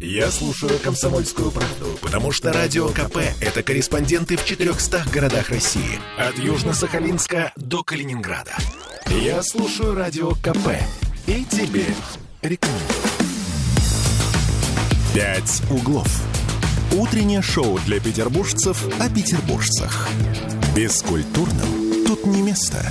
Я 0.00 0.30
слушаю 0.30 0.78
«Комсомольскую 0.80 1.50
правду», 1.50 1.98
потому 2.02 2.32
что 2.32 2.52
«Радио 2.52 2.88
КП»— 2.88 3.18
это 3.40 3.62
корреспонденты 3.62 4.36
в 4.36 4.44
400 4.44 5.04
городах 5.12 5.50
России. 5.50 6.00
От 6.18 6.36
Южно-Сахалинска 6.36 7.52
до 7.56 7.84
Калининграда. 7.84 8.56
Я 9.08 9.42
слушаю 9.42 9.94
«Радио 9.94 10.32
КП» 10.32 10.70
и 11.26 11.44
тебе 11.44 11.86
рекомендую. 12.42 12.88
«Пять 15.14 15.62
углов». 15.70 16.08
Утреннее 16.92 17.42
шоу 17.42 17.78
для 17.86 18.00
петербуржцев 18.00 18.84
о 19.00 19.08
петербуржцах. 19.08 20.08
Бескультурным 20.74 22.04
тут 22.06 22.26
не 22.26 22.42
место. 22.42 22.90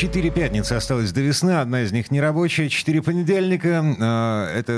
Четыре 0.00 0.30
пятницы 0.30 0.72
осталось 0.72 1.12
до 1.12 1.20
весны, 1.20 1.50
одна 1.60 1.82
из 1.82 1.92
них 1.92 2.10
нерабочая, 2.10 2.70
четыре 2.70 3.02
понедельника. 3.02 3.84
Э, 4.00 4.58
Это, 4.58 4.72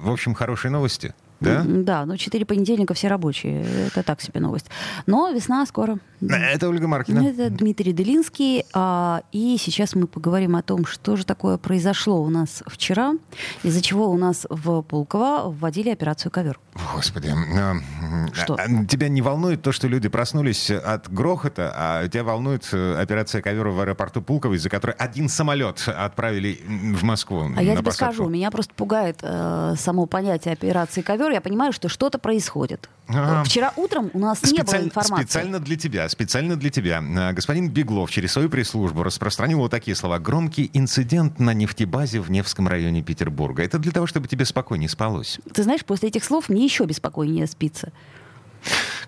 в 0.00 0.10
общем, 0.10 0.32
хорошие 0.32 0.70
новости. 0.70 1.14
Да? 1.40 1.64
Да, 1.66 2.04
но 2.06 2.16
четыре 2.16 2.44
понедельника 2.44 2.94
все 2.94 3.08
рабочие. 3.08 3.64
Это 3.86 4.02
так 4.02 4.20
себе 4.20 4.40
новость. 4.40 4.66
Но 5.06 5.30
весна 5.30 5.64
скоро. 5.66 5.98
Это 6.20 6.68
Ольга 6.68 6.88
Маркина. 6.88 7.20
Это 7.28 7.48
Дмитрий 7.48 7.92
Делинский. 7.92 8.64
а, 8.74 9.22
И 9.30 9.56
сейчас 9.58 9.94
мы 9.94 10.06
поговорим 10.08 10.56
о 10.56 10.62
том, 10.62 10.84
что 10.84 11.14
же 11.16 11.24
такое 11.24 11.56
произошло 11.58 12.20
у 12.20 12.28
нас 12.28 12.62
вчера, 12.66 13.12
из-за 13.62 13.80
чего 13.82 14.10
у 14.10 14.16
нас 14.16 14.46
в 14.50 14.82
Пулково 14.82 15.48
вводили 15.50 15.90
операцию 15.90 16.32
«Ковер». 16.32 16.58
Господи. 16.94 17.28
э, 17.28 17.74
Что? 18.32 18.54
а 18.54 18.84
Тебя 18.86 19.08
не 19.08 19.22
волнует 19.22 19.62
то, 19.62 19.70
что 19.72 19.86
люди 19.88 20.08
проснулись 20.08 20.70
от 20.70 21.08
грохота, 21.12 21.72
а 21.76 22.08
тебя 22.08 22.24
волнует 22.24 22.68
э, 22.72 22.96
операция 23.00 23.42
ковера 23.42 23.70
в 23.70 23.80
аэропорту 23.80 24.22
Пулково, 24.22 24.54
из-за 24.54 24.70
которой 24.70 24.92
один 24.98 25.28
самолет 25.28 25.84
отправили 25.88 26.60
в 26.66 27.02
Москву 27.04 27.44
А 27.56 27.62
я 27.62 27.74
тебе 27.74 27.84
посадку. 27.84 28.14
скажу, 28.14 28.28
меня 28.28 28.50
просто 28.50 28.74
пугает 28.74 29.18
э, 29.22 29.74
само 29.78 30.06
понятие 30.06 30.52
операции 30.54 31.02
«Ковер». 31.02 31.27
Я 31.32 31.40
понимаю, 31.40 31.72
что 31.72 31.88
что-то 31.88 32.18
происходит. 32.18 32.88
Ага. 33.08 33.44
Вчера 33.44 33.72
утром 33.76 34.10
у 34.12 34.18
нас 34.18 34.42
не 34.42 34.62
было 34.62 34.76
информации. 34.76 35.24
Специально 35.24 35.60
для 35.60 35.76
тебя, 35.76 36.08
специально 36.08 36.56
для 36.56 36.70
тебя. 36.70 37.02
Э, 37.02 37.32
Господин 37.32 37.70
Беглов 37.70 38.10
через 38.10 38.32
свою 38.32 38.50
пресс-службу 38.50 39.02
распространил 39.02 39.58
вот 39.58 39.70
такие 39.70 39.94
слова. 39.94 40.18
Громкий 40.18 40.70
инцидент 40.74 41.38
на 41.38 41.54
нефтебазе 41.54 42.20
в 42.20 42.30
Невском 42.30 42.68
районе 42.68 43.02
Петербурга. 43.02 43.62
Это 43.62 43.78
для 43.78 43.92
того, 43.92 44.06
чтобы 44.06 44.28
тебе 44.28 44.44
спокойнее 44.44 44.88
спалось. 44.88 45.38
Ты 45.52 45.62
знаешь, 45.62 45.84
после 45.84 46.08
этих 46.08 46.24
слов 46.24 46.48
мне 46.48 46.64
еще 46.64 46.84
беспокойнее 46.84 47.46
спится. 47.46 47.92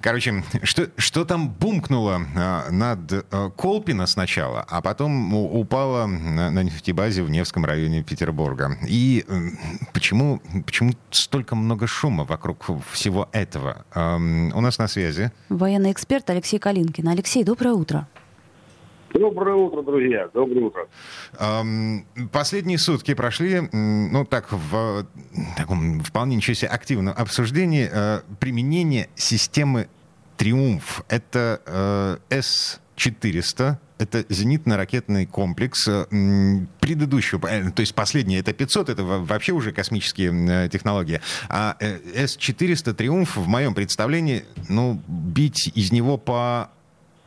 Короче, 0.01 0.43
что, 0.63 0.89
что 0.97 1.25
там 1.25 1.51
бумкнуло 1.51 2.23
э, 2.35 2.71
над 2.71 3.13
э, 3.13 3.51
Колпино 3.57 4.07
сначала, 4.07 4.65
а 4.69 4.81
потом 4.81 5.35
упало 5.35 6.07
на, 6.07 6.51
на 6.51 6.63
нефтебазе 6.63 7.23
в 7.23 7.31
Невском 7.31 7.65
районе 7.65 8.03
Петербурга. 8.03 8.79
И 8.87 9.25
почему, 9.93 10.41
почему 10.65 10.93
столько 11.11 11.55
много 11.55 11.87
шума 11.87 12.25
вокруг 12.25 12.65
всего 12.93 13.29
этого? 13.33 13.85
У 13.95 14.61
нас 14.61 14.79
на 14.79 14.89
связи 14.89 15.33
Военный 15.49 15.93
эксперт 15.93 16.29
Алексей 16.31 16.59
Калинкин. 16.59 17.09
Алексей, 17.09 17.45
доброе 17.45 17.75
утро. 17.75 18.09
Доброе 19.13 19.57
утро, 19.57 19.83
друзья. 19.83 20.29
Доброе 20.33 20.61
утро. 20.67 20.89
Последние 22.33 22.79
сутки 22.79 23.15
прошли, 23.15 23.61
ну 23.73 24.25
так, 24.25 24.53
в 24.53 25.07
таком 25.57 26.01
вполне 26.01 26.37
ничего 26.37 26.55
себе 26.55 26.69
активном 26.69 27.15
обсуждении 27.17 27.89
э, 27.91 28.21
применения 28.39 29.09
системы 29.17 29.89
«Триумф». 30.37 31.03
Это 31.09 31.61
э, 31.67 32.41
С-400, 32.41 33.77
это 33.99 34.19
зенитно-ракетный 34.29 35.27
комплекс 35.27 35.89
э, 35.89 36.05
предыдущего, 36.81 37.47
э, 37.49 37.71
то 37.71 37.81
есть 37.81 37.95
последний 37.95 38.37
это 38.37 38.53
500, 38.53 38.91
это 38.91 39.05
во- 39.05 39.19
вообще 39.19 39.53
уже 39.53 39.73
космические 39.73 40.69
технологии. 40.69 41.21
А 41.49 41.77
э, 41.81 41.99
С-400 42.27 42.95
«Триумф» 42.95 43.37
в 43.37 43.49
моем 43.49 43.75
представлении, 43.75 44.45
ну, 44.69 45.03
бить 45.09 45.73
из 45.75 45.91
него 45.93 46.17
по 46.17 46.71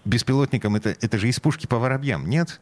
беспилотникам, 0.06 0.76
это, 0.76 0.96
это 1.02 1.18
же 1.18 1.28
из 1.30 1.40
пушки 1.40 1.68
по 1.68 1.78
воробьям, 1.78 2.30
нет? 2.30 2.60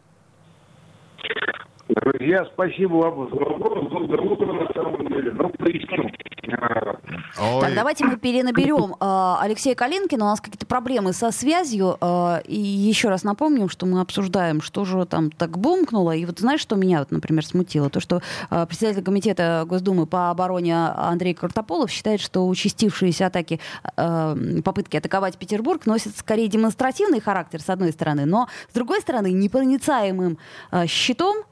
Друзья, 1.96 2.46
спасибо 2.54 2.94
вам 2.94 3.30
за 3.30 3.36
вопрос. 3.36 3.90
Доброе 3.92 4.22
утро, 4.22 4.54
на 4.54 4.74
самом 4.74 5.08
деле. 5.08 5.32
Ну, 5.34 5.50
поясню. 5.50 6.10
А, 6.54 6.96
Ой. 7.40 7.62
Так, 7.62 7.74
давайте 7.76 8.06
мы 8.06 8.16
перенаберем 8.16 8.94
э, 8.94 9.36
Алексея 9.42 9.76
Калинкина. 9.76 10.24
У 10.24 10.28
нас 10.28 10.40
какие-то 10.40 10.66
проблемы 10.66 11.12
со 11.12 11.32
связью. 11.32 11.98
э, 12.00 12.42
и 12.46 12.56
еще 12.56 13.10
раз 13.10 13.24
напомним, 13.24 13.68
что 13.68 13.86
мы 13.86 14.00
обсуждаем, 14.00 14.62
что 14.62 14.86
же 14.86 15.06
там 15.06 15.32
так 15.32 15.58
бумкнуло. 15.58 16.16
И 16.16 16.26
вот 16.26 16.40
знаешь, 16.40 16.62
что 16.62 16.78
меня, 16.78 17.00
вот, 17.00 17.12
например, 17.12 17.46
смутило? 17.46 17.90
То, 17.90 18.00
что 18.00 18.22
э, 18.50 18.66
председатель 18.68 19.04
комитета 19.04 19.66
Госдумы 19.68 20.06
по 20.06 20.30
обороне 20.30 20.78
Андрей 20.78 21.34
Картополов 21.34 21.92
считает, 21.92 22.22
что 22.22 22.48
участившиеся 22.48 23.28
атаки, 23.28 23.60
э, 23.98 24.36
попытки 24.64 24.96
атаковать 24.96 25.38
Петербург 25.38 25.86
носят 25.86 26.16
скорее 26.16 26.48
демонстративный 26.48 27.20
характер, 27.20 27.62
с 27.62 27.70
одной 27.70 27.92
стороны, 27.92 28.26
но, 28.26 28.48
с 28.70 28.74
другой 28.74 29.02
стороны, 29.02 29.32
непроницаемым 29.34 30.38
э, 30.72 30.88
щитом 30.88 31.44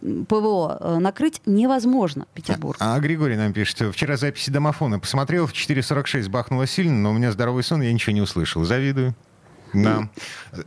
ПВО 0.00 0.76
э, 0.80 0.98
накрыть 0.98 1.40
невозможно 1.46 2.26
Петербург. 2.34 2.76
А 2.80 2.98
Григорий 3.00 3.36
нам 3.36 3.52
пишет, 3.52 3.80
вчера 3.94 4.16
записи 4.16 4.50
домофона 4.50 4.98
посмотрел, 4.98 5.46
в 5.46 5.52
4.46 5.52 6.28
бахнуло 6.30 6.66
сильно, 6.66 6.94
но 6.94 7.10
у 7.10 7.14
меня 7.14 7.32
здоровый 7.32 7.62
сон, 7.62 7.80
я 7.82 7.92
ничего 7.92 8.12
не 8.12 8.20
услышал. 8.20 8.64
Завидую. 8.64 9.14
Да. 9.72 10.08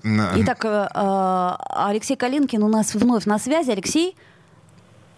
На- 0.03 0.31
Итак, 0.38 0.66
э, 0.66 0.88
э, 0.94 1.56
Алексей 1.88 2.16
Калинкин 2.17 2.62
у 2.63 2.67
нас 2.67 2.94
вновь 2.95 3.25
на 3.25 3.40
связи. 3.40 3.72
Алексей, 3.72 4.16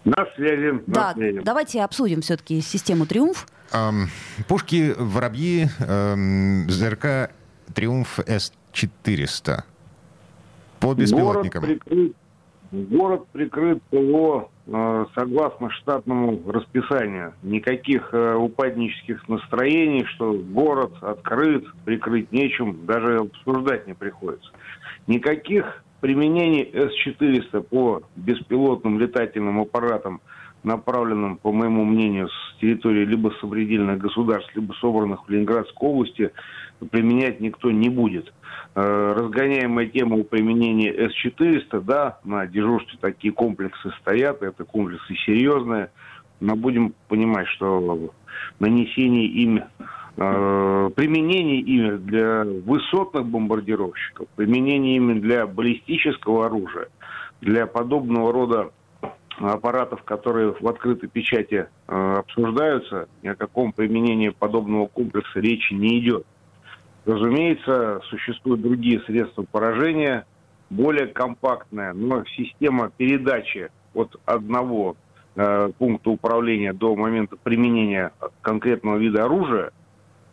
На 0.04 0.26
связи. 0.36 0.72
На 0.72 0.82
да, 0.86 1.12
связи. 1.14 1.40
давайте 1.44 1.82
обсудим 1.82 2.20
все-таки 2.22 2.60
систему 2.60 3.06
«Триумф». 3.06 3.46
Пушки, 4.48 4.94
воробьи, 4.98 5.68
ЗРК 6.68 7.30
«Триумф 7.74 8.18
С-400». 8.26 9.62
По 10.80 10.94
беспилотникам. 10.94 11.62
Город 11.62 11.80
прикрыт, 11.84 12.12
город 12.72 13.26
прикрыт 13.32 13.82
ПВО 13.90 14.48
э, 14.66 15.04
согласно 15.14 15.70
штатному 15.70 16.40
расписанию. 16.50 17.34
Никаких 17.42 18.12
э, 18.12 18.34
упаднических 18.34 19.28
настроений, 19.28 20.04
что 20.14 20.32
город 20.32 20.92
открыт, 21.02 21.64
прикрыть 21.84 22.32
нечем, 22.32 22.86
даже 22.86 23.18
обсуждать 23.18 23.86
не 23.86 23.94
приходится. 23.94 24.50
Никаких 25.06 25.84
применений 26.00 26.64
С-400 26.72 27.62
по 27.62 28.02
беспилотным 28.16 28.98
летательным 28.98 29.60
аппаратам, 29.60 30.20
направленным, 30.62 31.36
по 31.36 31.52
моему 31.52 31.84
мнению, 31.84 32.28
с 32.28 32.60
территории 32.60 33.04
либо 33.04 33.32
сопредельных 33.40 33.98
государств, 33.98 34.50
либо 34.54 34.72
собранных 34.74 35.26
в 35.26 35.28
Ленинградской 35.28 35.88
области, 35.88 36.30
применять 36.90 37.40
никто 37.40 37.70
не 37.70 37.88
будет. 37.88 38.32
Э, 38.74 39.12
разгоняемая 39.14 39.86
тема 39.86 40.16
о 40.16 40.24
применении 40.24 40.90
С-400, 40.90 41.82
да, 41.82 42.18
на 42.24 42.46
дежурстве 42.46 42.98
такие 42.98 43.34
комплексы 43.34 43.90
стоят, 44.00 44.42
это 44.42 44.64
комплексы 44.64 45.14
серьезные, 45.26 45.90
но 46.40 46.56
будем 46.56 46.94
понимать, 47.08 47.46
что 47.48 48.10
нанесение 48.60 49.26
ими, 49.26 49.66
э, 50.16 50.90
применение 50.96 51.60
ими 51.60 51.96
для 51.98 52.44
высотных 52.44 53.26
бомбардировщиков, 53.26 54.26
применение 54.36 54.96
ими 54.96 55.20
для 55.20 55.46
баллистического 55.46 56.46
оружия, 56.46 56.88
для 57.42 57.66
подобного 57.66 58.32
рода 58.32 58.70
аппаратов, 59.38 60.02
которые 60.04 60.54
в 60.58 60.66
открытой 60.66 61.10
печати 61.10 61.66
э, 61.88 62.14
обсуждаются, 62.18 63.08
ни 63.22 63.28
о 63.28 63.34
каком 63.34 63.72
применении 63.72 64.30
подобного 64.30 64.86
комплекса 64.86 65.40
речи 65.40 65.74
не 65.74 65.98
идет. 65.98 66.24
Разумеется, 67.04 68.00
существуют 68.08 68.62
другие 68.62 69.00
средства 69.00 69.44
поражения, 69.50 70.24
более 70.70 71.08
компактная, 71.08 71.92
но 71.92 72.24
система 72.36 72.90
передачи 72.96 73.70
от 73.94 74.16
одного 74.24 74.96
э, 75.34 75.70
пункта 75.78 76.10
управления 76.10 76.72
до 76.72 76.94
момента 76.94 77.36
применения 77.36 78.12
конкретного 78.40 78.96
вида 78.98 79.24
оружия 79.24 79.72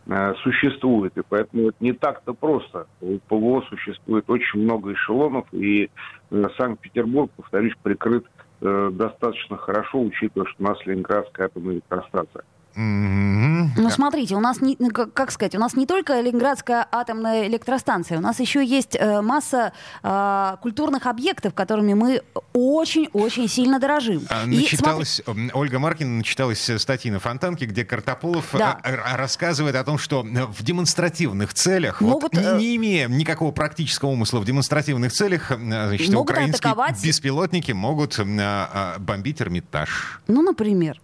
э, 0.06 0.34
существует. 0.42 1.16
И 1.18 1.22
поэтому 1.28 1.68
это 1.68 1.76
не 1.80 1.92
так-то 1.92 2.34
просто. 2.34 2.86
У 3.00 3.18
ПВО 3.18 3.62
существует 3.68 4.30
очень 4.30 4.60
много 4.60 4.92
эшелонов, 4.92 5.46
и 5.52 5.90
э, 6.30 6.44
Санкт-Петербург, 6.56 7.30
повторюсь, 7.36 7.74
прикрыт 7.82 8.24
э, 8.60 8.90
достаточно 8.92 9.56
хорошо, 9.56 10.00
учитывая, 10.00 10.46
что 10.46 10.62
у 10.62 10.68
нас 10.68 10.78
Ленинградская 10.86 11.46
атомная 11.46 11.74
электростанция. 11.74 12.44
Мгм. 12.76 13.49
Ну, 13.76 13.90
смотрите, 13.90 14.34
у 14.36 14.40
нас, 14.40 14.60
не, 14.60 14.76
ну, 14.78 14.90
как, 14.90 15.12
как 15.12 15.30
сказать, 15.30 15.54
у 15.54 15.58
нас 15.58 15.74
не 15.74 15.86
только 15.86 16.20
Ленинградская 16.20 16.86
атомная 16.90 17.46
электростанция, 17.46 18.18
у 18.18 18.20
нас 18.20 18.40
еще 18.40 18.64
есть 18.64 18.96
э, 18.98 19.20
масса 19.20 19.72
э, 20.02 20.56
культурных 20.62 21.06
объектов, 21.06 21.54
которыми 21.54 21.94
мы 21.94 22.22
очень-очень 22.52 23.48
сильно 23.48 23.78
дорожим. 23.78 24.22
А, 24.28 24.44
И 24.44 24.56
Начиталась, 24.56 25.22
м, 25.26 25.50
Ольга 25.54 25.78
Маркина 25.78 26.10
начиталась 26.18 26.68
э, 26.70 26.78
статьи 26.78 27.10
на 27.10 27.18
Фонтанке, 27.20 27.66
где 27.66 27.84
Картополов 27.84 28.46
Да. 28.52 28.80
э, 28.84 28.94
рассказывает 29.16 29.74
о 29.76 29.84
том, 29.84 29.98
что 29.98 30.24
э, 30.26 30.44
в 30.46 30.62
демонстративных 30.62 31.54
целях, 31.54 32.00
Могут, 32.00 32.34
вот, 32.34 32.44
э, 32.44 32.56
не 32.58 32.76
имея 32.76 33.08
никакого 33.08 33.52
практического 33.52 34.10
умысла 34.10 34.40
в 34.40 34.44
демонстративных 34.44 35.12
целях, 35.12 35.50
э, 35.50 35.56
значит, 35.56 36.08
Могут 36.12 36.30
украинские 36.30 36.72
атаковать- 36.72 37.02
беспилотники 37.02 37.72
могут 37.72 38.18
э, 38.18 38.22
э, 38.24 38.98
бомбить 38.98 39.40
Эрмитаж. 39.40 40.20
Ну, 40.26 40.42
например. 40.42 41.00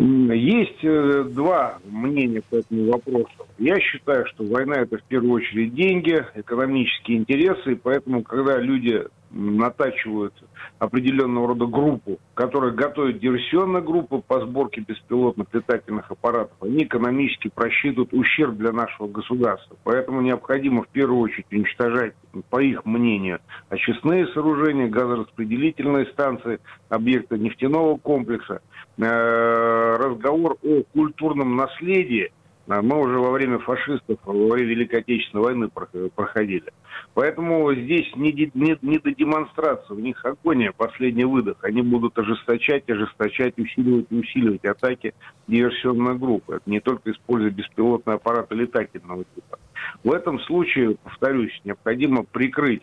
Есть 0.00 0.84
э, 0.84 1.24
два 1.24 1.78
мнения 1.84 2.42
по 2.48 2.56
этому 2.56 2.92
вопросу. 2.92 3.48
Я 3.58 3.80
считаю, 3.80 4.26
что 4.26 4.44
война 4.44 4.76
это 4.76 4.98
в 4.98 5.02
первую 5.02 5.32
очередь 5.32 5.74
деньги, 5.74 6.24
экономические 6.36 7.18
интересы, 7.18 7.72
и 7.72 7.74
поэтому, 7.74 8.22
когда 8.22 8.58
люди 8.58 9.04
натачивают 9.30 10.34
определенного 10.78 11.48
рода 11.48 11.66
группу, 11.66 12.18
которая 12.34 12.72
готовит 12.72 13.20
диверсионную 13.20 13.82
группу 13.82 14.22
по 14.26 14.40
сборке 14.40 14.80
беспилотных 14.80 15.48
летательных 15.52 16.10
аппаратов, 16.10 16.56
они 16.60 16.84
экономически 16.84 17.48
просчитывают 17.48 18.12
ущерб 18.12 18.56
для 18.56 18.72
нашего 18.72 19.08
государства. 19.08 19.76
Поэтому 19.84 20.20
необходимо 20.20 20.82
в 20.82 20.88
первую 20.88 21.20
очередь 21.20 21.46
уничтожать, 21.50 22.14
по 22.50 22.60
их 22.60 22.84
мнению, 22.84 23.40
очистные 23.68 24.26
сооружения, 24.28 24.88
газораспределительные 24.88 26.06
станции, 26.06 26.60
объекты 26.88 27.38
нефтяного 27.38 27.96
комплекса. 27.96 28.60
Э, 28.98 29.96
разговор 29.96 30.56
о 30.62 30.82
культурном 30.92 31.56
наследии 31.56 32.32
мы 32.68 33.00
уже 33.00 33.18
во 33.18 33.30
время 33.30 33.58
фашистов, 33.58 34.18
во 34.24 34.32
время 34.32 34.68
Великой 34.68 35.00
Отечественной 35.00 35.42
войны 35.42 35.68
проходили. 36.14 36.70
Поэтому 37.14 37.74
здесь 37.74 38.14
не, 38.14 38.30
не, 38.32 38.78
не 38.82 38.98
до 38.98 39.14
демонстрации, 39.14 39.94
у 39.94 39.98
них 39.98 40.22
агония, 40.24 40.72
последний 40.76 41.24
выдох. 41.24 41.56
Они 41.62 41.80
будут 41.80 42.18
ожесточать, 42.18 42.88
ожесточать, 42.90 43.58
усиливать 43.58 44.06
и 44.10 44.16
усиливать 44.16 44.64
атаки 44.66 45.14
диверсионной 45.46 46.18
группы. 46.18 46.56
Это 46.56 46.70
не 46.70 46.80
только 46.80 47.10
используя 47.10 47.50
беспилотные 47.50 48.16
аппараты 48.16 48.54
летательного 48.54 49.24
типа. 49.34 49.58
В 50.04 50.12
этом 50.12 50.38
случае, 50.40 50.96
повторюсь, 51.02 51.58
необходимо 51.64 52.24
прикрыть 52.24 52.82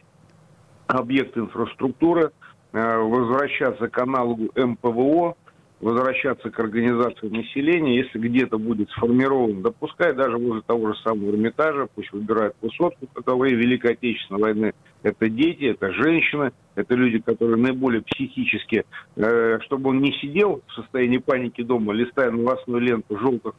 объекты 0.87 1.41
инфраструктуры, 1.41 2.31
э, 2.73 2.97
возвращаться 2.97 3.87
к 3.87 3.97
аналогу 3.99 4.49
МПВО, 4.55 5.35
возвращаться 5.79 6.49
к 6.49 6.59
организации 6.59 7.27
населения, 7.27 7.97
если 7.97 8.17
где-то 8.17 8.57
будет 8.57 8.89
сформирован, 8.91 9.61
да 9.61 9.71
даже 10.13 10.37
возле 10.37 10.61
того 10.65 10.93
же 10.93 10.99
самого 11.01 11.31
Эрмитажа, 11.31 11.87
пусть 11.93 12.11
выбирают 12.11 12.55
высотку, 12.61 13.07
время 13.35 13.55
Великой 13.55 13.93
Отечественной 13.93 14.41
войны, 14.41 14.73
это 15.03 15.29
дети, 15.29 15.65
это 15.65 15.91
женщины, 15.91 16.51
это 16.75 16.95
люди, 16.95 17.19
которые 17.19 17.57
наиболее 17.57 18.01
психически, 18.01 18.85
э, 19.15 19.59
чтобы 19.61 19.91
он 19.91 20.01
не 20.01 20.13
сидел 20.13 20.61
в 20.67 20.73
состоянии 20.73 21.17
паники 21.17 21.61
дома, 21.61 21.93
листая 21.93 22.31
новостную 22.31 22.81
ленту 22.81 23.17
желтых 23.17 23.53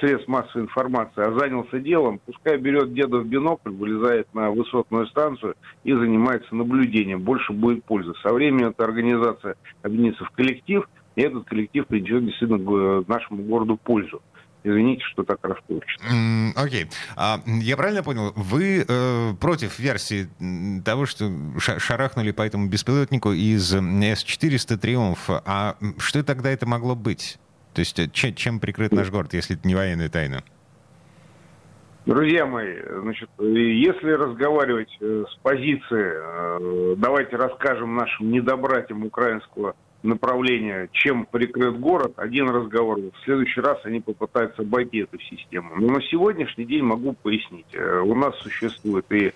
средств 0.00 0.28
массовой 0.28 0.64
информации, 0.64 1.22
а 1.22 1.38
занялся 1.38 1.78
делом, 1.78 2.20
пускай 2.24 2.58
берет 2.58 2.92
деда 2.92 3.18
в 3.18 3.26
бинокль, 3.26 3.70
вылезает 3.70 4.32
на 4.34 4.50
высотную 4.50 5.06
станцию 5.06 5.54
и 5.84 5.92
занимается 5.92 6.54
наблюдением. 6.54 7.20
Больше 7.22 7.52
будет 7.52 7.84
пользы. 7.84 8.12
Со 8.22 8.32
временем 8.32 8.68
эта 8.68 8.84
организация 8.84 9.56
объединится 9.82 10.24
в 10.24 10.30
коллектив, 10.30 10.88
и 11.16 11.22
этот 11.22 11.44
коллектив 11.44 11.86
принесет 11.86 12.24
действительно 12.26 13.04
нашему 13.06 13.42
городу 13.42 13.76
пользу. 13.76 14.22
Извините, 14.64 15.02
что 15.12 15.24
так 15.24 15.38
расплывчато. 15.42 16.04
Окей. 16.54 16.84
Okay. 16.84 16.92
А, 17.16 17.40
я 17.46 17.76
правильно 17.76 18.04
понял, 18.04 18.32
вы 18.36 18.84
э, 18.86 19.32
против 19.40 19.80
версии 19.80 20.28
того, 20.84 21.06
что 21.06 21.32
шарахнули 21.58 22.30
по 22.30 22.42
этому 22.42 22.68
беспилотнику 22.68 23.32
из 23.32 23.72
С-400 23.72 24.76
«Триумф». 24.76 25.30
А 25.30 25.76
что 25.98 26.22
тогда 26.22 26.50
это 26.50 26.66
могло 26.66 26.94
быть? 26.94 27.38
То 27.74 27.80
есть 27.80 27.98
э, 27.98 28.08
чем, 28.12 28.60
прикрыт 28.60 28.92
наш 28.92 29.10
город, 29.10 29.32
если 29.34 29.56
это 29.56 29.66
не 29.66 29.74
военная 29.74 30.08
тайна? 30.08 30.42
Друзья 32.04 32.46
мои, 32.46 32.74
значит, 33.00 33.30
если 33.38 34.10
разговаривать 34.10 34.94
э, 35.00 35.24
с 35.30 35.36
позиции, 35.36 36.12
э, 36.14 36.94
давайте 36.96 37.36
расскажем 37.36 37.94
нашим 37.94 38.30
недобратьям 38.30 39.04
украинского 39.04 39.76
направления, 40.02 40.88
чем 40.90 41.26
прикрыт 41.26 41.78
город, 41.78 42.14
один 42.16 42.50
разговор. 42.50 42.98
В 42.98 43.24
следующий 43.24 43.60
раз 43.60 43.78
они 43.84 44.00
попытаются 44.00 44.62
обойти 44.62 44.98
эту 44.98 45.18
систему. 45.20 45.76
Но 45.76 45.94
на 45.94 46.02
сегодняшний 46.02 46.64
день 46.64 46.82
могу 46.82 47.12
пояснить. 47.12 47.72
У 47.76 48.14
нас 48.16 48.36
существует 48.40 49.06
и 49.12 49.32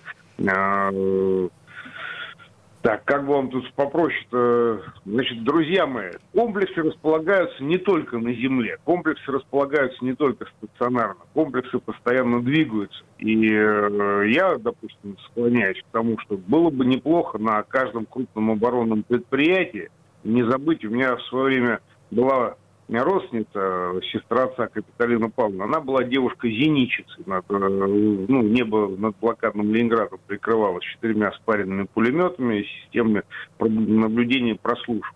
так, 2.87 3.03
как 3.03 3.25
бы 3.25 3.33
вам 3.33 3.49
тут 3.49 3.69
попроще-то? 3.73 4.81
Значит, 5.03 5.43
друзья 5.43 5.85
мои, 5.85 6.11
комплексы 6.33 6.81
располагаются 6.81 7.61
не 7.61 7.77
только 7.77 8.17
на 8.17 8.31
земле, 8.31 8.77
комплексы 8.85 9.29
располагаются 9.29 10.05
не 10.05 10.13
только 10.13 10.45
стационарно, 10.57 11.19
комплексы 11.33 11.79
постоянно 11.79 12.41
двигаются. 12.41 13.03
И 13.17 13.45
э, 13.45 14.29
я, 14.29 14.55
допустим, 14.55 15.17
склоняюсь 15.25 15.81
к 15.81 15.91
тому, 15.91 16.17
что 16.19 16.37
было 16.37 16.69
бы 16.69 16.85
неплохо 16.85 17.37
на 17.37 17.61
каждом 17.63 18.05
крупном 18.05 18.51
оборонном 18.51 19.03
предприятии 19.03 19.89
не 20.23 20.43
забыть, 20.49 20.85
у 20.85 20.89
меня 20.89 21.17
в 21.17 21.23
свое 21.23 21.45
время 21.45 21.81
была 22.09 22.55
родственница, 22.89 23.99
сестра 24.11 24.45
отца 24.45 24.67
Капиталина 24.67 25.29
Павловна, 25.29 25.65
она 25.65 25.81
была 25.81 26.03
девушкой-зенитчицей. 26.03 27.23
Над, 27.25 27.43
э, 27.49 27.57
ну, 27.57 28.41
небо 28.43 28.87
над 28.97 29.17
блокадным 29.19 29.73
Ленинградом 29.73 30.19
прикрывалось 30.25 30.85
четырьмя 30.85 31.31
спаренными 31.33 31.87
пулеметами 31.93 32.63
системами 32.63 33.23
наблюдения 33.59 34.51
и 34.51 34.57
прослушивания. 34.57 35.13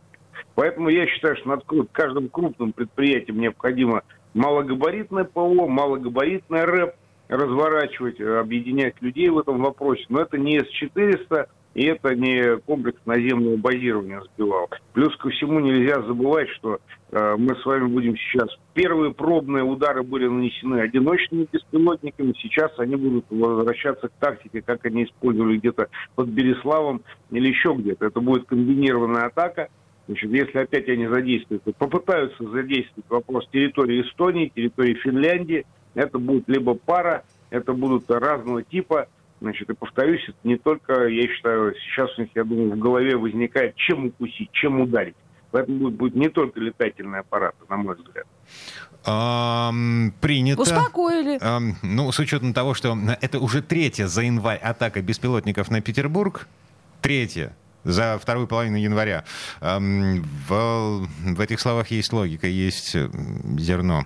Поэтому 0.55 0.89
я 0.89 1.07
считаю, 1.07 1.37
что 1.37 1.49
над 1.49 1.63
каждым 1.93 2.27
крупным 2.27 2.73
предприятием 2.73 3.39
необходимо 3.39 4.03
малогабаритное 4.33 5.23
ПО, 5.23 5.67
малогабаритное 5.67 6.65
РЭП 6.65 6.95
разворачивать, 7.29 8.19
объединять 8.19 9.01
людей 9.01 9.29
в 9.29 9.39
этом 9.39 9.63
вопросе. 9.63 10.03
Но 10.09 10.21
это 10.21 10.37
не 10.37 10.59
С-400, 10.59 11.47
и 11.73 11.85
это 11.85 12.13
не 12.15 12.57
комплекс 12.61 12.99
наземного 13.05 13.55
базирования 13.55 14.21
сбивал. 14.33 14.69
Плюс 14.93 15.15
ко 15.17 15.29
всему 15.29 15.59
нельзя 15.59 16.01
забывать, 16.01 16.49
что 16.49 16.79
э, 17.11 17.35
мы 17.37 17.55
с 17.55 17.65
вами 17.65 17.87
будем 17.87 18.17
сейчас... 18.17 18.49
Первые 18.73 19.13
пробные 19.13 19.63
удары 19.63 20.03
были 20.03 20.27
нанесены 20.27 20.79
одиночными 20.81 21.47
беспилотниками, 21.51 22.33
сейчас 22.41 22.71
они 22.77 22.95
будут 22.95 23.25
возвращаться 23.29 24.07
к 24.07 24.13
тактике, 24.13 24.61
как 24.61 24.85
они 24.85 25.05
использовали 25.05 25.57
где-то 25.57 25.87
под 26.15 26.29
Береславом 26.29 27.01
или 27.31 27.49
еще 27.49 27.73
где-то. 27.73 28.05
Это 28.05 28.19
будет 28.19 28.45
комбинированная 28.45 29.25
атака. 29.25 29.69
Значит, 30.07 30.31
если 30.31 30.57
опять 30.57 30.89
они 30.89 31.07
задействуют, 31.07 31.63
попытаются 31.77 32.43
задействовать 32.49 33.09
вопрос 33.09 33.47
территории 33.51 34.01
Эстонии, 34.01 34.51
территории 34.53 34.95
Финляндии. 34.95 35.65
Это 35.93 36.17
будет 36.17 36.47
либо 36.47 36.75
пара, 36.75 37.23
это 37.49 37.73
будут 37.73 38.09
разного 38.09 38.63
типа 38.63 39.07
Значит, 39.41 39.69
и 39.71 39.73
повторюсь, 39.73 40.23
это 40.27 40.37
не 40.43 40.57
только, 40.57 41.07
я 41.07 41.27
считаю, 41.27 41.73
сейчас 41.75 42.15
у 42.17 42.21
них, 42.21 42.29
я 42.35 42.43
думаю, 42.43 42.71
в 42.73 42.77
голове 42.77 43.17
возникает, 43.17 43.75
чем 43.75 44.05
укусить, 44.05 44.51
чем 44.51 44.79
ударить. 44.81 45.15
Поэтому 45.49 45.79
будет, 45.79 45.95
будет 45.95 46.15
не 46.15 46.29
только 46.29 46.59
летательные 46.59 47.21
аппараты, 47.21 47.57
на 47.67 47.77
мой 47.77 47.95
взгляд. 47.95 48.27
Принято. 50.21 50.61
Успокоили. 50.61 51.39
Ну, 51.81 52.11
с 52.11 52.19
учетом 52.19 52.53
того, 52.53 52.75
что 52.75 52.95
это 53.19 53.39
уже 53.39 53.63
третья 53.63 54.05
за 54.05 54.21
январь 54.21 54.59
атака 54.59 55.01
беспилотников 55.01 55.71
на 55.71 55.81
Петербург, 55.81 56.47
третья 57.01 57.57
за 57.83 58.19
вторую 58.21 58.47
половину 58.47 58.77
января. 58.77 59.25
В, 59.59 61.07
в 61.07 61.41
этих 61.41 61.59
словах 61.59 61.87
есть 61.87 62.13
логика, 62.13 62.45
есть 62.45 62.95
зерно 63.57 64.05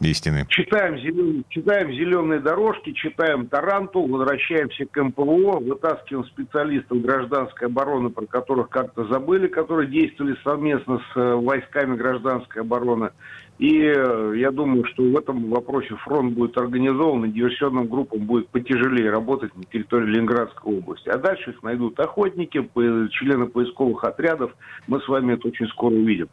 истины. 0.00 0.46
Читаем, 0.48 1.44
читаем 1.48 1.92
зеленые 1.92 2.40
дорожки, 2.40 2.92
читаем 2.92 3.46
Тарантул, 3.46 4.08
возвращаемся 4.08 4.86
к 4.86 5.02
МПО, 5.02 5.60
вытаскиваем 5.60 6.24
специалистов 6.26 7.00
гражданской 7.00 7.68
обороны, 7.68 8.10
про 8.10 8.26
которых 8.26 8.68
как-то 8.68 9.04
забыли, 9.06 9.48
которые 9.48 9.88
действовали 9.88 10.36
совместно 10.44 11.00
с 11.12 11.16
э, 11.16 11.34
войсками 11.34 11.96
гражданской 11.96 12.62
обороны. 12.62 13.10
И 13.58 13.76
э, 13.82 14.34
я 14.36 14.52
думаю, 14.52 14.84
что 14.84 15.02
в 15.02 15.16
этом 15.16 15.50
вопросе 15.50 15.94
фронт 16.04 16.34
будет 16.34 16.56
организован, 16.56 17.24
и 17.24 17.32
диверсионным 17.32 17.88
группам 17.88 18.20
будет 18.20 18.48
потяжелее 18.48 19.10
работать 19.10 19.54
на 19.56 19.64
территории 19.64 20.06
Ленинградской 20.06 20.72
области. 20.74 21.08
А 21.08 21.18
дальше 21.18 21.50
их 21.50 21.62
найдут 21.62 21.98
охотники, 21.98 22.68
члены 23.10 23.46
поисковых 23.46 24.04
отрядов. 24.04 24.52
Мы 24.86 25.00
с 25.00 25.08
вами 25.08 25.34
это 25.34 25.48
очень 25.48 25.66
скоро 25.68 25.94
увидим. 25.94 26.28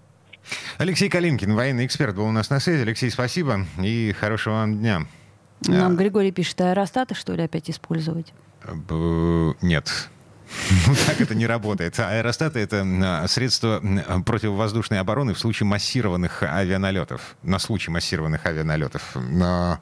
Алексей 0.78 1.10
Калинкин, 1.10 1.54
военный 1.54 1.86
эксперт, 1.86 2.16
был 2.16 2.26
у 2.26 2.32
нас 2.32 2.50
на 2.50 2.60
связи. 2.60 2.82
Алексей, 2.82 3.10
спасибо 3.10 3.66
и 3.82 4.14
хорошего 4.18 4.56
вам 4.56 4.80
дня. 4.80 5.06
Нам 5.68 5.94
а... 5.94 5.96
Григорий 5.96 6.32
пишет, 6.32 6.62
аэростаты, 6.62 7.16
что 7.16 7.34
ли, 7.34 7.44
опять 7.44 7.70
использовать? 7.70 8.34
Нет. 9.62 10.10
Так 11.08 11.22
это 11.22 11.36
не 11.36 11.48
работает. 11.48 12.00
Аэростаты— 12.00 12.60
это 12.62 12.86
а, 12.86 13.28
средство 13.28 13.82
противовоздушной 14.26 15.00
обороны 15.00 15.34
в 15.34 15.40
случае 15.40 15.68
массированных 15.68 16.44
авианалетов. 16.44 17.36
На 17.44 17.60
случай 17.60 17.92
массированных 17.92 18.46
авианалетов. 18.46 19.16
Но 19.16 19.80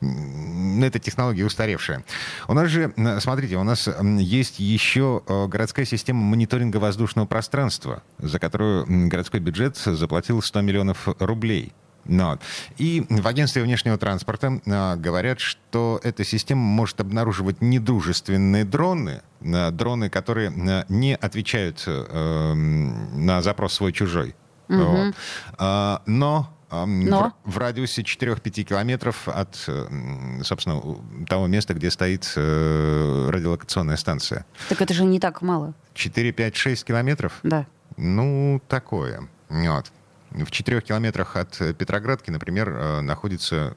это 0.00 0.98
технология 0.98 1.44
устаревшая. 1.44 2.04
У 2.48 2.54
нас 2.54 2.68
же, 2.68 2.92
смотрите, 3.20 3.56
у 3.56 3.64
нас 3.64 3.88
есть 4.18 4.58
еще 4.58 5.22
э, 5.26 5.46
городская 5.46 5.84
система 5.84 6.22
мониторинга 6.22 6.78
воздушного 6.78 7.26
пространства, 7.26 8.02
за 8.18 8.38
которую 8.38 8.84
городской 9.08 9.40
бюджет 9.40 9.76
заплатил 9.76 10.42
100 10.42 10.60
миллионов 10.62 11.08
рублей. 11.20 11.72
Но. 12.04 12.38
И 12.78 13.06
в 13.08 13.26
агентстве 13.26 13.62
внешнего 13.62 13.96
транспорта 13.96 14.60
а, 14.66 14.96
говорят, 14.96 15.40
что 15.40 16.00
эта 16.02 16.24
система 16.24 16.62
может 16.62 17.00
обнаруживать 17.00 17.60
недружественные 17.60 18.64
дроны, 18.64 19.22
а, 19.44 19.70
дроны, 19.70 20.10
которые 20.10 20.50
а, 20.50 20.84
не 20.88 21.14
отвечают 21.14 21.84
а, 21.86 22.54
на 22.54 23.42
запрос 23.42 23.74
свой-чужой. 23.74 24.34
Мгм. 24.68 24.84
Вот. 24.84 25.14
А, 25.58 26.02
но 26.06 26.52
ам, 26.70 27.04
Но? 27.04 27.32
В, 27.44 27.52
в 27.52 27.58
радиусе 27.58 28.02
4-5 28.02 28.62
километров 28.64 29.28
от, 29.28 29.62
э, 29.68 30.42
собственно, 30.42 30.80
того 31.28 31.46
места, 31.46 31.74
где 31.74 31.90
стоит 31.90 32.32
э, 32.34 33.28
радиолокационная 33.30 33.96
станция. 33.96 34.46
Так 34.70 34.80
это 34.80 34.94
же 34.94 35.04
не 35.04 35.20
так 35.20 35.42
мало. 35.42 35.74
4-5-6 35.94 36.84
километров? 36.84 37.38
Да. 37.42 37.66
Ну, 37.96 38.60
такое. 38.68 39.28
Вот. 39.50 39.92
В 40.34 40.50
4 40.50 40.80
километрах 40.80 41.36
от 41.36 41.60
э, 41.60 41.74
Петроградки, 41.74 42.30
например, 42.30 42.70
э, 42.70 43.00
находится 43.00 43.74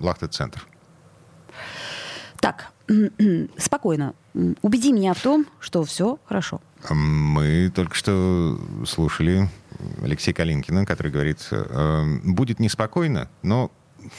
Лахта-центр. 0.00 0.66
Так, 2.40 2.68
спокойно. 3.58 4.14
Убеди 4.62 4.92
меня 4.92 5.14
в 5.14 5.20
том, 5.20 5.46
что 5.60 5.84
все 5.84 6.18
хорошо. 6.26 6.60
Мы 6.88 7.70
только 7.74 7.94
что 7.94 8.58
слушали 8.86 9.48
Алексея 10.02 10.34
Калинкина, 10.34 10.86
который 10.86 11.12
говорит, 11.12 11.46
э, 11.50 12.04
будет 12.24 12.60
неспокойно, 12.60 13.28
но 13.42 13.70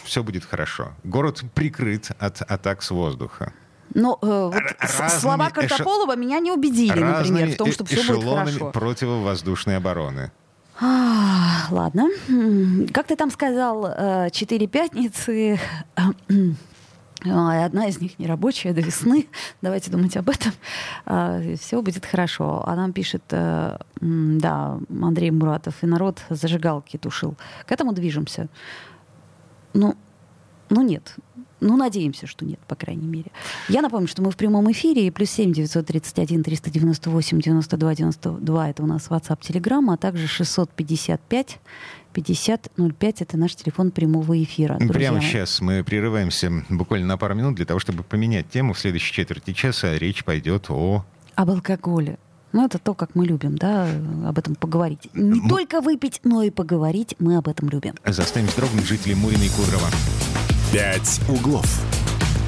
все 0.04 0.24
будет 0.24 0.46
хорошо. 0.46 0.94
Город 1.04 1.44
прикрыт 1.56 2.12
от 2.20 2.42
атак 2.42 2.84
с 2.84 2.92
воздуха. 2.92 3.54
Но 3.94 4.18
э, 4.22 4.26
вот 4.26 4.64
разными 4.80 5.20
слова 5.20 5.50
Картополова 5.50 6.16
меня 6.16 6.40
не 6.40 6.52
убедили, 6.52 7.00
например, 7.00 7.50
в 7.50 7.58
том, 7.58 7.72
что 7.72 7.86
все 7.86 8.04
будет 8.04 8.24
хорошо. 8.24 8.72
противовоодушной 8.72 9.78
обороны. 9.78 10.32
А, 10.84 11.68
ладно. 11.70 12.10
Как 12.92 13.06
ты 13.06 13.16
там 13.16 13.30
сказал, 13.30 13.86
э, 13.86 14.30
четыре 14.32 14.66
пятницы, 14.66 15.60
а, 15.96 17.66
одна 17.66 17.88
из 17.88 18.02
них 18.02 18.18
нерабочая 18.18 18.74
до 18.74 18.82
весны. 18.82 19.28
Давайте 19.62 19.92
думать 19.92 20.18
об 20.18 20.30
этом. 20.30 20.54
Все 21.58 21.82
будет 21.84 22.04
хорошо. 22.08 22.64
А 22.66 22.76
нам 22.76 22.94
пишет, 22.94 23.22
э, 23.30 23.78
да, 24.00 24.80
Андрей 24.90 25.30
Муратов, 25.30 25.84
и 25.84 25.86
народ 25.86 26.24
зажигалки 26.30 26.98
тушил. 26.98 27.36
К 27.68 27.72
этому 27.72 27.94
движемся. 27.94 28.48
Ну, 29.74 29.96
ну 30.72 30.82
нет. 30.82 31.16
Ну, 31.62 31.78
надеемся, 31.78 32.26
что 32.28 32.44
нет, 32.44 32.60
по 32.68 32.76
крайней 32.76 33.06
мере. 33.08 33.32
Я 33.70 33.82
напомню, 33.82 34.08
что 34.08 34.22
мы 34.24 34.32
в 34.32 34.36
прямом 34.36 34.72
эфире, 34.72 35.06
и 35.08 35.12
плюс 35.12 35.30
7 35.30 35.54
931 35.54 36.44
398 36.44 37.40
92 37.40 37.96
92 37.96 38.70
это 38.70 38.84
у 38.84 38.88
нас 38.88 39.08
WhatsApp, 39.10 39.40
Telegram, 39.42 39.94
а 39.94 39.98
также 39.98 40.28
655 40.28 41.60
50 42.14 42.72
05 42.76 43.22
это 43.22 43.38
наш 43.38 43.56
телефон 43.56 43.92
прямого 43.92 44.42
эфира. 44.44 44.76
друзья 44.80 44.94
Прямо 44.94 45.22
сейчас 45.22 45.62
мы 45.62 45.84
прерываемся 45.84 46.52
буквально 46.70 47.08
на 47.08 47.18
пару 47.18 47.36
минут 47.36 47.56
для 47.56 47.66
того, 47.66 47.80
чтобы 47.80 48.04
поменять 48.04 48.50
тему. 48.50 48.74
В 48.74 48.80
следующей 48.80 49.14
четверти 49.14 49.54
часа 49.54 49.96
речь 49.98 50.24
пойдет 50.26 50.66
о... 50.70 51.06
Об 51.36 51.50
алкоголе. 51.52 52.18
Ну, 52.54 52.66
это 52.66 52.80
то, 52.80 52.94
как 52.96 53.16
мы 53.16 53.26
любим, 53.26 53.58
да, 53.58 53.88
об 54.28 54.38
этом 54.38 54.56
поговорить. 54.56 55.08
Не 55.14 55.40
М- 55.40 55.48
только 55.48 55.80
выпить, 55.80 56.20
но 56.26 56.44
и 56.44 56.50
поговорить 56.50 57.16
мы 57.20 57.38
об 57.38 57.48
этом 57.48 57.70
любим. 57.70 57.96
Заставим 58.06 58.48
вздрогнуть 58.48 58.86
жителей 58.86 59.16
Мурина 59.16 59.44
и 59.44 59.50
Кудрова. 59.50 59.88
«Пять 60.72 61.20
углов». 61.28 61.66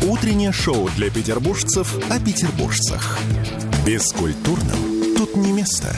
Утреннее 0.04 0.54
шоу 0.54 0.90
для 0.96 1.10
петербуржцев 1.10 1.94
о 2.10 2.20
петербуржцах. 2.22 3.20
Бескультурным 3.86 5.16
тут 5.18 5.36
не 5.36 5.52
место. 5.52 5.94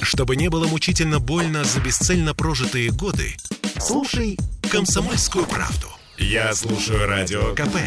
Чтобы 0.00 0.36
не 0.36 0.48
было 0.48 0.68
мучительно 0.68 1.18
больно 1.18 1.64
за 1.64 1.80
бесцельно 1.80 2.32
прожитые 2.32 2.92
годы, 2.92 3.34
слушай 3.80 4.38
«Комсомольскую 4.70 5.46
правду». 5.46 5.88
Я 6.16 6.54
слушаю 6.54 7.08
Радио 7.08 7.52
КП 7.56 7.78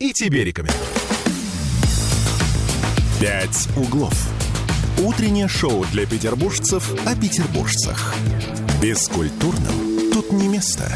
и 0.00 0.12
тебе 0.12 0.42
рекомендую. 0.42 0.82
«Пять 3.20 3.68
углов». 3.76 4.14
Утреннее 4.98 5.46
шоу 5.46 5.84
для 5.92 6.06
петербуржцев 6.06 6.92
о 7.06 7.14
петербуржцах. 7.14 8.14
Бескультурным 8.82 10.10
тут 10.12 10.32
не 10.32 10.48
место. 10.48 10.90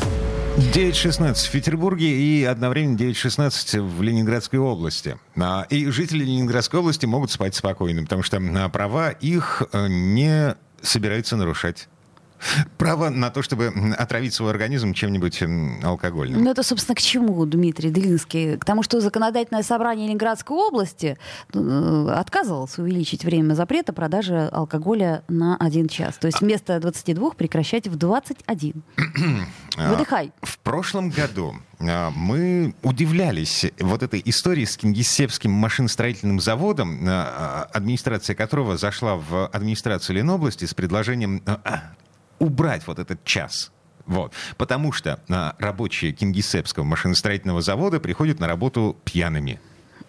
9.16 0.59 1.35
в 1.47 1.50
Петербурге 1.53 2.09
и 2.09 2.43
одновременно 2.43 2.97
9.16 2.97 3.81
в 3.81 4.03
Ленинградской 4.03 4.59
области. 4.59 5.17
А, 5.37 5.65
И 5.71 5.87
жители 5.87 6.25
Ленинградской 6.25 6.81
области 6.81 7.07
могут 7.07 7.31
спать 7.31 7.55
спокойно, 7.55 8.03
потому 8.03 8.25
что 8.25 8.38
а, 8.38 8.69
права 8.69 9.11
их 9.11 9.62
э, 9.73 9.87
не 9.87 10.57
собираются 10.83 11.37
нарушать. 11.37 11.88
Право 12.76 13.11
на 13.11 13.30
то, 13.30 13.42
чтобы 13.42 13.73
отравить 13.97 14.35
свой 14.35 14.50
организм 14.50 14.95
чем-нибудь 14.95 15.42
алкогольным. 15.83 16.42
Ну, 16.42 16.50
это, 16.50 16.62
собственно, 16.62 16.95
к 16.95 17.00
чему, 17.00 17.45
Дмитрий 17.47 17.90
Делинский? 17.90 18.57
К 18.57 18.64
тому, 18.64 18.83
что 18.83 19.00
законодательное 19.00 19.62
собрание 19.62 20.07
Ленинградской 20.07 20.57
области 20.57 21.18
э, 21.52 22.09
отказывалось 22.14 22.78
увеличить 22.78 23.25
время 23.25 23.54
запрета 23.54 23.92
продажи 23.92 24.49
алкоголя 24.52 25.23
на 25.28 25.57
один 25.57 25.88
час. 25.88 26.16
То 26.16 26.26
есть 26.26 26.40
вместо 26.40 26.78
22 26.78 27.30
прекращать 27.30 27.88
в 27.88 27.97
21. 27.97 28.83
А, 29.76 29.92
Выдыхай. 29.92 30.33
В 30.42 30.59
прошлом 30.59 31.11
году 31.11 31.54
а, 31.78 32.11
мы 32.11 32.75
удивлялись 32.83 33.66
вот 33.78 34.02
этой 34.02 34.21
истории 34.25 34.64
с 34.64 34.76
Кингисеппским 34.76 35.52
машиностроительным 35.52 36.40
заводом, 36.40 37.07
а, 37.07 37.68
а, 37.71 37.76
администрация 37.76 38.35
которого 38.35 38.76
зашла 38.76 39.14
в 39.14 39.47
администрацию 39.47 40.16
Ленобласти 40.16 40.64
с 40.64 40.75
предложением 40.75 41.42
а, 41.47 41.61
а, 41.64 41.83
убрать 42.38 42.87
вот 42.87 42.99
этот 42.99 43.25
час. 43.25 43.73
Вот. 44.07 44.33
Потому 44.57 44.92
что 44.92 45.21
а, 45.28 45.54
рабочие 45.59 46.12
Кингисеппского 46.12 46.85
машиностроительного 46.85 47.61
завода 47.61 48.00
приходят 48.00 48.40
на 48.40 48.49
работу 48.49 48.97
пьяными. 49.04 49.61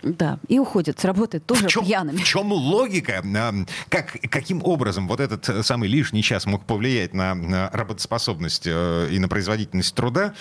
Да, 0.01 0.39
и 0.47 0.59
уходят 0.59 0.97
с 0.97 1.03
работы 1.03 1.41
тоже 1.41 1.67
в 1.67 1.71
чем, 1.71 1.83
пьяными. 1.83 2.17
В 2.17 2.23
чем 2.23 2.51
логика? 2.53 3.21
А, 3.35 3.53
Как, 3.89 4.15
каким 4.29 4.63
образом 4.63 5.07
вот 5.09 5.19
этот 5.19 5.49
э, 5.49 5.63
самый 5.63 5.89
лишний 5.89 6.23
час 6.23 6.45
мог 6.45 6.65
повлиять 6.65 7.13
на, 7.13 7.35
на 7.35 7.69
работоспособность 7.71 8.63
э, 8.65 9.09
и 9.11 9.19
на 9.19 9.27
производительность 9.27 9.93
труда? 9.93 10.33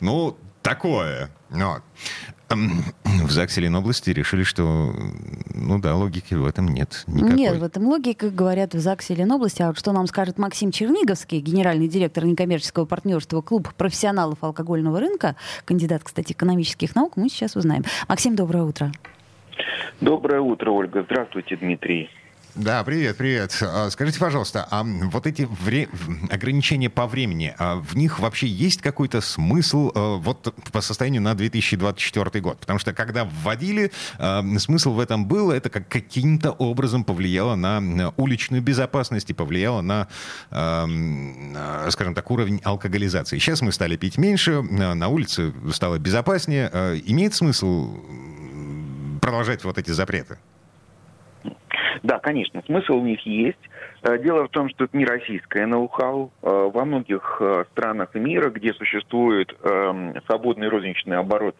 Ну, 0.00 0.36
такое. 0.64 1.30
Вот. 1.50 1.82
Эм, 2.48 2.82
В 3.04 3.30
ЗАГСе 3.30 3.60
Ленобласти 3.60 4.10
решили, 4.10 4.42
что, 4.42 4.92
ну 5.54 5.78
да, 5.78 5.94
логики 5.94 6.34
в 6.34 6.46
этом 6.46 6.68
нет 6.68 7.04
никакой. 7.06 7.36
Нет, 7.36 7.56
в 7.56 7.62
этом 7.62 7.86
логика, 7.86 8.30
говорят 8.30 8.74
в 8.74 8.80
ЗАГСе 8.80 9.14
Ленобласти. 9.14 9.62
А 9.62 9.68
вот 9.68 9.78
что 9.78 9.92
нам 9.92 10.06
скажет 10.06 10.38
Максим 10.38 10.72
Черниговский, 10.72 11.38
генеральный 11.40 11.86
директор 11.86 12.24
некоммерческого 12.24 12.86
партнерства 12.86 13.40
Клуб 13.40 13.72
профессионалов 13.74 14.38
алкогольного 14.42 14.98
рынка, 14.98 15.36
кандидат, 15.64 16.02
кстати, 16.02 16.32
экономических 16.32 16.94
наук, 16.96 17.16
мы 17.16 17.28
сейчас 17.28 17.56
узнаем. 17.56 17.84
Максим, 18.08 18.34
доброе 18.34 18.64
утро. 18.64 18.90
Доброе 20.00 20.40
утро, 20.40 20.70
Ольга. 20.70 21.04
Здравствуйте, 21.04 21.56
Дмитрий. 21.56 22.10
Да, 22.54 22.84
привет, 22.84 23.16
привет. 23.16 23.58
А, 23.62 23.90
Скажите, 23.90 24.20
пожалуйста, 24.20 24.68
а 24.70 24.84
вот 24.84 25.26
эти 25.26 25.42
вре- 25.42 25.88
ограничения 26.30 26.88
по 26.88 27.08
времени, 27.08 27.52
а 27.58 27.76
в 27.76 27.96
них 27.96 28.20
вообще 28.20 28.46
есть 28.46 28.80
какой-то 28.80 29.20
смысл 29.22 29.90
э, 29.92 30.16
вот 30.18 30.54
по 30.70 30.80
состоянию 30.80 31.20
на 31.20 31.34
2024 31.34 32.40
год? 32.40 32.60
Потому 32.60 32.78
что 32.78 32.92
когда 32.92 33.24
вводили, 33.24 33.90
э, 34.18 34.58
смысл 34.58 34.92
в 34.92 35.00
этом 35.00 35.26
был, 35.26 35.50
это 35.50 35.68
как 35.68 35.88
каким-то 35.88 36.52
образом 36.52 37.02
повлияло 37.02 37.56
на 37.56 38.12
уличную 38.16 38.62
безопасность 38.62 39.30
и 39.30 39.32
повлияло 39.32 39.80
на, 39.80 40.06
эм, 40.52 41.56
э, 41.56 41.88
скажем 41.90 42.14
так, 42.14 42.30
уровень 42.30 42.60
алкоголизации. 42.62 43.38
Сейчас 43.38 43.62
мы 43.62 43.72
стали 43.72 43.96
пить 43.96 44.16
меньше, 44.16 44.52
э, 44.52 44.94
на 44.94 45.08
улице 45.08 45.52
стало 45.72 45.98
безопаснее. 45.98 46.70
Имеет 47.04 47.34
смысл 47.34 47.98
продолжать 49.20 49.64
вот 49.64 49.76
эти 49.76 49.90
запреты? 49.90 50.38
Да, 52.02 52.18
конечно, 52.18 52.62
смысл 52.66 52.94
у 52.94 53.04
них 53.04 53.24
есть. 53.26 53.58
Э, 54.02 54.18
Дело 54.18 54.44
в 54.44 54.50
том, 54.50 54.68
что 54.70 54.84
это 54.84 54.96
не 54.96 55.04
российское 55.04 55.66
ноу-хау. 55.66 56.32
Э, 56.42 56.70
Во 56.72 56.84
многих 56.84 57.38
э, 57.40 57.64
странах 57.72 58.14
мира, 58.14 58.50
где 58.50 58.72
существует 58.74 59.54
эм, 59.62 60.14
свободный 60.26 60.68
розничный 60.68 61.16
оборот 61.16 61.56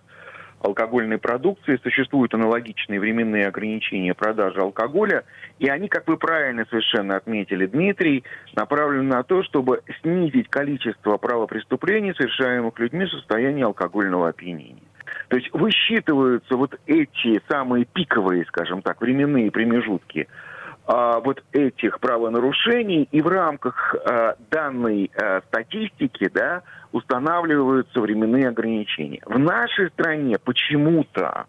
алкогольной 0.60 1.18
продукции, 1.18 1.78
существуют 1.82 2.32
аналогичные 2.34 2.98
временные 2.98 3.46
ограничения 3.46 4.14
продажи 4.14 4.60
алкоголя, 4.60 5.24
и 5.58 5.68
они, 5.68 5.88
как 5.88 6.08
вы 6.08 6.16
правильно 6.16 6.64
совершенно 6.70 7.16
отметили, 7.16 7.66
Дмитрий, 7.66 8.24
направлены 8.56 9.02
на 9.14 9.22
то, 9.24 9.42
чтобы 9.42 9.82
снизить 10.00 10.48
количество 10.48 11.18
правопреступлений, 11.18 12.14
совершаемых 12.14 12.78
людьми 12.78 13.04
в 13.04 13.10
состоянии 13.10 13.62
алкогольного 13.62 14.30
опьянения. 14.30 14.82
То 15.34 15.38
есть 15.38 15.52
высчитываются 15.52 16.54
вот 16.54 16.78
эти 16.86 17.42
самые 17.50 17.86
пиковые, 17.86 18.44
скажем 18.44 18.82
так, 18.82 19.00
временные 19.00 19.50
промежутки 19.50 20.28
а, 20.86 21.18
вот 21.18 21.42
этих 21.50 21.98
правонарушений, 21.98 23.08
и 23.10 23.20
в 23.20 23.26
рамках 23.26 23.96
а, 23.96 24.36
данной 24.52 25.10
а, 25.16 25.40
статистики 25.48 26.30
да, 26.32 26.62
устанавливаются 26.92 28.00
временные 28.00 28.48
ограничения. 28.48 29.22
В 29.26 29.36
нашей 29.36 29.90
стране 29.90 30.38
почему-то 30.38 31.46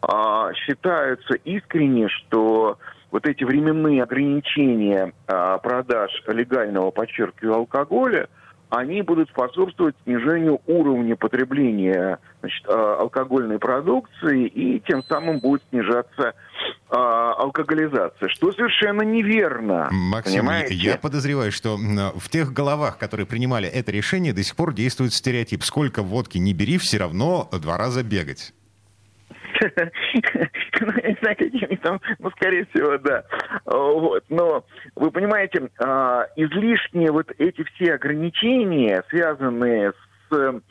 а, 0.00 0.54
считаются 0.54 1.34
искренне, 1.44 2.08
что 2.08 2.78
вот 3.10 3.26
эти 3.26 3.44
временные 3.44 4.04
ограничения 4.04 5.12
а, 5.26 5.58
продаж 5.58 6.10
легального, 6.28 6.90
подчеркиваю, 6.92 7.56
алкоголя, 7.56 8.30
они 8.70 9.02
будут 9.02 9.28
способствовать 9.30 9.94
снижению 10.04 10.60
уровня 10.66 11.16
потребления 11.16 12.18
значит, 12.40 12.64
а, 12.68 12.96
алкогольной 13.00 13.58
продукции 13.58 14.46
и 14.46 14.80
тем 14.80 15.02
самым 15.04 15.40
будет 15.40 15.62
снижаться 15.70 16.34
а, 16.90 17.32
алкоголизация, 17.34 18.28
что 18.28 18.52
совершенно 18.52 19.02
неверно. 19.02 19.88
Максим, 19.90 20.40
понимаете? 20.40 20.74
я 20.74 20.96
подозреваю, 20.96 21.52
что 21.52 21.76
в 21.76 22.28
тех 22.28 22.52
головах, 22.52 22.98
которые 22.98 23.26
принимали 23.26 23.68
это 23.68 23.90
решение, 23.90 24.32
до 24.32 24.42
сих 24.42 24.56
пор 24.56 24.74
действует 24.74 25.12
стереотип. 25.12 25.62
Сколько 25.64 26.02
водки 26.02 26.38
не 26.38 26.52
бери, 26.52 26.78
все 26.78 26.98
равно 26.98 27.48
два 27.52 27.78
раза 27.78 28.02
бегать. 28.02 28.52
знаю, 31.20 31.36
какими 31.36 31.76
там, 31.76 32.00
ну, 32.18 32.30
скорее 32.30 32.66
всего, 32.66 32.98
да. 32.98 33.24
Вот. 33.64 34.24
Но 34.28 34.64
вы 34.94 35.10
понимаете, 35.10 35.68
а, 35.78 36.26
излишние 36.36 37.10
вот 37.10 37.30
эти 37.38 37.64
все 37.64 37.94
ограничения, 37.94 39.02
связанные 39.08 39.92
с 40.30 40.62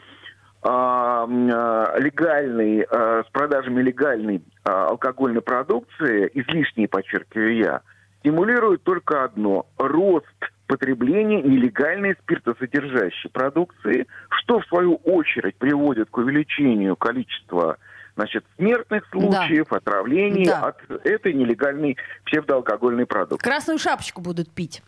а, 0.64 1.28
а, 1.28 2.00
легальной, 2.00 2.88
с 2.90 3.30
продажами 3.32 3.82
легальной 3.82 4.42
алкогольной 4.64 5.42
продукции, 5.42 6.30
излишние, 6.34 6.88
подчеркиваю 6.88 7.56
я, 7.56 7.82
стимулируют 8.20 8.84
только 8.84 9.24
одно– 9.24 9.68
рост 9.78 10.26
потребления 10.68 11.42
нелегальной 11.42 12.16
спиртосодержащей 12.22 13.30
продукции, 13.30 14.06
что 14.30 14.60
в 14.60 14.66
свою 14.66 14.96
очередь 14.96 15.56
приводит 15.56 16.10
к 16.10 16.18
увеличению 16.18 16.98
количества 16.98 17.78
значит, 18.18 18.44
смертных 18.58 19.08
случаев, 19.12 19.68
да. 19.70 19.78
отравлений 19.78 20.46
да. 20.46 20.68
от 20.68 21.06
этой 21.06 21.34
нелегальной 21.34 21.98
псевдоалкогольной 22.26 23.06
продукции. 23.06 23.48
Красную 23.48 23.80
шапочку 23.80 24.22
будут 24.22 24.50
пить 24.52 24.82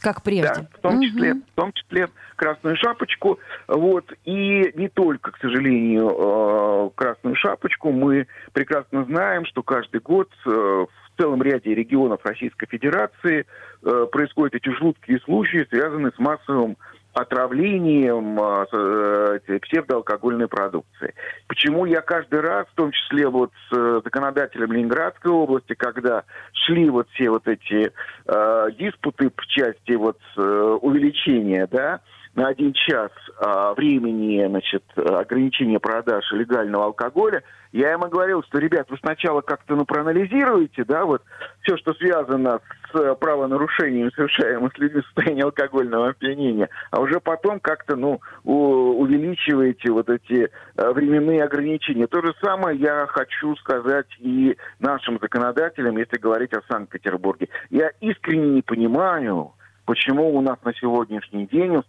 как 0.00 0.22
прежде. 0.22 0.54
Да, 0.54 0.66
в 0.72 0.80
том 0.82 1.02
числе, 1.02 1.32
угу. 1.32 1.40
в 1.40 1.54
том 1.54 1.72
числе 1.72 2.08
красную 2.36 2.76
шапочку. 2.76 3.38
Вот. 3.66 4.12
И 4.24 4.72
не 4.76 4.88
только, 4.88 5.32
к 5.32 5.38
сожалению, 5.38 6.10
э, 6.10 6.90
красную 6.94 7.34
шапочку. 7.34 7.90
Мы 7.90 8.26
прекрасно 8.52 9.04
знаем, 9.04 9.46
что 9.46 9.62
каждый 9.62 10.00
год 10.00 10.30
э, 10.44 10.50
в 10.50 10.88
целом 11.18 11.42
ряде 11.42 11.74
регионов 11.74 12.20
Российской 12.24 12.66
Федерации 12.66 13.46
э, 13.82 14.06
происходят 14.12 14.54
эти 14.54 14.68
жуткие 14.68 15.18
случаи, 15.20 15.66
связанные 15.70 16.12
с 16.12 16.18
массовым 16.18 16.76
отравлением 17.16 18.38
э, 18.38 19.58
псевдоалкогольной 19.60 20.48
продукции. 20.48 21.14
Почему 21.46 21.86
я 21.86 22.02
каждый 22.02 22.40
раз, 22.40 22.66
в 22.68 22.74
том 22.74 22.92
числе 22.92 23.28
вот 23.28 23.52
с 23.70 23.76
э, 23.76 24.00
законодателем 24.04 24.72
Ленинградской 24.72 25.32
области, 25.32 25.74
когда 25.74 26.24
шли 26.52 26.90
вот 26.90 27.08
все 27.14 27.30
вот 27.30 27.48
эти 27.48 27.90
э, 28.26 28.66
диспуты 28.78 29.30
в 29.34 29.46
части 29.46 29.92
вот 29.92 30.18
э, 30.36 30.40
увеличения, 30.82 31.66
да, 31.70 32.00
на 32.36 32.48
один 32.48 32.74
час 32.74 33.10
а, 33.38 33.74
времени, 33.74 34.46
значит, 34.46 34.84
ограничения 34.94 35.80
продаж 35.80 36.30
легального 36.32 36.84
алкоголя, 36.84 37.42
я 37.72 37.92
ему 37.92 38.08
говорил, 38.08 38.42
что, 38.44 38.58
ребят, 38.58 38.86
вы 38.90 38.98
сначала 38.98 39.40
как-то, 39.40 39.74
ну, 39.74 39.84
проанализируете, 39.84 40.84
да, 40.84 41.04
вот 41.04 41.22
все, 41.62 41.76
что 41.78 41.94
связано 41.94 42.60
с 42.92 43.14
правонарушением, 43.16 44.12
совершаемым 44.12 44.70
с 44.70 44.78
людьми 44.78 45.00
в 45.00 45.06
состоянии 45.06 45.42
алкогольного 45.42 46.10
опьянения, 46.10 46.68
а 46.90 47.00
уже 47.00 47.20
потом 47.20 47.58
как-то, 47.58 47.96
ну, 47.96 48.20
увеличиваете 48.44 49.90
вот 49.90 50.10
эти 50.10 50.50
а, 50.76 50.92
временные 50.92 51.42
ограничения. 51.42 52.06
То 52.06 52.20
же 52.20 52.34
самое 52.42 52.78
я 52.78 53.06
хочу 53.06 53.56
сказать 53.56 54.06
и 54.18 54.56
нашим 54.78 55.18
законодателям, 55.20 55.96
если 55.96 56.18
говорить 56.18 56.52
о 56.52 56.62
Санкт-Петербурге. 56.70 57.48
Я 57.70 57.90
искренне 58.00 58.48
не 58.56 58.62
понимаю, 58.62 59.52
почему 59.86 60.36
у 60.36 60.40
нас 60.42 60.58
на 60.64 60.74
сегодняшний 60.74 61.46
день 61.46 61.82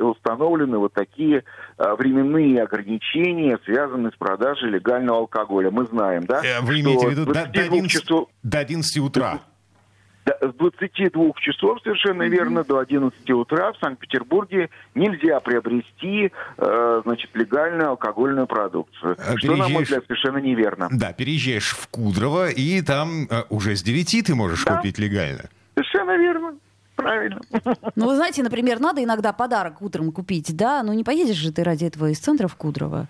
установлены 0.00 0.78
вот 0.78 0.92
такие 0.94 1.44
а, 1.76 1.94
временные 1.94 2.62
ограничения, 2.62 3.58
связанные 3.64 4.10
с 4.10 4.16
продажей 4.16 4.70
легального 4.70 5.18
алкоголя. 5.18 5.70
Мы 5.70 5.86
знаем, 5.86 6.24
да? 6.24 6.42
Э, 6.42 6.60
вы 6.62 6.80
имеете 6.80 7.06
в 7.06 7.10
виду 7.10 7.26
до, 7.26 7.46
до, 7.46 7.60
11, 7.60 7.90
часов... 7.90 8.28
до 8.42 8.58
11 8.58 8.98
утра? 8.98 9.40
С 10.24 10.54
22 10.54 11.32
часов, 11.40 11.80
совершенно 11.82 12.22
верно, 12.22 12.62
до 12.62 12.78
11 12.78 13.30
утра 13.30 13.72
в 13.72 13.78
Санкт-Петербурге 13.78 14.70
нельзя 14.94 15.40
приобрести, 15.40 16.32
э, 16.58 17.02
значит, 17.04 17.30
легальную 17.34 17.90
алкогольную 17.90 18.46
продукцию. 18.46 19.16
А 19.18 19.36
что, 19.36 19.56
на 19.56 19.68
мой 19.68 19.82
взгляд, 19.82 20.04
совершенно 20.06 20.38
неверно. 20.38 20.88
Да, 20.92 21.12
переезжаешь 21.12 21.70
в 21.70 21.88
Кудрово, 21.88 22.50
и 22.50 22.80
там 22.82 23.26
э, 23.28 23.42
уже 23.50 23.76
с 23.76 23.82
9 23.82 24.24
ты 24.24 24.34
можешь 24.34 24.64
да. 24.64 24.76
купить 24.76 24.98
легально. 24.98 25.50
Совершенно 25.74 26.16
верно 26.16 26.54
правильно. 27.02 27.40
Ну, 27.96 28.06
вы 28.06 28.16
знаете, 28.16 28.42
например, 28.42 28.80
надо 28.80 29.02
иногда 29.02 29.32
подарок 29.32 29.82
утром 29.82 30.12
купить, 30.12 30.56
да? 30.56 30.82
Ну, 30.82 30.92
не 30.92 31.04
поедешь 31.04 31.36
же 31.36 31.52
ты 31.52 31.64
ради 31.64 31.84
этого 31.84 32.06
из 32.06 32.18
центра 32.18 32.48
в 32.48 32.56
Кудрово. 32.56 33.08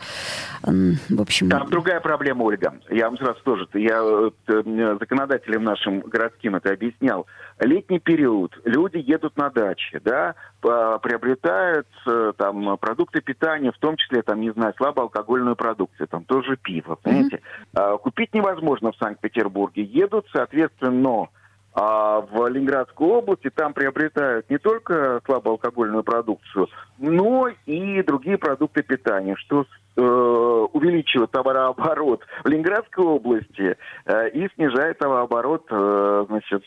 В 0.62 1.20
общем... 1.20 1.50
Там 1.50 1.68
другая 1.68 2.00
проблема, 2.00 2.42
Ольга. 2.44 2.74
Я 2.90 3.08
вам 3.08 3.18
сразу 3.18 3.40
тоже, 3.42 3.68
я 3.74 4.00
э, 4.02 4.96
законодателям 5.00 5.64
нашим 5.64 6.00
городским 6.00 6.56
это 6.56 6.72
объяснял. 6.72 7.26
Летний 7.60 8.00
период, 8.00 8.58
люди 8.64 8.98
едут 8.98 9.36
на 9.36 9.50
дачи, 9.50 10.00
да, 10.04 10.34
приобретают 10.60 11.88
э, 12.06 12.32
там 12.36 12.76
продукты 12.78 13.20
питания, 13.20 13.72
в 13.72 13.78
том 13.78 13.96
числе, 13.96 14.22
там, 14.22 14.40
не 14.40 14.52
знаю, 14.52 14.74
слабоалкогольную 14.76 15.56
продукцию, 15.56 16.08
там 16.08 16.24
тоже 16.24 16.56
пиво, 16.56 16.96
понимаете. 16.96 17.40
Mm-hmm. 17.74 17.98
Купить 17.98 18.34
невозможно 18.34 18.92
в 18.92 18.96
Санкт-Петербурге. 18.96 19.82
Едут, 19.82 20.26
соответственно, 20.32 21.28
а 21.74 22.20
в 22.20 22.46
Ленинградской 22.48 23.06
области 23.06 23.50
там 23.50 23.72
приобретают 23.72 24.48
не 24.50 24.58
только 24.58 25.20
слабоалкогольную 25.24 26.04
продукцию, 26.04 26.68
но 26.98 27.48
и 27.66 28.02
другие 28.02 28.36
продукты 28.36 28.82
питания, 28.82 29.36
что 29.36 29.66
увеличивает 30.00 31.30
товарооборот 31.30 32.22
в 32.44 32.48
Ленинградской 32.48 33.04
области 33.04 33.76
э, 34.06 34.28
и 34.30 34.48
снижает 34.54 34.98
товарооборот 34.98 35.66
э, 35.70 36.24
значит, 36.28 36.64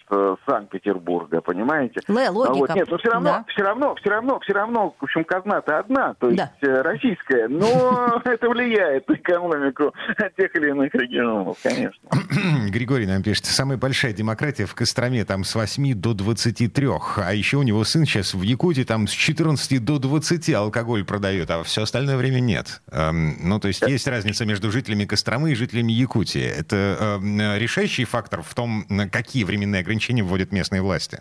Санкт-Петербурга, 0.48 1.42
понимаете? 1.42 2.02
Л, 2.08 2.16
логика. 2.36 2.52
А 2.52 2.56
вот, 2.56 2.76
нет, 2.76 2.88
но 2.90 2.98
все 2.98 3.10
равно, 3.10 3.30
да. 3.30 3.46
все 3.48 3.64
равно, 3.64 3.96
все 3.96 4.10
равно, 4.10 4.40
все 4.40 4.54
равно, 4.54 4.96
в 5.00 5.04
общем, 5.04 5.24
казна-то 5.24 5.80
одна, 5.80 6.14
то 6.16 6.30
есть 6.30 6.44
да. 6.62 6.84
российская, 6.84 7.48
но 7.48 8.22
это 8.26 8.50
влияет 8.50 9.08
на 9.08 9.14
экономику 9.16 9.94
тех 10.38 10.56
или 10.56 10.70
иных 10.70 10.94
регионов, 10.94 11.58
конечно. 11.64 12.10
Григорий 12.70 13.08
нам 13.08 13.24
пишет, 13.24 13.46
самая 13.46 13.78
большая 13.78 14.14
демократия 14.14 14.66
в 14.66 14.76
Костроме 14.76 15.26
там 15.26 15.44
с 15.44 15.56
8 15.56 15.94
до 15.96 16.14
23, 16.14 16.88
а 17.18 17.34
еще 17.34 17.58
у 17.58 17.64
него 17.64 17.84
сын 17.84 18.06
сейчас 18.06 18.34
в 18.34 18.42
Якутии 18.42 18.84
там 18.84 19.08
с 19.08 19.12
14 19.12 19.84
до 19.84 20.00
20 20.00 20.54
алкоголь 20.54 21.04
продает, 21.06 21.50
а 21.50 21.64
все 21.64 21.84
остальное 21.84 22.18
время 22.18 22.40
нет. 22.40 22.82
Эм, 23.16 23.36
ну, 23.44 23.60
то 23.60 23.68
есть 23.68 23.82
есть 23.82 24.08
разница 24.08 24.46
между 24.46 24.72
жителями 24.72 25.06
Костромы 25.06 25.52
и 25.52 25.56
жителями 25.56 25.92
Якутии. 25.92 26.46
Это 26.46 27.20
э, 27.22 27.60
решающий 27.60 28.06
фактор 28.06 28.42
в 28.42 28.54
том, 28.54 28.86
какие 29.12 29.44
временные 29.44 29.82
ограничения 29.82 30.24
вводят 30.24 30.52
местные 30.52 30.82
власти? 30.82 31.20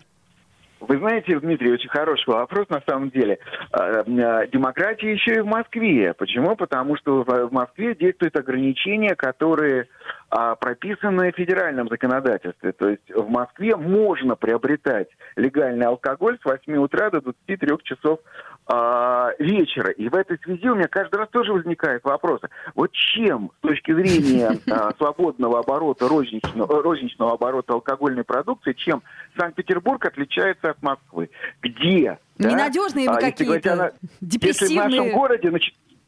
Вы 0.87 0.99
знаете, 0.99 1.39
Дмитрий, 1.39 1.71
очень 1.71 1.89
хороший 1.89 2.29
вопрос 2.29 2.69
на 2.69 2.81
самом 2.87 3.09
деле. 3.09 3.39
А, 3.71 4.03
а, 4.05 4.47
демократия 4.47 5.13
еще 5.13 5.35
и 5.35 5.39
в 5.39 5.45
Москве. 5.45 6.13
Почему? 6.13 6.55
Потому 6.55 6.95
что 6.97 7.23
в 7.23 7.51
Москве 7.51 7.95
действуют 7.95 8.37
ограничения, 8.37 9.15
которые 9.15 9.87
а, 10.29 10.55
прописаны 10.55 11.31
в 11.31 11.35
федеральном 11.35 11.87
законодательстве. 11.87 12.71
То 12.73 12.89
есть 12.89 13.09
в 13.09 13.27
Москве 13.29 13.75
можно 13.75 14.35
приобретать 14.35 15.07
легальный 15.35 15.87
алкоголь 15.87 16.37
с 16.39 16.45
8 16.45 16.75
утра 16.75 17.09
до 17.09 17.21
23 17.21 17.69
часов 17.83 18.19
вечера. 18.67 19.91
И 19.91 20.09
в 20.09 20.15
этой 20.15 20.39
связи 20.39 20.67
у 20.69 20.75
меня 20.75 20.87
каждый 20.87 21.17
раз 21.17 21.29
тоже 21.29 21.53
возникает 21.53 22.03
вопрос. 22.03 22.41
Вот 22.73 22.91
чем 22.91 23.51
с 23.59 23.61
точки 23.61 23.93
зрения 23.93 24.57
а, 24.71 24.91
свободного 24.97 25.59
оборота, 25.59 26.07
розничного, 26.07 26.81
розничного 26.81 27.33
оборота 27.33 27.73
алкогольной 27.73 28.23
продукции, 28.23 28.73
чем 28.73 29.03
Санкт-Петербург 29.37 30.03
отличается 30.05 30.71
от 30.71 30.81
Москвы? 30.81 31.29
Где? 31.61 32.17
Ненадежные 32.39 33.05
да? 33.05 33.19
какие-то, 33.19 33.93
депрессивные... 34.19 34.75
Если 34.75 34.97
в 34.97 35.03
нашем 35.03 35.11
городе 35.13 35.51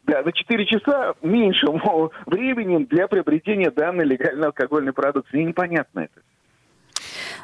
да, 0.08 0.24
за 0.24 0.32
4 0.32 0.66
часа 0.66 1.14
меньше 1.22 1.68
времени 2.26 2.86
для 2.86 3.08
приобретения 3.08 3.70
данной 3.70 4.06
легальной 4.06 4.48
алкогольной 4.48 4.94
продукции. 4.94 5.44
Непонятно 5.44 6.02
это. 6.02 6.22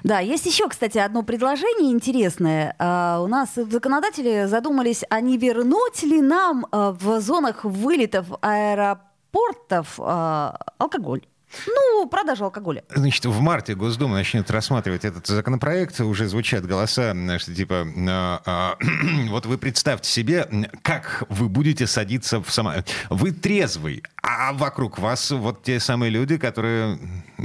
Да, 0.03 0.19
есть 0.19 0.45
еще, 0.45 0.67
кстати, 0.67 0.97
одно 0.97 1.23
предложение 1.23 1.91
интересное. 1.91 2.75
А, 2.77 3.21
у 3.21 3.27
нас 3.27 3.55
законодатели 3.55 4.45
задумались, 4.47 5.03
а 5.09 5.21
не 5.21 5.37
вернуть 5.37 6.03
ли 6.03 6.21
нам 6.21 6.67
а, 6.71 6.91
в 6.91 7.21
зонах 7.21 7.63
вылетов 7.63 8.27
аэропортов 8.41 9.99
а, 9.99 10.57
алкоголь? 10.77 11.21
Ну, 11.67 12.07
продажа 12.07 12.45
алкоголя. 12.45 12.83
Значит, 12.93 13.25
в 13.25 13.39
марте 13.39 13.75
Госдума 13.75 14.15
начнет 14.15 14.49
рассматривать 14.49 15.05
этот 15.05 15.27
законопроект. 15.27 15.99
Уже 16.01 16.27
звучат 16.27 16.65
голоса, 16.65 17.15
что 17.37 17.55
типа, 17.55 17.87
а, 18.09 18.41
а, 18.45 18.77
вот 19.29 19.45
вы 19.45 19.57
представьте 19.57 20.09
себе, 20.09 20.47
как 20.81 21.23
вы 21.29 21.49
будете 21.49 21.87
садиться 21.87 22.41
в 22.41 22.51
самолет. 22.51 22.89
Вы 23.09 23.31
трезвый, 23.31 24.03
а 24.21 24.53
вокруг 24.53 24.97
вас 24.97 25.31
вот 25.31 25.63
те 25.63 25.79
самые 25.79 26.09
люди, 26.09 26.37
которые 26.37 26.97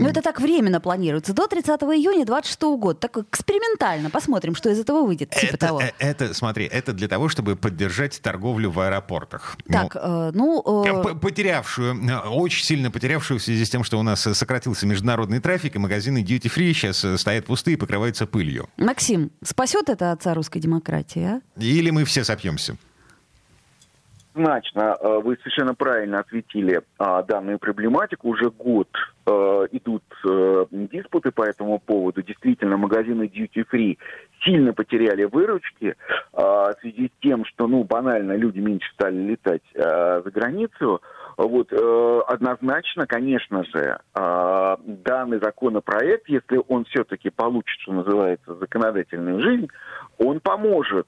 Ну, 0.03 0.09
это 0.09 0.23
так 0.23 0.41
временно 0.41 0.81
планируется. 0.81 1.33
До 1.35 1.47
30 1.47 1.69
июня 1.83 2.25
26 2.25 2.61
года. 2.79 2.99
Так 2.99 3.17
экспериментально. 3.19 4.11
Посмотрим, 4.11 4.55
что 4.55 4.71
из 4.71 4.79
этого 4.79 5.03
выйдет. 5.07 5.31
Типа 5.31 5.55
это, 5.55 5.57
того. 5.59 5.81
э, 5.81 5.91
Это, 5.99 6.35
смотри, 6.35 6.67
это 6.67 6.93
для 6.93 7.09
того, 7.09 7.29
чтобы 7.29 7.57
поддержать 7.57 8.21
торговлю 8.23 8.71
в 8.71 8.79
аэропортах. 8.81 9.57
Так, 9.69 9.97
э, 9.97 10.31
ну... 10.35 10.63
Ну, 10.65 10.85
э, 10.85 11.03
п- 11.03 11.15
потерявшую, 11.15 12.09
э, 12.09 12.19
очень 12.29 12.65
сильно 12.65 12.91
потерявшую 12.91 13.41
в 13.41 13.43
связи 13.43 13.65
с 13.65 13.71
тем, 13.71 13.85
что 13.85 13.99
у 13.99 14.03
нас 14.03 14.27
э, 14.27 14.35
сократился 14.35 14.87
международный 14.87 15.41
трафик, 15.41 15.77
и 15.77 15.79
магазины 15.79 16.19
duty 16.23 16.51
free 16.55 16.73
сейчас 16.73 17.05
э, 17.05 17.19
стоят 17.19 17.47
пустые 17.47 17.75
и 17.75 17.77
покрываются 17.77 18.27
пылью. 18.27 18.69
Максим, 18.77 19.31
спасет 19.45 19.89
это 19.89 20.13
отца 20.13 20.35
русской 20.35 20.61
демократии, 20.61 21.23
а? 21.25 21.41
Или 21.61 21.91
мы 21.91 22.05
все 22.05 22.25
сопьемся? 22.25 22.77
Однозначно, 24.39 24.97
э, 25.01 25.21
вы 25.25 25.37
совершенно 25.39 25.75
правильно 25.75 26.21
осветили 26.21 26.81
а, 26.99 27.23
данную 27.25 27.59
проблематику. 27.59 28.29
Уже 28.29 28.51
год 28.51 28.89
э, 29.27 29.67
идут 29.73 30.05
э, 30.29 30.67
диспуты 30.71 31.33
по 31.33 31.43
этому 31.43 31.81
поводу. 31.81 32.23
Действительно, 32.23 32.77
магазины 32.77 33.25
duty 33.25 33.67
free 33.71 33.99
сильно 34.45 34.73
потеряли 34.73 35.25
выручки 35.25 35.97
а, 36.33 36.73
в 36.73 36.81
связи 36.81 37.09
с 37.09 37.21
тем, 37.21 37.45
что, 37.45 37.67
ну, 37.67 37.83
банально 37.83 38.37
люди 38.37 38.61
меньше 38.61 38.89
стали 38.95 39.17
летать 39.17 39.63
а, 39.75 40.23
за 40.25 40.31
границу. 40.31 41.03
Вот, 41.37 41.73
однозначно, 41.73 43.07
конечно 43.07 43.63
же, 43.63 44.01
э, 44.13 44.77
данный 44.85 45.39
законопроект, 45.39 46.29
если 46.29 46.61
он 46.67 46.85
все-таки 46.87 47.31
получит, 47.31 47.79
что 47.81 47.93
называется, 47.93 48.57
законодательную 48.57 49.41
жизнь, 49.41 49.69
он 50.19 50.41
поможет, 50.41 51.07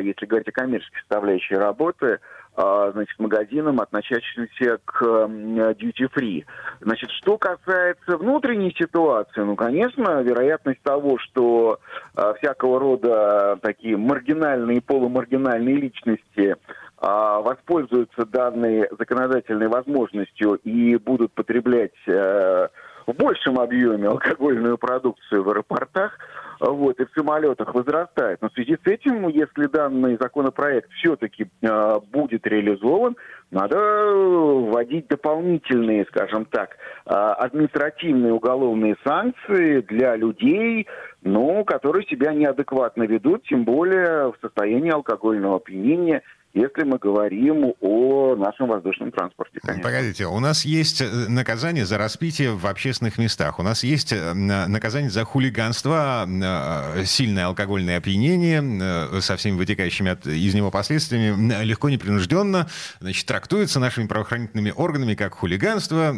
если 0.00 0.24
говорить 0.24 0.48
о 0.48 0.52
коммерческой 0.52 1.00
составляющей 1.00 1.56
работы, 1.56 2.20
значит, 2.56 3.18
магазинам, 3.18 3.80
относящимся 3.80 4.78
к 4.84 5.02
э, 5.02 5.74
duty 5.74 6.08
free. 6.14 6.44
Значит, 6.80 7.10
что 7.10 7.36
касается 7.36 8.16
внутренней 8.16 8.74
ситуации, 8.78 9.40
ну, 9.40 9.56
конечно, 9.56 10.22
вероятность 10.22 10.82
того, 10.82 11.18
что 11.18 11.80
э, 12.16 12.34
всякого 12.38 12.78
рода 12.78 13.58
такие 13.60 13.96
маргинальные 13.96 14.78
и 14.78 14.80
полумаргинальные 14.80 15.76
личности 15.76 16.56
а, 16.98 17.40
воспользуются 17.40 18.24
данной 18.24 18.88
законодательной 18.98 19.68
возможностью 19.68 20.54
и 20.64 20.96
будут 20.96 21.32
потреблять 21.32 21.92
э, 22.06 22.68
в 23.06 23.12
большем 23.12 23.58
объеме 23.58 24.08
алкогольную 24.08 24.78
продукцию 24.78 25.42
в 25.42 25.50
аэропортах, 25.50 26.18
вот, 26.60 27.00
и 27.00 27.04
в 27.04 27.10
самолетах 27.16 27.74
возрастает. 27.74 28.40
Но 28.40 28.48
в 28.48 28.52
связи 28.52 28.76
с 28.82 28.86
этим, 28.86 29.28
если 29.28 29.66
данный 29.66 30.16
законопроект 30.20 30.90
все-таки 30.92 31.48
э, 31.62 31.98
будет 32.12 32.46
реализован, 32.46 33.16
надо 33.50 33.76
вводить 33.76 35.08
дополнительные, 35.08 36.04
скажем 36.06 36.44
так, 36.46 36.76
э, 37.06 37.10
административные 37.10 38.32
уголовные 38.32 38.96
санкции 39.04 39.80
для 39.82 40.16
людей, 40.16 40.86
ну, 41.22 41.64
которые 41.64 42.06
себя 42.06 42.32
неадекватно 42.32 43.04
ведут, 43.04 43.44
тем 43.44 43.64
более 43.64 44.32
в 44.32 44.36
состоянии 44.40 44.90
алкогольного 44.90 45.56
опьянения 45.56 46.22
если 46.54 46.84
мы 46.84 46.98
говорим 46.98 47.74
о 47.80 48.36
нашем 48.36 48.68
воздушном 48.68 49.10
транспорте, 49.10 49.58
конечно. 49.60 49.82
Погодите, 49.82 50.26
у 50.26 50.38
нас 50.38 50.64
есть 50.64 51.00
э, 51.00 51.06
наказание 51.28 51.84
за 51.84 51.98
распитие 51.98 52.52
в 52.52 52.66
общественных 52.66 53.18
местах. 53.18 53.58
У 53.58 53.62
нас 53.62 53.82
есть 53.82 54.12
э, 54.12 54.32
наказание 54.32 55.10
за 55.10 55.24
хулиганство, 55.24 56.26
э, 56.28 57.04
сильное 57.06 57.46
алкогольное 57.46 57.98
опьянение 57.98 59.20
со 59.20 59.36
всеми 59.36 59.56
вытекающими 59.56 60.12
от, 60.12 60.26
из 60.26 60.54
него 60.54 60.70
последствиями, 60.70 61.64
легко 61.64 61.90
непринужденно, 61.90 62.68
значит, 63.00 63.26
трактуется 63.26 63.80
нашими 63.80 64.06
правоохранительными 64.06 64.72
органами 64.76 65.14
как 65.14 65.34
хулиганство 65.34 66.14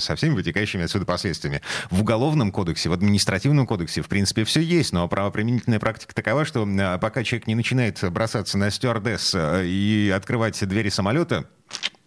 со 0.00 0.16
всеми 0.16 0.34
вытекающими 0.34 0.84
отсюда 0.84 1.06
последствиями. 1.06 1.62
В 1.90 2.02
Уголовном 2.02 2.52
кодексе, 2.52 2.90
в 2.90 2.92
Административном 2.92 3.66
кодексе, 3.66 4.02
в 4.02 4.08
принципе, 4.08 4.44
все 4.44 4.60
есть, 4.60 4.92
но 4.92 5.08
правоприменительная 5.08 5.80
практика 5.80 6.14
такова, 6.14 6.44
что 6.44 6.68
пока 7.00 7.24
человек 7.24 7.46
не 7.46 7.54
начинает 7.54 7.98
бросаться 8.12 8.58
на 8.58 8.70
стюардесс 8.70 9.34
и 9.62 10.10
открывать 10.10 10.58
двери 10.68 10.88
самолета, 10.88 11.44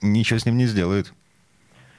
ничего 0.02 0.39
с 0.39 0.46
ним 0.46 0.58
не 0.58 0.65
сделают. 0.65 1.13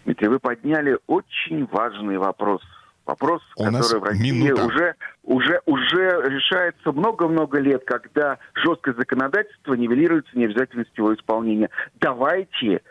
Дмитрий, 0.05 0.29
вы 0.29 0.39
подняли 0.39 0.99
очень 1.07 1.67
важный 1.67 2.19
вопрос. 2.19 2.63
Вопрос, 3.05 3.41
У 3.57 3.65
который 3.65 4.01
в 4.01 4.03
России 4.03 4.31
минута. 4.33 4.65
уже, 4.65 4.95
уже, 5.23 5.61
уже 5.65 6.23
решается 6.29 6.91
много-много 6.91 7.61
лет, 7.61 7.85
когда 7.87 8.39
жесткое 8.55 8.95
законодательство 8.95 9.75
нивелируется 9.75 10.37
необязательностью 10.37 11.05
его 11.05 11.15
исполнения. 11.15 11.71
Давайте 12.01 12.83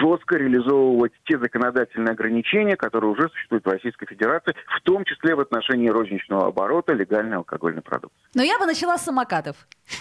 жестко 0.00 0.36
реализовывать 0.36 1.12
те 1.24 1.38
законодательные 1.38 2.12
ограничения, 2.12 2.76
которые 2.76 3.10
уже 3.10 3.28
существуют 3.28 3.64
в 3.64 3.68
Российской 3.68 4.06
Федерации, 4.06 4.54
в 4.78 4.82
том 4.82 5.04
числе 5.04 5.34
в 5.34 5.40
отношении 5.40 5.88
розничного 5.88 6.48
оборота 6.48 6.92
легальной 6.92 7.36
алкогольной 7.36 7.82
продукции. 7.82 8.18
Но 8.34 8.42
я 8.42 8.58
бы 8.58 8.66
начала 8.66 8.98
с 8.98 9.04
самокатов. 9.04 9.56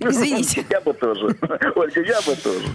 Извините. 0.00 0.64
Я 0.68 0.80
бы 0.80 0.92
тоже. 0.92 1.36
Ольга, 1.74 2.02
я 2.02 2.20
бы 2.20 2.36
тоже. 2.36 2.66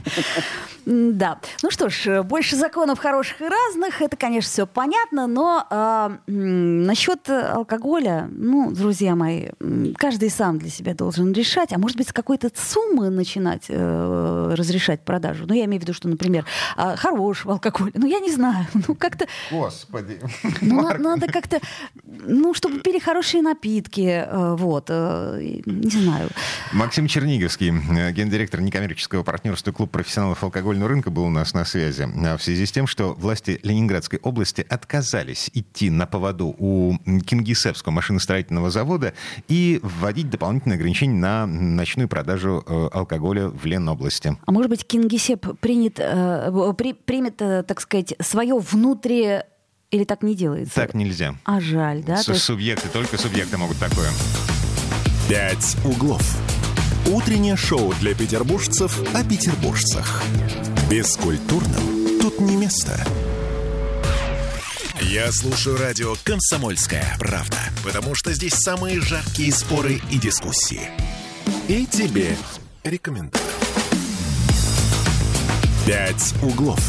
Да. 0.86 1.40
Ну 1.62 1.72
что 1.72 1.90
ж, 1.90 2.24
больше 2.24 2.56
законов 2.56 3.00
хороших 3.00 3.42
и 3.42 3.48
разных, 3.48 4.02
это, 4.02 4.18
конечно, 4.18 4.50
все 4.50 4.68
понятно, 4.68 5.28
но 5.28 5.66
а, 5.70 6.18
насчет 6.28 7.30
алкоголя, 7.30 8.28
ну, 8.32 8.72
друзья 8.72 9.16
мои, 9.16 9.50
каждый 9.98 10.30
сам 10.30 10.58
для 10.58 10.70
себя 10.70 10.94
должен 10.96 11.32
решать, 11.34 11.72
а 11.74 11.78
может 11.78 11.98
быть, 11.98 12.10
с 12.10 12.14
какой-то 12.14 12.50
суммы 12.54 13.10
начинать 13.10 13.66
э, 13.70 14.54
разрешать 14.56 15.02
продажу. 15.02 15.46
Ну, 15.48 15.54
я 15.54 15.68
имею 15.72 15.82
в 15.82 15.84
виду, 15.84 15.94
что, 15.94 16.08
например, 16.08 16.46
а, 16.76 16.96
хорошего 16.96 17.54
алкоголя. 17.54 17.92
Ну, 17.96 18.08
я 18.08 18.20
не 18.20 18.32
знаю, 18.32 18.68
ну, 18.88 18.96
как-то... 18.96 19.28
Господи. 19.50 20.20
Ну, 20.62 20.82
на- 20.82 20.98
надо 20.98 21.28
как-то, 21.28 21.60
ну, 22.04 22.54
чтобы 22.54 22.80
пили 22.80 23.00
хорошие 23.00 23.42
напитки, 23.42 24.26
э, 24.26 24.56
вот, 24.56 24.86
э, 24.90 25.62
не 25.66 25.90
знаю. 25.90 26.30
Максим 26.74 27.08
Черниговский, 27.08 27.72
э, 27.72 28.12
гендиректор 28.12 28.62
некоммерческого 28.62 29.24
партнерства 29.24 29.72
«Клуб 29.72 29.92
профессионалов 29.92 30.44
алкогольного 30.44 30.90
рынка» 30.90 31.10
был 31.10 31.24
у 31.24 31.30
нас 31.30 31.54
на 31.54 31.66
связи. 31.66 32.08
В 32.38 32.42
связи 32.42 32.66
с 32.66 32.72
тем, 32.72 32.86
что 32.88 33.14
власти 33.14 33.60
Ленинградской 33.64 34.20
области 34.22 34.66
отказались 34.70 35.50
идти 35.54 35.90
на 35.90 36.06
поводу 36.06 36.56
у 36.58 36.98
Кингисеппского 37.26 37.92
машиностроительного 37.94 38.70
завода 38.70 39.14
и 39.48 39.80
вводить 39.82 40.30
дополнительные 40.30 40.76
ограничения 40.76 41.16
на 41.18 41.46
ночную 41.48 42.08
продажу 42.08 42.64
алкоголя 42.94 43.48
в 43.48 43.66
Ленобласти. 43.66 44.38
А 44.46 44.52
может 44.52 44.70
быть, 44.70 44.86
Кингисепп 44.86 45.60
принят, 45.62 45.96
э, 46.00 46.74
при- 46.78 46.94
примет, 46.94 47.42
э, 47.42 47.64
так 47.64 47.80
сказать, 47.82 48.14
свое 48.20 48.58
внутри... 48.60 49.40
Или 49.92 50.04
так 50.06 50.24
не 50.24 50.36
делается? 50.36 50.76
Так 50.76 50.94
нельзя. 50.94 51.36
А 51.46 51.60
жаль, 51.60 52.02
да? 52.04 52.18
С- 52.18 52.26
То 52.26 52.32
есть- 52.34 52.44
Субъекты, 52.46 52.88
только 52.90 53.18
субъекты 53.18 53.58
могут 53.58 53.78
такое. 53.78 54.10
«Пять 55.30 55.78
углов». 55.86 56.22
Утреннее 57.08 57.56
шоу 57.56 57.94
для 58.00 58.14
петербуржцев 58.14 59.02
о 59.16 59.24
петербуржцах. 59.24 60.22
Бескультурным 60.90 62.20
тут 62.22 62.40
не 62.40 62.56
место. 62.56 63.00
Я 65.02 65.32
слушаю 65.32 65.78
радио 65.78 66.14
«Комсомольская 66.24 67.16
правда», 67.20 67.58
потому 67.84 68.14
что 68.16 68.32
здесь 68.34 68.54
самые 68.54 69.02
жаркие 69.02 69.52
споры 69.52 70.00
и 70.12 70.18
дискуссии. 70.20 70.82
И 71.68 71.86
тебе 71.86 72.36
рекомендую. 72.84 73.42
«Пять 75.86 76.36
углов». 76.44 76.80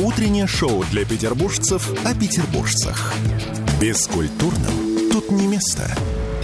Утреннее 0.00 0.46
шоу 0.46 0.84
для 0.90 1.04
петербуржцев 1.04 1.90
о 2.04 2.14
петербуржцах. 2.14 3.12
Бескультурным 3.80 5.10
тут 5.10 5.30
не 5.30 5.46
место. 5.46 5.90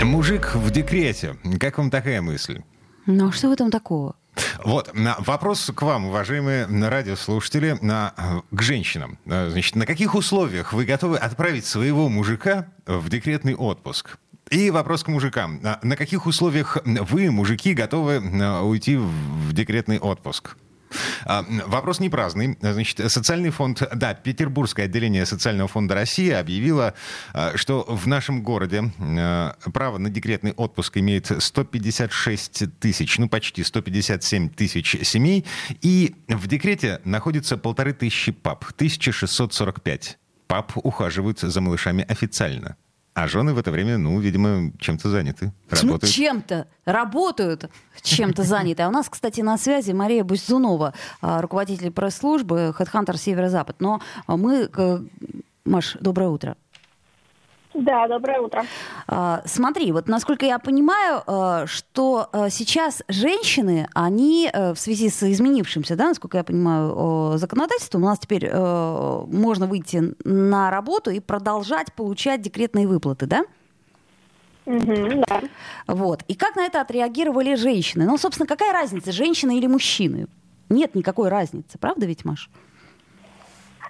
Мужик 0.03 0.55
в 0.55 0.71
декрете. 0.71 1.37
Как 1.59 1.79
вам 1.79 1.91
такая 1.91 2.23
мысль? 2.23 2.63
Ну, 3.07 3.29
а 3.29 3.33
что 3.33 3.49
в 3.49 3.53
этом 3.53 3.71
такого? 3.71 4.17
Вот, 4.65 4.95
на 4.95 5.17
вопрос 5.19 5.71
к 5.75 5.83
вам, 5.83 6.07
уважаемые 6.07 6.67
радиослушатели, 6.67 7.79
на, 7.81 8.15
э, 8.17 8.41
к 8.57 8.63
женщинам. 8.63 9.19
Э, 9.27 9.51
Значит, 9.51 9.77
на 9.77 9.87
каких 9.87 10.15
условиях 10.15 10.73
вы 10.73 10.85
готовы 10.85 11.19
отправить 11.19 11.67
своего 11.67 12.09
мужика 12.09 12.69
в 12.87 13.09
декретный 13.09 13.55
отпуск? 13.55 14.19
И 14.51 14.71
вопрос 14.71 15.05
к 15.05 15.09
мужикам. 15.09 15.61
На 15.63 15.79
на 15.83 15.97
каких 15.97 16.27
условиях 16.27 16.79
вы, 16.85 17.31
мужики, 17.31 17.75
готовы 17.75 18.15
э, 18.15 18.61
уйти 18.61 18.97
в 18.97 19.53
декретный 19.53 19.99
отпуск? 19.99 20.57
А, 21.25 21.45
Вопрос 21.67 22.01
не 22.01 22.09
праздный. 22.09 22.57
Значит, 22.61 23.11
социальный 23.11 23.51
фонд, 23.51 23.83
да, 23.95 24.15
Петербургское 24.15 24.87
отделение 24.87 25.27
социального 25.27 25.69
фонда 25.69 25.95
России 25.95 26.31
объявило, 26.31 26.95
а, 27.33 27.57
что 27.57 27.85
в 27.89 28.07
нашем 28.07 28.43
городе 28.43 28.93
э, 28.99 29.53
право 29.73 29.99
на 29.99 30.11
декретный 30.11 30.53
отпуск 30.53 30.97
имеет 30.99 31.31
156 31.43 32.79
тысяч, 32.81 33.19
ну 33.19 33.29
почти 33.29 33.63
157 33.63 34.51
тысяч 34.51 34.97
семей, 35.03 35.45
и 35.81 36.15
в 36.29 36.47
декрете 36.47 37.01
находится 37.05 37.57
полторы 37.57 37.93
тысячи 37.93 38.33
пап, 38.33 38.65
1645. 38.75 40.19
Пап 40.47 40.73
ухаживают 40.75 41.41
за 41.41 41.61
малышами 41.61 42.05
официально. 42.09 42.77
А 43.15 43.27
жены 43.27 43.53
в 43.55 43.59
это 43.59 43.71
время, 43.71 43.99
ну, 43.99 44.21
видимо, 44.21 44.73
чем-то 44.79 45.09
заняты. 45.11 45.53
Работают. 45.69 46.13
чем-то 46.13 46.67
работают, 46.85 47.69
чем-то 48.03 48.45
заняты. 48.45 48.83
А 48.83 48.89
у 48.89 48.93
нас, 48.93 49.09
кстати, 49.09 49.41
на 49.41 49.59
связи 49.59 49.91
Мария 49.93 50.23
Бузунова, 50.25 50.95
а, 51.21 51.41
руководитель 51.43 51.91
пресс-службы 51.91 52.73
HeadHunter 52.79 53.17
Северо-Запад. 53.17 53.77
Но 53.81 54.01
мы, 54.29 54.69
к- 54.69 55.03
Маш, 55.65 55.97
доброе 56.01 56.29
утро. 56.31 56.57
Да, 57.73 58.09
доброе 58.09 58.41
утро. 58.41 58.65
А, 59.07 59.43
смотри, 59.45 59.93
вот 59.93 60.09
насколько 60.09 60.45
я 60.45 60.59
понимаю, 60.59 61.23
а, 61.27 61.67
что 61.67 62.29
а, 62.33 62.51
сейчас 62.51 63.03
женщины, 63.09 63.89
они 63.95 64.51
в 64.53 64.77
связи 64.77 65.09
с 65.09 65.23
изменившимся, 65.23 65.95
да, 65.95 66.09
насколько 66.09 66.39
я 66.39 66.45
понимаю, 66.45 67.39
законодательством, 67.39 68.03
у 68.03 68.07
нас 68.07 68.19
теперь 68.19 68.51
можно 68.53 69.67
выйти 69.67 70.15
на 70.25 70.71
работу 70.71 71.11
и 71.11 71.21
продолжать 71.21 71.93
получать 71.95 72.43
декретные 72.43 72.89
выплаты, 72.89 73.27
да? 73.27 73.45
Угу, 74.67 75.25
да. 75.29 75.43
Вот. 75.87 76.23
И 76.29 76.35
как 76.35 76.57
на 76.57 76.67
это 76.67 76.81
отреагировали 76.81 77.55
женщины? 77.55 78.05
Ну, 78.05 78.19
собственно, 78.19 78.47
какая 78.47 78.73
разница, 78.73 79.13
женщины 79.13 79.59
или 79.59 79.67
мужчины? 79.67 80.27
Нет 80.69 80.95
никакой 80.95 81.29
разницы, 81.29 81.79
правда 81.79 82.07
ведь, 82.07 82.25
Маш? 82.25 82.51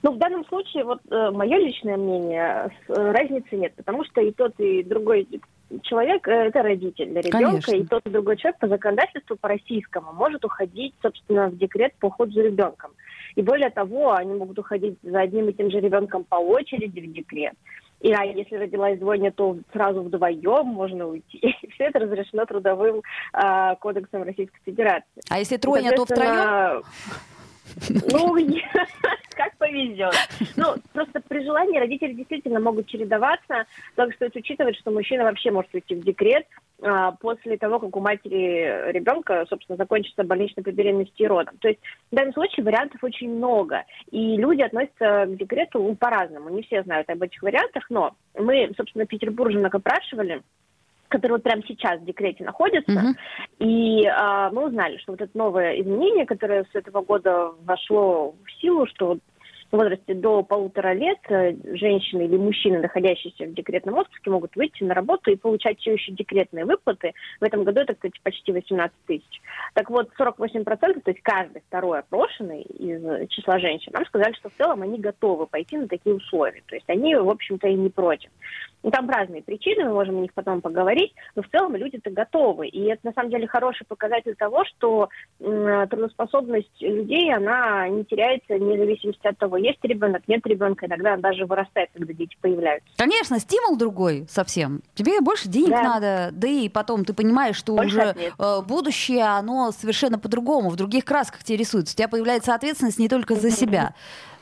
Ну, 0.02 0.12
в 0.12 0.18
данном 0.18 0.44
случае, 0.46 0.84
вот 0.84 1.00
э, 1.10 1.30
мое 1.30 1.58
личное 1.58 1.96
мнение, 1.96 2.70
э, 2.88 2.92
разницы 3.12 3.56
нет, 3.56 3.74
потому 3.76 4.04
что 4.04 4.20
и 4.20 4.32
тот, 4.32 4.58
и 4.58 4.82
другой 4.82 5.28
человек 5.82 6.26
э, 6.26 6.32
это 6.48 6.62
родитель 6.62 7.10
для 7.10 7.20
ребенка, 7.20 7.46
Конечно. 7.46 7.72
и 7.72 7.84
тот 7.84 8.06
и 8.06 8.10
другой 8.10 8.36
человек 8.36 8.58
по 8.58 8.68
законодательству, 8.68 9.36
по 9.36 9.48
российскому, 9.48 10.12
может 10.12 10.44
уходить, 10.44 10.94
собственно, 11.02 11.48
в 11.48 11.58
декрет 11.58 11.94
по 12.00 12.06
уходу 12.06 12.32
за 12.32 12.42
ребенком. 12.42 12.92
И 13.36 13.42
более 13.42 13.70
того, 13.70 14.12
они 14.12 14.34
могут 14.34 14.58
уходить 14.58 14.98
за 15.02 15.20
одним 15.20 15.48
и 15.48 15.52
тем 15.52 15.70
же 15.70 15.80
ребенком 15.80 16.24
по 16.24 16.36
очереди 16.36 17.00
в 17.00 17.12
декрет. 17.12 17.54
И 18.00 18.12
а 18.12 18.24
если 18.24 18.56
родилась 18.56 18.98
двойня, 18.98 19.30
то 19.30 19.58
сразу 19.72 20.02
вдвоем 20.02 20.66
можно 20.66 21.06
уйти. 21.06 21.54
Все 21.74 21.84
это 21.84 21.98
разрешено 21.98 22.46
трудовым 22.46 23.02
э, 23.34 23.76
кодексом 23.80 24.22
Российской 24.22 24.60
Федерации. 24.64 25.22
А 25.28 25.38
если 25.38 25.58
тройня, 25.58 25.92
то 25.92 26.04
втроем? 26.06 26.82
Ну, 27.88 28.36
как 29.30 29.56
повезет. 29.56 30.14
Ну, 30.56 30.74
просто 30.92 31.20
при 31.26 31.44
желании 31.44 31.78
родители 31.78 32.12
действительно 32.12 32.60
могут 32.60 32.86
чередоваться, 32.86 33.64
только 33.96 34.14
стоит 34.14 34.36
учитывать, 34.36 34.76
что 34.76 34.90
мужчина 34.90 35.24
вообще 35.24 35.50
может 35.50 35.72
уйти 35.74 35.94
в 35.94 36.04
декрет 36.04 36.46
а, 36.82 37.12
после 37.12 37.56
того, 37.56 37.78
как 37.78 37.96
у 37.96 38.00
матери 38.00 38.92
ребенка, 38.92 39.46
собственно, 39.48 39.76
закончится 39.76 40.24
больничная 40.24 40.64
по 40.64 40.70
беременности 40.70 41.22
и 41.22 41.26
родом. 41.26 41.56
То 41.60 41.68
есть 41.68 41.80
в 42.10 42.14
данном 42.14 42.34
случае 42.34 42.64
вариантов 42.64 43.02
очень 43.02 43.34
много, 43.34 43.84
и 44.10 44.36
люди 44.36 44.62
относятся 44.62 45.26
к 45.26 45.36
декрету 45.36 45.96
по-разному. 45.98 46.48
Не 46.50 46.62
все 46.62 46.82
знают 46.82 47.08
об 47.10 47.22
этих 47.22 47.42
вариантах, 47.42 47.86
но 47.90 48.14
мы, 48.38 48.70
собственно, 48.76 49.06
петербурженок 49.06 49.74
опрашивали, 49.74 50.42
который 51.10 51.32
вот 51.32 51.42
прямо 51.42 51.62
сейчас 51.66 52.00
в 52.00 52.04
декрете 52.04 52.44
находится. 52.44 52.92
Uh-huh. 52.92 53.14
И 53.58 54.06
а, 54.06 54.50
мы 54.50 54.68
узнали, 54.68 54.96
что 54.98 55.12
вот 55.12 55.20
это 55.20 55.36
новое 55.36 55.80
изменение, 55.80 56.24
которое 56.24 56.64
с 56.64 56.74
этого 56.74 57.02
года 57.02 57.52
вошло 57.64 58.34
в 58.44 58.60
силу, 58.60 58.86
что 58.86 59.18
в 59.70 59.76
возрасте 59.76 60.14
до 60.14 60.42
полутора 60.42 60.94
лет 60.94 61.18
э, 61.28 61.54
женщины 61.76 62.22
или 62.22 62.36
мужчины, 62.36 62.80
находящиеся 62.80 63.44
в 63.44 63.54
декретном 63.54 63.98
отпуске, 63.98 64.30
могут 64.30 64.56
выйти 64.56 64.82
на 64.82 64.94
работу 64.94 65.30
и 65.30 65.36
получать 65.36 65.78
все 65.78 65.92
еще 65.92 66.12
декретные 66.12 66.64
выплаты. 66.64 67.12
В 67.40 67.44
этом 67.44 67.62
году 67.62 67.80
это, 67.80 67.94
кстати, 67.94 68.18
почти 68.22 68.52
18 68.52 68.92
тысяч. 69.06 69.40
Так 69.74 69.88
вот, 69.90 70.10
48%, 70.18 70.64
то 70.64 71.10
есть 71.10 71.22
каждый 71.22 71.62
второй 71.68 72.00
опрошенный 72.00 72.62
из 72.62 73.28
числа 73.30 73.58
женщин, 73.60 73.92
нам 73.92 74.04
сказали, 74.06 74.32
что 74.34 74.50
в 74.50 74.54
целом 74.56 74.82
они 74.82 74.98
готовы 74.98 75.46
пойти 75.46 75.76
на 75.76 75.86
такие 75.86 76.16
условия. 76.16 76.62
То 76.66 76.74
есть 76.74 76.88
они, 76.88 77.14
в 77.14 77.28
общем-то, 77.28 77.68
и 77.68 77.74
не 77.74 77.90
против. 77.90 78.30
Ну, 78.82 78.90
там 78.90 79.08
разные 79.10 79.42
причины, 79.42 79.84
мы 79.84 79.92
можем 79.92 80.18
о 80.18 80.20
них 80.20 80.32
потом 80.32 80.60
поговорить, 80.60 81.12
но 81.34 81.42
в 81.42 81.48
целом 81.48 81.76
люди-то 81.76 82.10
готовы. 82.10 82.68
И 82.68 82.84
это, 82.86 83.00
на 83.04 83.12
самом 83.12 83.30
деле, 83.30 83.46
хороший 83.46 83.86
показатель 83.86 84.34
того, 84.36 84.64
что 84.64 85.08
м, 85.40 85.88
трудоспособность 85.88 86.80
людей, 86.80 87.34
она 87.34 87.88
не 87.88 88.04
теряется 88.04 88.54
вне 88.54 88.78
зависимости 88.78 89.26
от 89.26 89.36
того, 89.38 89.58
есть 89.58 89.78
ребенок, 89.82 90.22
нет 90.28 90.46
ребенка, 90.46 90.86
иногда 90.86 91.14
он 91.14 91.20
даже 91.20 91.44
вырастает, 91.44 91.90
когда 91.92 92.12
дети 92.14 92.36
появляются. 92.40 92.88
Конечно, 92.96 93.38
стимул 93.38 93.76
другой 93.76 94.26
совсем. 94.28 94.80
Тебе 94.94 95.20
больше 95.20 95.48
денег 95.48 95.70
да. 95.70 95.82
надо, 95.82 96.28
да 96.32 96.48
и 96.48 96.68
потом 96.68 97.04
ты 97.04 97.12
понимаешь, 97.12 97.56
что 97.56 97.74
больше 97.74 97.96
уже 97.96 98.14
э, 98.38 98.62
будущее, 98.66 99.24
оно 99.24 99.72
совершенно 99.72 100.18
по-другому, 100.18 100.70
в 100.70 100.76
других 100.76 101.04
красках 101.04 101.44
тебе 101.44 101.58
рисуется. 101.58 101.94
У 101.94 101.96
тебя 101.98 102.08
появляется 102.08 102.54
ответственность 102.54 102.98
не 102.98 103.08
только 103.08 103.34
за 103.34 103.50
себя. 103.50 103.94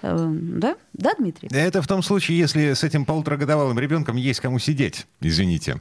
Э, 0.03 0.17
да? 0.31 0.77
Да, 0.93 1.13
Дмитрий? 1.19 1.49
Это 1.53 1.83
в 1.83 1.87
том 1.87 2.03
случае, 2.03 2.39
если 2.39 2.73
с 2.73 2.85
этим 2.85 3.05
полуторагодовалым 3.05 3.79
ребенком 3.79 4.17
есть 4.17 4.41
кому 4.41 4.59
сидеть, 4.59 5.07
извините. 5.21 5.81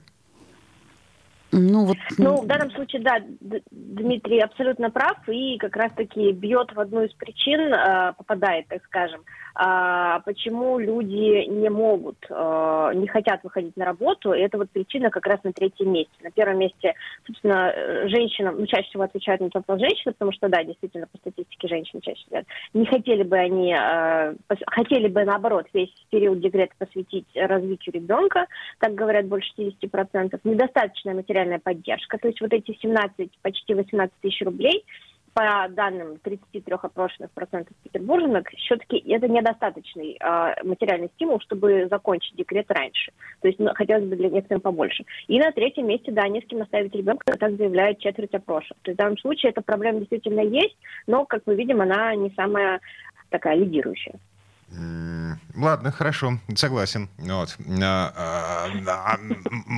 Ну, 1.51 1.86
вот... 1.86 1.97
ну, 2.17 2.41
в 2.41 2.45
данном 2.45 2.71
случае, 2.71 3.01
да, 3.01 3.21
Дмитрий 3.71 4.39
абсолютно 4.41 4.89
прав 4.89 5.17
и 5.27 5.58
как 5.58 5.75
раз-таки 5.77 6.32
бьет 6.34 6.73
в 6.73 6.80
одну 6.80 7.03
из 7.03 7.13
причин, 7.13 7.73
э, 7.73 8.13
попадает, 8.17 8.67
так 8.67 8.84
скажем, 8.84 9.21
а, 9.21 9.46
почему 10.23 10.77
люди 10.77 11.47
не 11.47 11.69
могут, 11.69 12.17
а, 12.29 12.93
не 12.93 13.07
хотят 13.07 13.43
выходить 13.43 13.75
на 13.75 13.85
работу. 13.85 14.33
И 14.33 14.39
это 14.39 14.57
вот 14.57 14.69
причина 14.69 15.09
как 15.09 15.25
раз 15.25 15.43
на 15.43 15.51
третьем 15.51 15.91
месте. 15.91 16.13
На 16.21 16.29
первом 16.31 16.59
месте, 16.59 16.93
собственно, 17.25 17.73
женщинам, 18.07 18.55
ну, 18.59 18.67
чаще 18.67 18.87
всего 18.89 19.03
отвечают 19.03 19.41
на 19.41 19.49
вопрос 19.51 19.79
женщины, 19.79 20.13
потому 20.13 20.31
что, 20.31 20.47
да, 20.47 20.63
действительно, 20.63 21.07
по 21.07 21.17
статистике 21.17 21.67
женщины 21.67 22.01
чаще 22.01 22.23
всего 22.25 22.41
не 22.73 22.85
хотели 22.85 23.23
бы 23.23 23.37
они, 23.37 23.73
а, 23.73 24.35
хотели 24.67 25.07
бы, 25.07 25.23
наоборот, 25.23 25.65
весь 25.73 25.93
период 26.11 26.39
декрета 26.39 26.73
посвятить 26.77 27.27
развитию 27.35 27.95
ребенка, 27.95 28.45
так 28.79 28.93
говорят 28.93 29.25
больше 29.25 29.49
60%. 29.57 30.39
Недостаточная 30.43 31.15
материальная 31.15 31.59
поддержка, 31.59 32.17
то 32.17 32.27
есть 32.27 32.41
вот 32.41 32.53
эти 32.53 32.77
17, 32.79 33.31
почти 33.41 33.73
18 33.73 34.13
тысяч 34.21 34.41
рублей– 34.41 34.83
по 35.38 35.67
данным 35.69 36.17
33 36.23 36.63
опрошенных 36.82 37.30
процентов 37.30 37.78
петербурженок, 37.84 38.50
все-таки 38.58 38.97
это 39.08 39.28
недостаточный 39.28 40.17
э, 40.19 40.63
материальный 40.63 41.12
стимул, 41.13 41.39
чтобы 41.41 41.88
закончить 41.91 42.36
декрет 42.36 42.65
раньше. 42.71 43.12
То 43.41 43.47
есть 43.47 43.60
ну, 43.60 43.69
хотелось 43.76 44.06
бы 44.06 44.15
для 44.15 44.30
некоторых 44.30 44.63
побольше. 44.63 45.06
И 45.28 45.38
на 45.38 45.52
третьем 45.52 45.86
месте, 45.86 46.12
да, 46.12 46.28
не 46.28 46.41
с 46.41 46.45
кем 46.45 46.63
оставить 46.63 46.95
ребенка, 46.95 47.38
так 47.38 47.56
заявляет 47.56 48.00
четверть 48.00 48.34
опрошенных. 48.34 48.82
То 48.82 48.89
есть 48.89 48.97
в 48.97 49.04
данном 49.04 49.19
случае 49.19 49.52
эта 49.52 49.62
проблема 49.62 50.00
действительно 50.00 50.41
есть, 50.41 50.76
но, 51.06 51.23
как 51.26 51.43
мы 51.45 51.54
видим, 51.54 51.82
она 51.82 52.15
не 52.15 52.32
самая 52.32 52.80
такая 53.30 53.58
лидирующая. 53.58 54.15
Ладно, 55.56 55.91
хорошо, 55.91 56.39
согласен. 56.56 57.10
Вот. 57.17 57.58
А, 57.82 58.13
а, 58.15 58.67
а, 58.88 59.19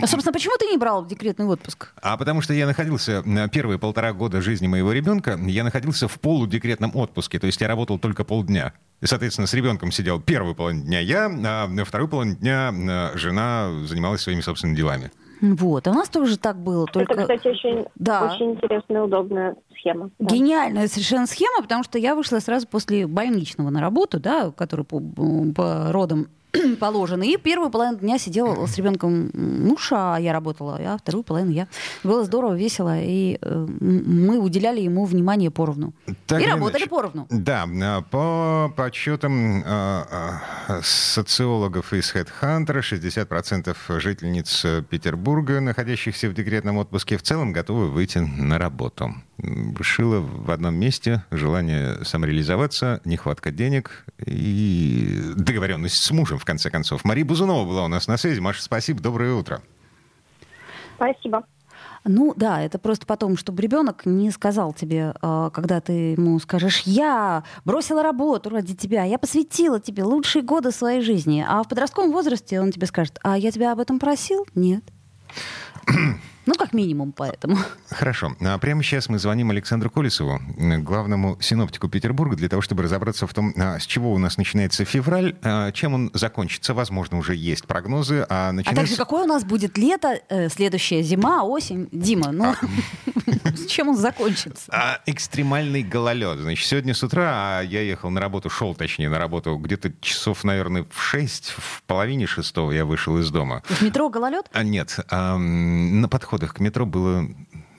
а, 0.02 0.08
собственно, 0.08 0.34
почему 0.34 0.58
ты 0.58 0.66
не 0.66 0.78
брал 0.78 1.06
декретный 1.06 1.46
отпуск? 1.46 1.94
А 2.02 2.18
потому 2.18 2.42
что 2.42 2.54
я 2.54 2.66
находился 2.66 3.24
первые 3.52 3.80
полтора 3.80 4.14
года 4.14 4.42
жизни 4.42 4.68
моего 4.68 4.92
ребенка, 4.92 5.40
я 5.46 5.64
находился 5.64 6.08
в 6.08 6.20
полудекретном 6.20 6.96
отпуске, 6.96 7.40
то 7.40 7.48
есть 7.48 7.62
я 7.62 7.68
работал 7.68 8.00
только 8.00 8.24
полдня. 8.24 8.74
И, 9.02 9.06
соответственно, 9.06 9.48
с 9.48 9.54
ребенком 9.54 9.92
сидел 9.92 10.20
первую 10.20 10.56
половину 10.56 10.84
дня 10.84 11.00
я, 11.00 11.32
а 11.32 11.86
вторую 11.86 12.10
половину 12.10 12.36
дня 12.36 13.12
жена 13.16 13.72
занималась 13.86 14.22
своими 14.22 14.42
собственными 14.42 14.76
делами. 14.76 15.12
Вот, 15.42 15.88
а 15.88 15.92
у 15.92 15.94
нас 15.94 16.10
тоже 16.10 16.38
так 16.38 16.58
было. 16.58 16.86
Только... 16.86 17.14
Это, 17.14 17.22
кстати, 17.22 17.48
очень, 17.48 17.86
да. 17.96 18.32
очень 18.34 18.52
интересная, 18.52 19.04
удобная 19.04 19.56
схема. 19.78 20.10
Да. 20.20 20.36
Гениальная 20.36 20.88
совершенно 20.88 21.28
схема, 21.28 21.62
потому 21.62 21.84
что 21.84 21.98
я 21.98 22.16
вышла 22.16 22.40
сразу 22.40 22.68
после 22.68 23.08
больничного 23.08 23.70
на 23.70 23.82
работу, 23.82 24.20
да, 24.20 24.52
который 24.52 24.86
по, 24.86 25.00
по 25.00 25.92
родам 25.92 26.28
положено. 26.80 27.24
И 27.24 27.38
первую 27.38 27.70
половину 27.70 28.00
дня 28.00 28.18
сидела 28.18 28.66
с 28.66 28.78
ребенком 28.78 29.32
муж, 29.34 29.90
а 29.92 30.18
я 30.18 30.34
работала, 30.34 30.80
а 30.80 30.98
вторую 30.98 31.24
половину 31.24 31.52
я. 31.52 31.68
Было 32.04 32.24
здорово, 32.24 32.56
весело, 32.56 33.00
и 33.00 33.38
э, 33.42 33.68
мы 33.80 34.40
уделяли 34.40 34.82
ему 34.82 35.06
внимание 35.06 35.52
поровну. 35.52 35.94
Так 36.26 36.42
и 36.42 36.46
работали 36.46 36.84
иначе. 36.84 36.90
поровну. 36.90 37.28
Да, 37.30 37.68
а, 37.68 38.02
по 38.02 38.74
подсчетам 38.76 39.64
э, 39.66 40.04
социологов 40.82 41.94
из 41.94 42.14
HeadHunter, 42.14 42.80
60% 42.80 44.00
жительниц 44.00 44.66
Петербурга, 44.90 45.60
находящихся 45.60 46.30
в 46.30 46.34
декретном 46.34 46.78
отпуске, 46.78 47.18
в 47.18 47.22
целом 47.22 47.52
готовы 47.52 47.90
выйти 47.90 48.18
на 48.18 48.58
работу. 48.58 49.14
Шило 49.82 50.20
в 50.20 50.52
одном 50.52 50.76
месте, 50.76 51.24
желание 51.32 52.04
самореализоваться, 52.04 53.02
нехватка 53.06 53.52
денег 53.52 54.06
и 54.26 55.22
договоренность 55.36 56.04
с 56.04 56.12
мужем 56.12 56.39
в 56.40 56.46
конце 56.46 56.70
концов. 56.70 57.04
Мария 57.04 57.26
Бузунова 57.26 57.68
была 57.68 57.86
у 57.86 57.88
нас 57.88 58.08
на 58.08 58.18
связи. 58.18 58.40
Маша, 58.40 58.64
спасибо, 58.64 59.02
доброе 59.02 59.34
утро. 59.34 59.62
Спасибо. 60.96 61.44
Ну 62.06 62.34
да, 62.36 62.62
это 62.62 62.80
просто 62.80 63.06
потом, 63.06 63.38
чтобы 63.38 63.62
ребенок 63.62 64.06
не 64.06 64.32
сказал 64.32 64.74
тебе, 64.74 65.14
а, 65.22 65.50
когда 65.50 65.82
ты 65.82 66.14
ему 66.14 66.40
скажешь, 66.40 66.82
я 66.86 67.44
бросила 67.66 68.02
работу 68.02 68.50
ради 68.50 68.76
тебя, 68.76 69.04
я 69.04 69.20
посвятила 69.20 69.80
тебе 69.80 70.04
лучшие 70.04 70.42
годы 70.42 70.72
своей 70.72 71.02
жизни, 71.02 71.46
а 71.48 71.62
в 71.62 71.68
подростковом 71.68 72.12
возрасте 72.12 72.60
он 72.62 72.72
тебе 72.72 72.88
скажет, 72.88 73.20
а 73.22 73.38
я 73.38 73.52
тебя 73.52 73.74
об 73.74 73.80
этом 73.80 74.00
просил? 74.00 74.48
Нет. 74.56 74.84
Ну, 76.50 76.56
как 76.56 76.74
минимум, 76.74 77.12
поэтому. 77.12 77.58
Хорошо. 77.92 78.36
А 78.42 78.58
прямо 78.58 78.82
сейчас 78.82 79.08
мы 79.08 79.20
звоним 79.20 79.52
Александру 79.52 79.92
Колесову, 79.92 80.40
главному 80.58 81.38
синоптику 81.40 81.90
Петербурга, 81.90 82.36
для 82.36 82.50
того, 82.50 82.64
чтобы 82.64 82.82
разобраться 82.82 83.28
в 83.28 83.34
том, 83.36 83.54
а, 83.56 83.78
с 83.78 83.86
чего 83.86 84.12
у 84.12 84.18
нас 84.18 84.36
начинается 84.36 84.84
февраль, 84.84 85.36
а, 85.44 85.72
чем 85.72 85.94
он 85.94 86.12
закончится. 86.16 86.74
Возможно, 86.74 87.20
уже 87.20 87.36
есть 87.36 87.68
прогнозы. 87.68 88.26
А, 88.30 88.52
начинается... 88.52 88.72
а 88.72 88.84
также 88.84 88.96
какое 88.96 89.26
у 89.26 89.28
нас 89.28 89.44
будет 89.44 89.78
лето, 89.78 90.22
э, 90.28 90.50
следующая 90.50 91.04
зима, 91.04 91.44
осень. 91.44 91.88
Дима, 91.92 92.32
ну, 92.32 92.56
с 93.44 93.66
чем 93.68 93.90
он 93.90 93.98
закончится? 93.98 94.72
А, 94.72 95.02
экстремальный 95.06 95.84
гололед. 95.84 96.40
Значит, 96.40 96.66
сегодня 96.66 96.96
с 96.96 97.04
утра 97.04 97.62
я 97.62 97.82
ехал 97.82 98.10
на 98.10 98.20
работу, 98.20 98.50
шел, 98.50 98.74
точнее, 98.74 99.10
на 99.10 99.20
работу 99.20 99.56
где-то 99.56 99.94
часов, 100.02 100.44
наверное, 100.44 100.88
в 100.90 101.00
6, 101.00 101.54
в 101.58 101.84
половине 101.84 102.26
шестого 102.26 102.72
я 102.72 102.86
вышел 102.86 103.20
из 103.20 103.30
дома. 103.30 103.62
В 103.70 103.84
метро 103.84 104.10
гололед? 104.10 104.48
А, 104.52 104.64
нет. 104.64 104.98
А, 105.12 105.38
на 105.38 106.10
подходах 106.40 106.54
к 106.56 106.60
метро 106.60 106.86
было 106.86 107.24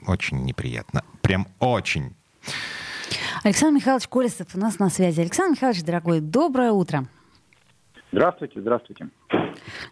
очень 0.07 0.43
неприятно. 0.43 1.01
Прям 1.21 1.47
очень. 1.59 2.13
Александр 3.43 3.77
Михайлович 3.77 4.07
Колесов 4.07 4.55
у 4.55 4.59
нас 4.59 4.79
на 4.79 4.89
связи. 4.89 5.21
Александр 5.21 5.57
Михайлович, 5.57 5.83
дорогой, 5.83 6.19
доброе 6.21 6.71
утро. 6.71 7.05
Здравствуйте, 8.11 8.61
здравствуйте. 8.61 9.07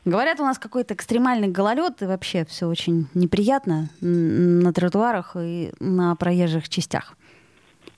Говорят, 0.05 0.39
у 0.39 0.43
нас 0.43 0.59
какой-то 0.59 0.93
экстремальный 0.93 1.47
гололед, 1.47 2.01
и 2.01 2.05
вообще 2.05 2.45
все 2.45 2.67
очень 2.67 3.07
неприятно 3.13 3.89
на 4.01 4.71
тротуарах 4.73 5.35
и 5.39 5.71
на 5.79 6.15
проезжих 6.15 6.69
частях. 6.69 7.15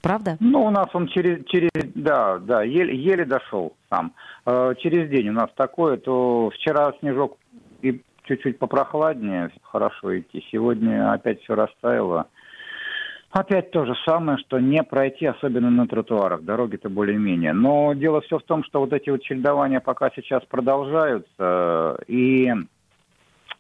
Правда? 0.02 0.38
Ну, 0.40 0.66
у 0.66 0.70
нас 0.70 0.88
он 0.94 1.08
через, 1.08 1.44
через 1.46 1.70
да, 1.96 2.38
да, 2.40 2.64
еле, 2.64 2.96
еле 2.96 3.26
дошел 3.26 3.74
сам. 3.90 4.14
Э, 4.46 4.74
через 4.80 5.10
день 5.10 5.30
у 5.30 5.34
нас 5.34 5.50
такое, 5.56 5.98
то 5.98 6.50
вчера 6.56 6.94
снежок 7.00 7.38
и 7.82 8.02
чуть-чуть 8.24 8.60
попрохладнее, 8.60 9.52
хорошо 9.64 10.20
идти. 10.20 10.44
Сегодня 10.52 11.12
опять 11.12 11.42
все 11.42 11.56
растаяло. 11.56 12.28
Опять 13.32 13.72
то 13.72 13.86
же 13.86 13.96
самое, 14.06 14.38
что 14.40 14.60
не 14.60 14.84
пройти, 14.84 15.26
особенно 15.26 15.70
на 15.70 15.88
тротуарах. 15.88 16.44
Дороги-то 16.44 16.90
более-менее. 16.90 17.54
Но 17.54 17.94
дело 17.94 18.20
все 18.22 18.40
в 18.40 18.44
том, 18.44 18.64
что 18.66 18.82
вот 18.82 18.92
эти 18.92 19.10
вот 19.10 19.22
чередования 19.22 19.80
пока 19.80 20.12
сейчас 20.14 20.44
продолжаются, 20.44 21.98
и 22.08 22.52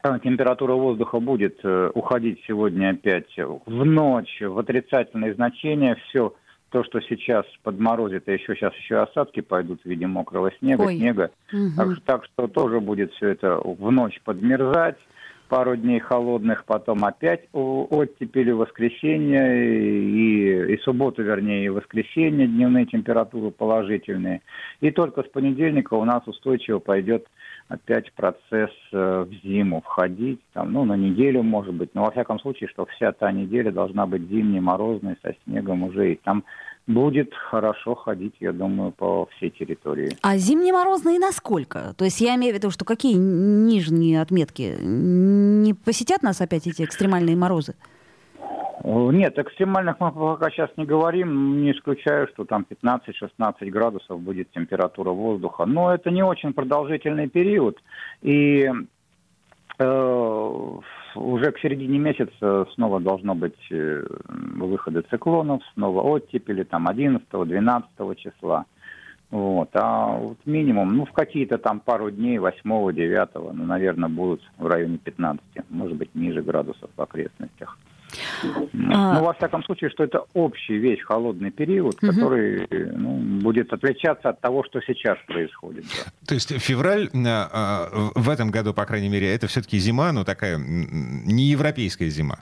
э, 0.03 0.19
температура 0.23 0.73
воздуха 0.73 1.21
будет 1.21 1.59
э, 1.63 1.89
уходить 1.93 2.43
сегодня 2.45 2.89
опять 2.89 3.33
в 3.37 3.85
ночь 3.85 4.41
в 4.41 4.59
отрицательные 4.59 5.35
значения. 5.35 5.95
Все 6.09 6.33
то, 6.71 6.83
что 6.85 7.01
сейчас 7.01 7.45
подморозит, 7.63 8.27
а 8.27 8.31
еще 8.31 8.55
сейчас 8.55 8.73
еще 8.75 8.97
осадки 8.97 9.41
пойдут 9.41 9.81
в 9.81 9.85
виде 9.85 10.07
мокрого 10.07 10.51
снега, 10.59 10.83
Ой. 10.83 10.95
снега. 10.95 11.31
Угу. 11.51 11.71
Так, 11.75 11.99
так 12.05 12.25
что 12.25 12.47
тоже 12.47 12.79
будет 12.79 13.11
все 13.13 13.29
это 13.29 13.57
в 13.57 13.91
ночь 13.91 14.19
подмерзать 14.23 14.97
пару 15.49 15.75
дней 15.75 15.99
холодных, 15.99 16.63
потом 16.63 17.03
опять 17.03 17.49
оттепели 17.51 18.51
воскресенье 18.51 19.65
и, 19.65 20.75
и 20.75 20.77
субботу, 20.77 21.23
вернее, 21.23 21.65
и 21.65 21.69
воскресенье 21.69 22.47
дневные 22.47 22.85
температуры 22.85 23.51
положительные. 23.51 24.41
И 24.79 24.91
только 24.91 25.23
с 25.23 25.27
понедельника 25.27 25.95
у 25.95 26.05
нас 26.05 26.25
устойчиво 26.25 26.79
пойдет 26.79 27.27
опять 27.71 28.11
процесс 28.13 28.69
э, 28.91 29.25
в 29.27 29.33
зиму 29.43 29.81
входить, 29.81 30.41
там, 30.53 30.73
ну, 30.73 30.83
на 30.83 30.97
неделю, 30.97 31.41
может 31.41 31.73
быть, 31.73 31.91
но 31.93 32.03
во 32.03 32.11
всяком 32.11 32.39
случае, 32.39 32.69
что 32.69 32.85
вся 32.85 33.11
та 33.13 33.31
неделя 33.31 33.71
должна 33.71 34.05
быть 34.05 34.27
зимней, 34.29 34.59
морозной, 34.59 35.15
со 35.21 35.33
снегом 35.45 35.83
уже, 35.83 36.13
и 36.13 36.15
там 36.21 36.43
будет 36.87 37.33
хорошо 37.33 37.95
ходить, 37.95 38.35
я 38.39 38.51
думаю, 38.51 38.91
по 38.91 39.27
всей 39.37 39.51
территории. 39.51 40.17
А 40.21 40.37
зимние 40.37 40.73
морозные 40.73 41.19
насколько? 41.19 41.93
То 41.97 42.05
есть 42.05 42.19
я 42.19 42.35
имею 42.35 42.53
в 42.53 42.57
виду, 42.57 42.71
что 42.71 42.83
какие 42.83 43.13
нижние 43.15 44.21
отметки? 44.21 44.77
Не 44.81 45.73
посетят 45.73 46.23
нас 46.23 46.41
опять 46.41 46.67
эти 46.67 46.83
экстремальные 46.83 47.37
морозы? 47.37 47.75
Нет, 48.83 49.37
экстремальных 49.37 49.99
мы 49.99 50.11
пока 50.11 50.49
сейчас 50.49 50.69
не 50.77 50.85
говорим. 50.85 51.61
Не 51.61 51.71
исключаю, 51.71 52.27
что 52.29 52.45
там 52.45 52.65
15-16 52.69 53.69
градусов 53.69 54.19
будет 54.19 54.51
температура 54.51 55.11
воздуха. 55.11 55.65
Но 55.65 55.93
это 55.93 56.09
не 56.09 56.23
очень 56.23 56.53
продолжительный 56.53 57.29
период. 57.29 57.77
И 58.21 58.69
э, 59.77 60.79
уже 61.15 61.51
к 61.51 61.59
середине 61.59 61.99
месяца 61.99 62.65
снова 62.73 62.99
должно 62.99 63.35
быть 63.35 63.59
э, 63.69 64.03
выходы 64.27 65.01
циклонов, 65.09 65.61
снова 65.73 66.01
оттепели, 66.01 66.63
там 66.63 66.87
11-12 66.87 68.15
числа. 68.15 68.65
Вот. 69.29 69.69
А 69.73 70.17
вот 70.17 70.37
минимум, 70.45 70.97
ну, 70.97 71.05
в 71.05 71.11
какие-то 71.13 71.57
там 71.57 71.79
пару 71.79 72.09
дней, 72.09 72.37
8-9, 72.37 73.51
ну, 73.53 73.63
наверное, 73.63 74.09
будут 74.09 74.41
в 74.57 74.65
районе 74.65 74.97
15, 74.97 75.41
может 75.69 75.97
быть, 75.97 76.13
ниже 76.15 76.41
градусов 76.41 76.89
в 76.95 77.01
окрестностях. 77.01 77.77
А... 78.43 79.13
Ну, 79.13 79.23
во 79.23 79.33
всяком 79.33 79.63
случае, 79.63 79.89
что 79.89 80.03
это 80.03 80.23
общий 80.33 80.77
весь 80.77 81.01
холодный 81.01 81.51
период, 81.51 81.95
угу. 81.95 82.07
который 82.07 82.67
ну, 82.69 83.17
будет 83.41 83.71
отличаться 83.73 84.29
от 84.29 84.41
того, 84.41 84.63
что 84.63 84.81
сейчас 84.81 85.17
происходит. 85.27 85.85
Да. 85.85 86.11
То 86.27 86.33
есть 86.33 86.57
февраль 86.59 87.09
а, 87.13 87.49
а, 87.51 88.11
в 88.15 88.29
этом 88.29 88.51
году, 88.51 88.73
по 88.73 88.85
крайней 88.85 89.09
мере, 89.09 89.33
это 89.33 89.47
все-таки 89.47 89.77
зима, 89.77 90.11
но 90.11 90.23
такая 90.23 90.57
не 90.57 91.45
европейская 91.45 92.09
зима. 92.09 92.39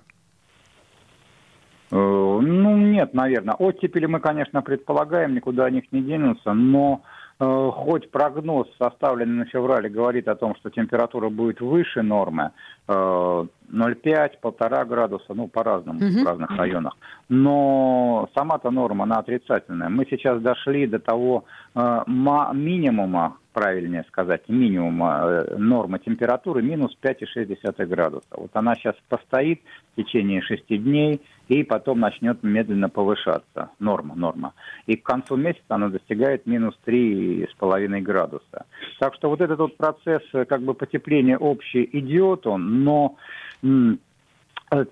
Э, 1.91 1.95
ну, 1.95 2.77
нет, 2.77 3.13
наверное. 3.13 3.55
Оттепели 3.55 4.05
мы, 4.05 4.19
конечно, 4.19 4.62
предполагаем, 4.62 5.34
никуда 5.34 5.65
о 5.65 5.69
них 5.69 5.86
не 5.91 6.01
денутся, 6.01 6.53
но 6.53 7.01
Э, 7.01 7.18
хоть 7.39 8.12
прогноз, 8.12 8.67
составленный 8.78 9.38
на 9.38 9.45
феврале, 9.45 9.89
говорит 9.89 10.28
о 10.28 10.36
том, 10.36 10.56
что 10.56 10.69
температура 10.69 11.30
будет 11.30 11.62
выше 11.62 12.02
нормы, 12.02 12.52
0,5-1,5 12.88 14.56
э, 14.60 14.86
градуса, 14.86 15.34
ну, 15.34 15.47
по-разному, 15.47 15.99
угу. 15.99 16.23
в 16.23 16.25
разных 16.25 16.52
районах. 16.58 16.97
Но 17.30 18.30
сама-то 18.36 18.71
норма, 18.71 19.06
она 19.06 19.19
отрицательная. 19.19 19.88
Мы 19.89 20.06
сейчас 20.10 20.41
дошли 20.41 20.86
до 20.86 20.99
того 20.99 21.45
э, 21.75 22.04
минимума, 22.08 23.38
правильнее 23.54 24.04
сказать, 24.10 24.49
минимума 24.49 25.21
э, 25.23 25.56
нормы 25.58 25.99
температуры 25.99 26.62
минус 26.62 26.97
5,6 27.02 27.86
градуса. 27.86 28.28
Вот 28.32 28.52
она 28.54 28.75
сейчас 28.75 28.95
постоит 29.08 29.62
в 29.93 30.02
течение 30.02 30.41
6 30.41 30.84
дней, 30.84 31.21
и 31.49 31.63
потом 31.63 31.99
начнет 31.99 32.41
медленно 32.43 32.89
повышаться. 32.89 33.71
Норма, 33.79 34.15
норма. 34.15 34.53
И 34.85 34.95
к 34.95 35.03
концу 35.03 35.35
месяца 35.35 35.65
она 35.69 35.89
достигает 35.89 36.45
минус 36.45 36.75
3,5 36.85 38.01
градуса. 38.01 38.65
Так 38.99 39.15
что 39.15 39.29
вот 39.29 39.41
этот 39.41 39.59
вот 39.59 39.75
процесс 39.75 40.21
э, 40.33 40.45
как 40.45 40.62
бы 40.62 40.73
потепления 40.73 41.38
общий 41.38 41.89
идет 41.91 42.45
он, 42.45 42.83
но 42.83 43.17
э, 43.63 43.65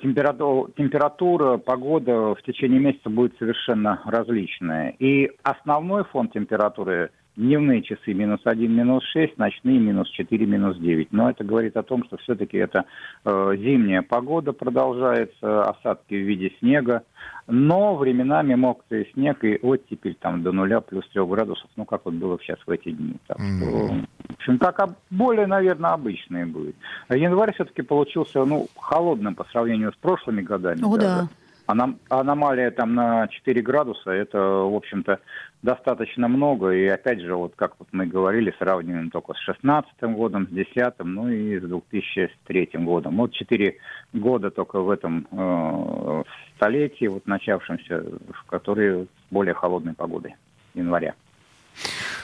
температура, 0.02 0.72
температура, 0.76 1.58
погода 1.58 2.34
в 2.34 2.42
течение 2.42 2.80
месяца 2.80 3.10
будет 3.10 3.38
совершенно 3.38 4.02
различная. 4.06 4.96
И 4.98 5.32
основной 5.44 6.06
фон 6.06 6.28
температуры 6.30 7.12
Дневные 7.38 7.84
часы 7.84 8.14
минус 8.14 8.42
1, 8.44 8.72
минус 8.72 9.04
6, 9.14 9.38
ночные 9.38 9.78
минус 9.78 10.10
4, 10.10 10.44
минус 10.48 10.76
9. 10.80 11.10
Но 11.12 11.30
это 11.30 11.44
говорит 11.44 11.78
о 11.78 11.84
том, 11.84 12.04
что 12.06 12.18
все-таки 12.18 12.58
это 12.58 12.86
э, 13.26 13.54
зимняя 13.58 14.02
погода 14.02 14.54
продолжается, 14.54 15.62
осадки 15.62 16.16
в 16.16 16.28
виде 16.28 16.52
снега, 16.58 17.04
но 17.46 17.96
временами 17.96 18.56
мокрый 18.56 19.12
снег 19.14 19.44
и 19.44 19.60
оттепель 19.62 20.16
там 20.20 20.42
до 20.42 20.52
нуля 20.52 20.82
плюс 20.82 21.08
3 21.14 21.24
градусов, 21.28 21.70
ну 21.76 21.86
как 21.86 22.06
вот 22.06 22.16
было 22.16 22.40
сейчас 22.42 22.58
в 22.66 22.72
эти 22.72 22.90
дни. 22.90 23.18
Так 23.28 23.38
что, 23.38 23.66
в 23.66 24.34
общем, 24.34 24.58
как 24.58 24.96
более, 25.12 25.46
наверное, 25.46 25.92
обычные 25.92 26.48
будет. 26.48 26.76
Январь 27.08 27.54
все-таки 27.54 27.84
получился 27.84 28.44
ну, 28.46 28.66
холодным 28.76 29.36
по 29.36 29.44
сравнению 29.52 29.94
с 29.94 29.96
прошлыми 29.98 30.42
годами. 30.42 30.82
О, 30.84 30.98
да. 30.98 31.28
Аном, 31.68 32.00
аномалия 32.08 32.72
там 32.72 32.96
на 32.96 33.28
4 33.28 33.62
градуса, 33.62 34.12
это, 34.12 34.40
в 34.40 34.74
общем-то, 34.74 35.20
достаточно 35.62 36.30
много. 36.30 36.72
И 36.72 36.86
опять 36.86 37.20
же, 37.20 37.36
вот 37.36 37.54
как 37.58 37.74
вот 37.78 37.90
мы 37.92 38.06
говорили, 38.06 38.56
сравниваем 38.58 39.12
только 39.12 39.34
с 39.34 39.38
16 39.40 39.92
годом, 40.16 40.48
с 40.48 40.50
10 40.50 40.94
ну 41.00 41.28
и 41.28 41.60
с 41.60 41.64
2003 41.64 42.70
годом. 42.76 43.18
Вот 43.18 43.34
4 43.34 43.76
года 44.14 44.50
только 44.50 44.80
в 44.80 44.90
этом 44.90 45.28
э, 45.30 46.24
столетии, 46.56 47.08
вот 47.08 47.28
начавшемся, 47.28 48.02
которые 48.48 49.04
с 49.04 49.08
более 49.30 49.54
холодной 49.54 49.94
погодой 49.94 50.36
января. 50.74 51.16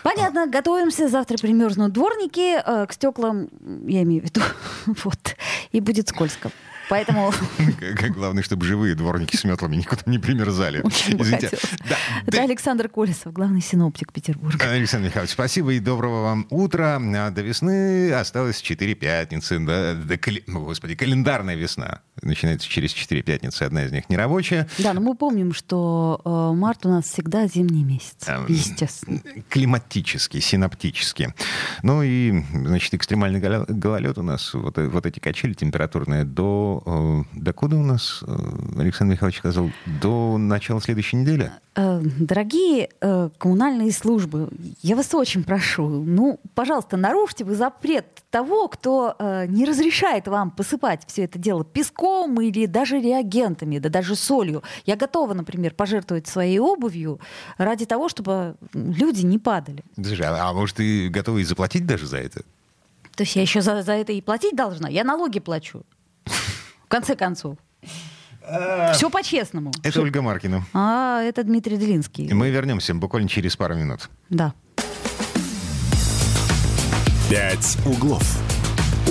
Понятно, 0.04 0.48
готовимся. 0.48 1.10
Завтра 1.10 1.38
примерзнут 1.38 1.92
дворники 1.92 2.56
э, 2.56 2.86
к 2.86 2.94
стеклам, 2.94 3.50
я 3.88 4.04
имею 4.04 4.22
в 4.22 4.26
виду, 4.26 4.42
вот, 5.04 5.36
и 5.74 5.82
будет 5.82 6.08
скользко. 6.08 6.50
Поэтому... 6.90 7.32
Главное, 8.10 8.44
чтобы 8.44 8.66
живые 8.66 8.96
дворники 8.96 9.36
с 9.36 9.44
метлами 9.44 9.78
никуда 9.78 10.02
не 10.06 10.20
примерзали. 10.20 10.82
Извините. 10.82 11.52
Это 12.26 12.44
Александр 12.44 12.90
Колесов, 12.90 13.34
главный 13.34 13.62
синоптик 13.62 14.12
Петербурга. 14.12 14.66
Александр 14.70 15.08
Михайлович, 15.08 15.32
спасибо 15.32 15.74
и 15.74 15.80
доброго 15.80 16.24
вам 16.24 16.48
утра. 16.50 17.00
А 17.00 17.32
до 17.32 17.42
весны 17.42 18.12
осталось 18.14 18.62
4 18.62 18.96
пятницы. 18.96 19.60
Господи, 20.48 20.96
календарная 20.96 21.56
весна. 21.56 22.02
Начинается 22.22 22.68
через 22.70 22.94
4 22.94 23.22
пятницы, 23.24 23.64
одна 23.64 23.86
из 23.86 23.92
них 23.92 24.10
нерабочая. 24.10 24.68
Да, 24.78 24.94
но 24.94 25.02
мы 25.02 25.16
помним, 25.16 25.54
что 25.54 26.22
э, 26.24 26.56
март 26.56 26.86
у 26.86 26.90
нас 26.90 27.06
всегда 27.06 27.48
зимний 27.48 27.84
месяц, 27.84 28.28
естественно. 28.48 29.20
Климатический, 29.50 30.40
синаптический. 30.40 31.30
Ну 31.82 32.04
и, 32.04 32.44
значит, 32.54 32.94
экстремальный 32.94 33.40
гололед 33.40 34.18
у 34.18 34.24
нас, 34.24 34.54
вот, 34.54 34.78
вот 34.78 35.06
эти 35.06 35.20
качели 35.20 35.54
температурные 35.54 36.24
до 36.24 36.83
до... 36.86 37.26
До 37.34 37.54
куда 37.54 37.78
у 37.78 37.84
нас, 37.84 38.24
Александр 38.78 39.14
Михайлович 39.14 39.40
сказал? 39.40 39.70
До 40.02 40.38
начала 40.38 40.82
следующей 40.82 41.18
недели? 41.18 41.52
Дорогие 41.76 42.90
коммунальные 43.38 43.92
службы, 43.92 44.50
я 44.82 44.96
вас 44.96 45.14
очень 45.14 45.44
прошу, 45.44 45.88
ну, 45.88 46.40
пожалуйста, 46.54 46.98
нарушьте 46.98 47.44
вы 47.44 47.56
запрет 47.56 48.06
того, 48.30 48.68
кто 48.68 49.16
не 49.48 49.66
разрешает 49.66 50.28
вам 50.28 50.52
посыпать 50.52 51.04
все 51.08 51.24
это 51.24 51.40
дело 51.40 51.64
песком 51.64 52.40
или 52.40 52.66
даже 52.66 53.00
реагентами, 53.00 53.80
да 53.80 53.90
даже 53.90 54.16
солью. 54.16 54.64
Я 54.86 54.96
готова, 54.96 55.34
например, 55.34 55.74
пожертвовать 55.74 56.28
своей 56.28 56.60
обувью 56.60 57.20
ради 57.58 57.86
того, 57.86 58.10
чтобы 58.10 58.56
люди 58.74 59.26
не 59.26 59.40
падали. 59.40 59.84
Слушай, 59.96 60.28
а, 60.28 60.50
а 60.50 60.54
может, 60.54 60.78
ты 60.78 61.10
готова 61.10 61.38
и 61.40 61.44
заплатить 61.44 61.86
даже 61.86 62.08
за 62.08 62.18
это? 62.18 62.42
То 63.16 63.24
есть 63.24 63.36
я 63.36 63.42
еще 63.42 63.62
за, 63.62 63.84
за 63.84 63.94
это 63.94 64.12
и 64.12 64.22
платить 64.22 64.56
должна? 64.56 64.90
Я 64.90 65.04
налоги 65.04 65.40
плачу. 65.40 65.84
В 66.94 66.96
конце 66.96 67.16
концов. 67.16 67.58
Все 68.94 69.10
по-честному. 69.10 69.72
Это 69.82 70.00
Ольга 70.00 70.22
Маркина. 70.22 70.64
А, 70.74 71.24
это 71.24 71.44
Дмитрий 71.44 71.76
Делинский. 71.78 72.32
Мы 72.32 72.52
вернемся 72.52 72.94
буквально 72.94 73.28
через 73.28 73.56
пару 73.56 73.74
минут. 73.74 74.12
Да. 74.30 74.54
«Пять 77.32 77.80
углов». 77.88 78.24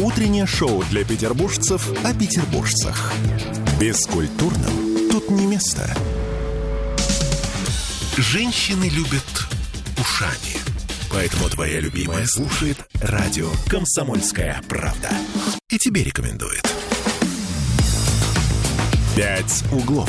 Утреннее 0.00 0.46
шоу 0.46 0.84
для 0.90 1.04
петербуржцев 1.04 1.90
о 2.04 2.14
петербуржцах. 2.14 3.12
Бескультурным 3.80 5.10
тут 5.10 5.28
не 5.30 5.44
место. 5.44 5.92
Женщины 8.16 8.84
любят 8.90 9.48
ушами. 9.98 10.56
Поэтому 11.10 11.48
твоя 11.48 11.80
любимая 11.80 12.26
слушает 12.26 12.78
радио 13.02 13.48
«Комсомольская 13.68 14.62
правда». 14.68 15.10
И 15.68 15.78
тебе 15.78 16.04
рекомендует. 16.04 16.71
«Пять 19.14 19.62
углов». 19.70 20.08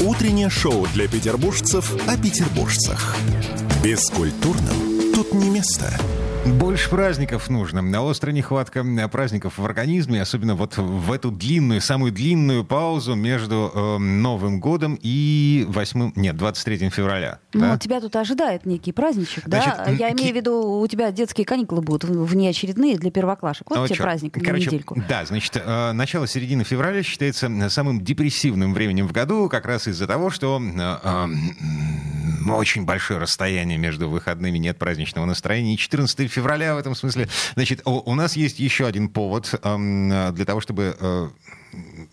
Утреннее 0.00 0.50
шоу 0.50 0.88
для 0.92 1.06
петербуржцев 1.06 1.94
о 2.08 2.16
петербуржцах. 2.16 3.14
Бескультурным 3.84 5.12
тут 5.14 5.32
не 5.34 5.48
место. 5.50 5.96
Больше 6.46 6.88
праздников 6.90 7.50
нужно. 7.50 7.82
Острая 8.08 8.34
нехватка 8.34 8.84
праздников 9.10 9.58
в 9.58 9.64
организме, 9.64 10.22
особенно 10.22 10.54
вот 10.54 10.76
в 10.76 11.12
эту 11.12 11.30
длинную, 11.30 11.80
самую 11.80 12.12
длинную 12.12 12.64
паузу 12.64 13.14
между 13.14 13.70
э, 13.74 13.98
Новым 13.98 14.60
годом 14.60 14.98
и 15.00 15.64
8... 15.68 16.12
Нет, 16.16 16.36
23 16.36 16.90
февраля. 16.90 17.40
Ну, 17.52 17.60
да? 17.60 17.78
тебя 17.78 18.00
тут 18.00 18.14
ожидает 18.16 18.66
некий 18.66 18.92
праздничек, 18.92 19.44
Значит, 19.46 19.74
да? 19.76 19.90
Я 19.90 20.12
имею 20.12 20.32
в 20.32 20.36
виду, 20.36 20.80
у 20.80 20.86
тебя 20.86 21.10
детские 21.10 21.44
каникулы 21.44 21.82
будут 21.82 22.04
внеочередные 22.04 22.96
для 22.98 23.10
первоклашек. 23.10 23.68
Вот 23.70 23.78
Ну, 23.78 23.86
тебе 23.86 23.96
чё, 23.96 24.02
праздник 24.02 24.36
на 24.36 24.44
короче, 24.44 24.66
недельку. 24.66 25.02
Да, 25.08 25.24
значит, 25.24 25.56
э, 25.56 25.92
начало 25.92 26.26
середины 26.26 26.64
февраля 26.64 27.02
считается 27.02 27.50
самым 27.68 28.02
депрессивным 28.02 28.74
временем 28.74 29.08
в 29.08 29.12
году, 29.12 29.48
как 29.48 29.66
раз 29.66 29.88
из-за 29.88 30.06
того, 30.06 30.30
что 30.30 30.60
э, 30.60 30.98
э, 31.02 31.26
очень 32.50 32.84
большое 32.84 33.20
расстояние 33.20 33.78
между 33.78 34.08
выходными, 34.08 34.58
нет 34.58 34.78
праздничного 34.78 35.26
настроения. 35.26 35.74
И 35.74 35.78
14 35.78 36.27
февраля 36.28 36.74
в 36.74 36.78
этом 36.78 36.94
смысле. 36.94 37.28
Значит, 37.54 37.82
у, 37.84 38.14
нас 38.14 38.36
есть 38.36 38.58
еще 38.58 38.86
один 38.86 39.08
повод 39.08 39.54
эм, 39.62 40.34
для 40.34 40.44
того, 40.44 40.60
чтобы... 40.60 40.96
э, 40.98 41.28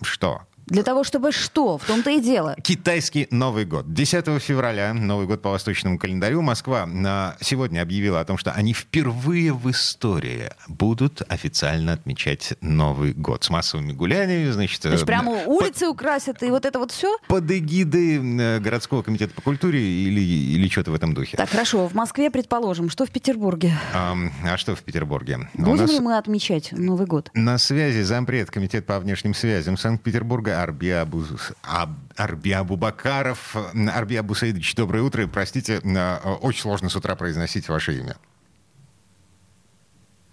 что? 0.02 0.42
Для 0.68 0.84
того, 0.84 1.04
чтобы 1.04 1.32
что? 1.32 1.78
В 1.78 1.86
том-то 1.86 2.10
и 2.10 2.20
дело. 2.20 2.56
Китайский 2.64 3.28
Новый 3.30 3.66
год. 3.66 3.94
10 3.94 4.42
февраля, 4.42 4.94
Новый 4.94 5.28
год 5.28 5.42
по 5.42 5.52
восточному 5.52 6.00
календарю, 6.00 6.42
Москва 6.42 6.86
на 6.86 7.36
сегодня 7.40 7.82
объявила 7.82 8.20
о 8.20 8.26
том, 8.26 8.38
что 8.38 8.52
они 8.52 8.74
впервые 8.74 9.54
в 9.54 9.70
истории 9.70 10.50
будут 10.68 11.22
официально 11.30 11.94
отмечать 11.94 12.54
Новый 12.62 13.14
год 13.14 13.44
с 13.44 13.50
массовыми 13.50 13.92
гуляниями, 13.94 14.50
значит... 14.50 14.82
То 14.82 14.90
есть 14.90 15.04
э, 15.04 15.06
прямо 15.06 15.36
под- 15.38 15.48
улицы 15.48 15.88
украсят, 15.88 16.42
и 16.42 16.50
вот 16.50 16.66
это 16.66 16.80
вот 16.80 16.92
все? 16.92 17.16
Под 17.28 17.50
эгидой 17.52 18.18
э, 18.18 18.60
городского 18.60 19.04
комитета 19.04 19.34
по 19.36 19.42
культуре 19.42 19.80
или, 19.80 20.20
или 20.22 20.68
что-то 20.68 20.92
в 20.92 20.96
этом 20.96 21.14
духе. 21.14 21.38
Так, 21.38 21.50
хорошо. 21.50 21.88
В 21.88 21.94
Москве, 21.94 22.32
предположим, 22.32 22.90
что 22.90 23.06
в 23.06 23.12
Петербурге? 23.12 23.74
Ам, 23.94 24.32
а 24.44 24.58
что 24.58 24.76
в 24.76 24.82
Петербурге? 24.82 25.48
У 25.54 25.62
Будем 25.62 25.78
нас 25.78 25.92
ли 25.92 26.00
мы 26.00 26.18
отмечать 26.18 26.72
Новый 26.72 27.06
год? 27.06 27.30
на 27.34 27.58
связи 27.60 28.02
зампред 28.02 28.50
Комитет 28.50 28.86
по 28.86 29.00
внешним 29.00 29.34
связям 29.36 29.78
Санкт-Петербурга 29.78 30.55
Арби, 30.56 30.90
Абу... 30.90 31.24
Аб- 31.64 31.90
Арби 32.16 32.52
Абубакаров. 32.52 33.56
Арби 33.94 34.16
Абусаидович, 34.16 34.76
доброе 34.76 35.04
утро. 35.04 35.28
Простите, 35.28 35.82
э, 35.84 36.18
очень 36.42 36.62
сложно 36.62 36.90
с 36.90 36.96
утра 36.96 37.16
произносить 37.16 37.68
ваше 37.70 37.98
имя. 38.00 38.16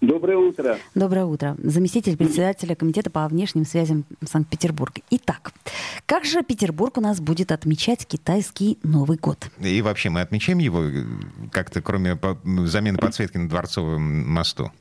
Доброе 0.01 0.37
утро. 0.37 0.79
Доброе 0.97 1.25
утро. 1.27 1.55
Заместитель 1.63 2.17
председателя 2.17 2.75
Комитета 2.75 3.09
по 3.09 3.29
внешним 3.29 3.65
связям 3.65 4.05
Санкт-Петербурга. 4.25 5.01
Итак, 5.11 5.53
как 6.07 6.25
же 6.25 6.43
Петербург 6.43 6.99
у 6.99 7.01
нас 7.01 7.21
будет 7.21 7.53
отмечать 7.53 8.05
китайский 8.05 8.79
Новый 8.83 9.17
год? 9.17 9.49
И 9.61 9.81
вообще 9.81 10.11
мы 10.11 10.21
отмечаем 10.21 10.59
его 10.59 10.83
как-то, 11.53 11.81
кроме 11.83 12.19
замены 12.67 12.99
подсветки 12.99 13.37
на 13.39 13.49
Дворцовом 13.49 14.29
мосту? 14.29 14.73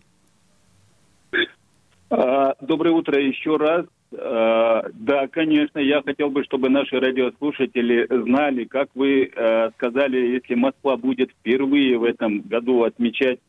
А, 2.10 2.56
Доброе 2.60 2.92
утро 2.96 3.20
еще 3.22 3.58
раз. 3.58 3.86
А, 4.18 4.86
Да, 4.94 5.28
конечно, 5.28 5.80
я 5.80 6.02
хотел 6.02 6.30
бы, 6.30 6.44
чтобы 6.44 6.70
наши 6.70 7.00
радиослушатели 7.00 8.08
знали, 8.10 8.66
как 8.66 8.90
вы 8.94 9.32
э, 9.34 9.70
сказали, 9.78 10.34
если 10.34 10.56
Москва 10.56 10.98
будет 10.98 11.32
впервые 11.32 11.98
в 11.98 12.04
этом 12.04 12.42
году 12.42 12.84
отмечать 12.84 13.40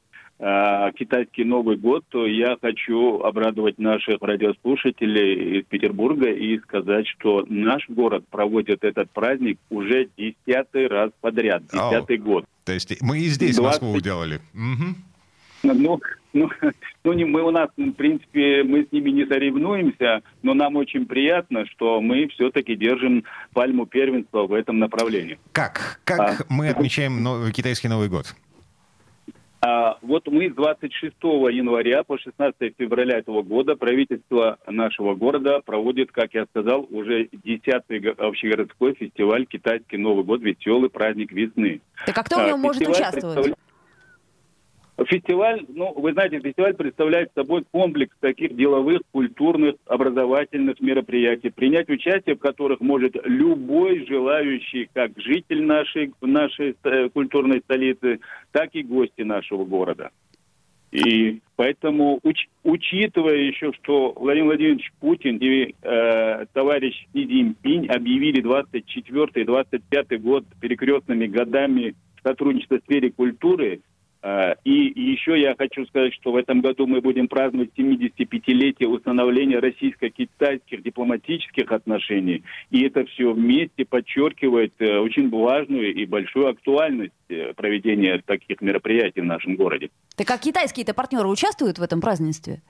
а, 0.44 0.90
китайский 0.90 1.44
Новый 1.44 1.76
год, 1.76 2.04
то 2.08 2.26
я 2.26 2.56
хочу 2.60 3.20
обрадовать 3.20 3.78
наших 3.78 4.16
радиослушателей 4.20 5.60
из 5.60 5.66
Петербурга 5.66 6.32
и 6.32 6.58
сказать, 6.58 7.06
что 7.06 7.46
наш 7.48 7.88
город 7.88 8.24
проводит 8.28 8.82
этот 8.82 9.08
праздник 9.12 9.60
уже 9.70 10.08
десятый 10.16 10.88
раз 10.88 11.12
подряд, 11.20 11.62
десятый 11.72 12.16
год. 12.16 12.44
То 12.64 12.72
есть 12.72 13.00
мы 13.00 13.20
и 13.20 13.28
здесь 13.28 13.56
20. 13.56 13.82
Москву 13.82 13.92
уделали. 13.96 14.40
Мгм. 14.52 14.96
Ну, 15.62 16.00
ну, 16.32 16.50
ну 17.04 17.12
не, 17.12 17.24
мы 17.24 17.42
у 17.42 17.50
нас, 17.50 17.68
в 17.76 17.90
принципе, 17.92 18.62
мы 18.64 18.84
с 18.84 18.92
ними 18.92 19.10
не 19.10 19.26
соревнуемся, 19.26 20.22
но 20.42 20.54
нам 20.54 20.76
очень 20.76 21.06
приятно, 21.06 21.66
что 21.66 22.00
мы 22.00 22.28
все-таки 22.28 22.74
держим 22.76 23.24
пальму 23.52 23.86
первенства 23.86 24.46
в 24.46 24.52
этом 24.52 24.78
направлении. 24.78 25.38
Как? 25.52 26.00
Как 26.04 26.20
А. 26.20 26.44
мы 26.48 26.68
отмечаем 26.68 27.22
но- 27.22 27.50
китайский 27.50 27.88
Новый 27.88 28.08
год? 28.08 28.34
А 29.64 29.96
вот 30.02 30.26
мы 30.26 30.50
с 30.50 30.54
26 30.54 31.14
января 31.22 32.02
по 32.02 32.18
16 32.18 32.74
февраля 32.76 33.18
этого 33.18 33.42
года 33.42 33.76
правительство 33.76 34.58
нашего 34.66 35.14
города 35.14 35.60
проводит, 35.64 36.10
как 36.10 36.34
я 36.34 36.46
сказал, 36.46 36.84
уже 36.90 37.28
10-й 37.32 38.00
го- 38.00 38.26
общегородской 38.26 38.94
фестиваль 38.94 39.46
«Китайский 39.46 39.98
Новый 39.98 40.24
год. 40.24 40.40
Веселый 40.42 40.90
праздник 40.90 41.30
весны». 41.30 41.80
Так 42.06 42.18
а 42.18 42.24
кто 42.24 42.36
в 42.36 42.38
А, 42.40 42.46
нем 42.48 42.58
может 42.58 42.80
фестиваль 42.80 43.00
участвовать? 43.02 43.34
представля- 43.36 43.56
Фестиваль, 44.98 45.64
ну, 45.68 45.92
вы 45.94 46.12
знаете, 46.12 46.38
фестиваль 46.40 46.74
представляет 46.74 47.30
собой 47.34 47.64
комплекс 47.70 48.14
таких 48.20 48.54
деловых, 48.54 49.00
культурных, 49.10 49.76
образовательных 49.86 50.80
мероприятий, 50.80 51.50
принять 51.50 51.88
участие 51.88 52.36
в 52.36 52.40
которых 52.40 52.80
может 52.80 53.16
любой 53.24 54.06
желающий, 54.06 54.90
как 54.92 55.12
житель 55.16 55.64
нашей, 55.64 56.12
нашей 56.20 56.76
э, 56.84 57.08
культурной 57.08 57.60
столицы, 57.60 58.20
так 58.52 58.74
и 58.74 58.82
гости 58.82 59.22
нашего 59.22 59.64
города. 59.64 60.10
И 60.92 61.40
поэтому, 61.56 62.20
уч- 62.22 62.50
учитывая 62.62 63.36
еще, 63.36 63.72
что 63.72 64.12
Владимир 64.14 64.48
Владимирович 64.48 64.92
Путин 65.00 65.38
и 65.38 65.74
э, 65.80 66.46
товарищ 66.52 67.06
Си 67.14 67.26
Цзиньпинь 67.26 67.88
объявили 67.88 68.42
24 68.42 69.26
и 69.36 69.44
25 69.44 70.22
год 70.22 70.44
перекрестными 70.60 71.26
годами 71.26 71.94
сотрудничества 72.22 72.78
в 72.78 72.84
сфере 72.84 73.10
культуры, 73.10 73.80
и, 74.22 74.88
и 74.88 75.10
еще 75.10 75.40
я 75.40 75.56
хочу 75.56 75.84
сказать, 75.86 76.14
что 76.14 76.30
в 76.30 76.36
этом 76.36 76.60
году 76.60 76.86
мы 76.86 77.00
будем 77.00 77.26
праздновать 77.26 77.70
75-летие 77.76 78.86
установления 78.86 79.58
российско-китайских 79.58 80.82
дипломатических 80.82 81.72
отношений. 81.72 82.44
И 82.70 82.82
это 82.82 83.04
все 83.06 83.32
вместе 83.32 83.84
подчеркивает 83.84 84.74
э, 84.78 84.98
очень 84.98 85.28
важную 85.28 85.92
и 85.92 86.06
большую 86.06 86.48
актуальность 86.48 87.12
э, 87.28 87.52
проведения 87.54 88.22
таких 88.24 88.60
мероприятий 88.60 89.22
в 89.22 89.24
нашем 89.24 89.56
городе. 89.56 89.90
Так 90.16 90.28
как 90.28 90.40
китайские-то 90.40 90.94
партнеры 90.94 91.28
участвуют 91.28 91.78
в 91.78 91.82
этом 91.82 92.00
празднестве? 92.00 92.62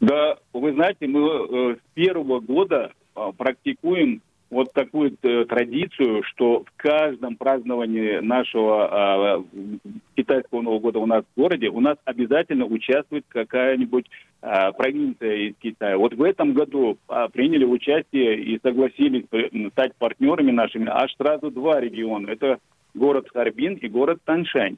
Да, 0.00 0.36
вы 0.52 0.72
знаете, 0.72 1.06
мы 1.06 1.20
э, 1.20 1.76
с 1.76 1.94
первого 1.94 2.40
года 2.40 2.92
э, 3.14 3.32
практикуем 3.36 4.20
вот 4.54 4.72
такую 4.72 5.16
э, 5.22 5.44
традицию, 5.46 6.22
что 6.22 6.64
в 6.64 6.72
каждом 6.76 7.36
праздновании 7.36 8.20
нашего 8.20 9.42
э, 9.58 9.92
китайского 10.14 10.62
Нового 10.62 10.80
года 10.80 11.00
у 11.00 11.06
нас 11.06 11.24
в 11.24 11.40
городе 11.40 11.68
у 11.68 11.80
нас 11.80 11.96
обязательно 12.04 12.64
участвует 12.64 13.24
какая-нибудь 13.28 14.06
э, 14.42 14.72
провинция 14.72 15.34
из 15.48 15.54
Китая. 15.56 15.98
Вот 15.98 16.14
в 16.14 16.22
этом 16.22 16.54
году 16.54 16.96
э, 17.08 17.28
приняли 17.32 17.64
участие 17.64 18.40
и 18.40 18.60
согласились 18.62 19.24
э, 19.32 19.70
стать 19.72 19.94
партнерами 19.96 20.52
нашими 20.52 20.88
аж 20.88 21.12
сразу 21.16 21.50
два 21.50 21.80
региона. 21.80 22.30
Это 22.30 22.58
город 22.94 23.28
Харбин 23.34 23.74
и 23.74 23.88
город 23.88 24.20
Таншань. 24.24 24.76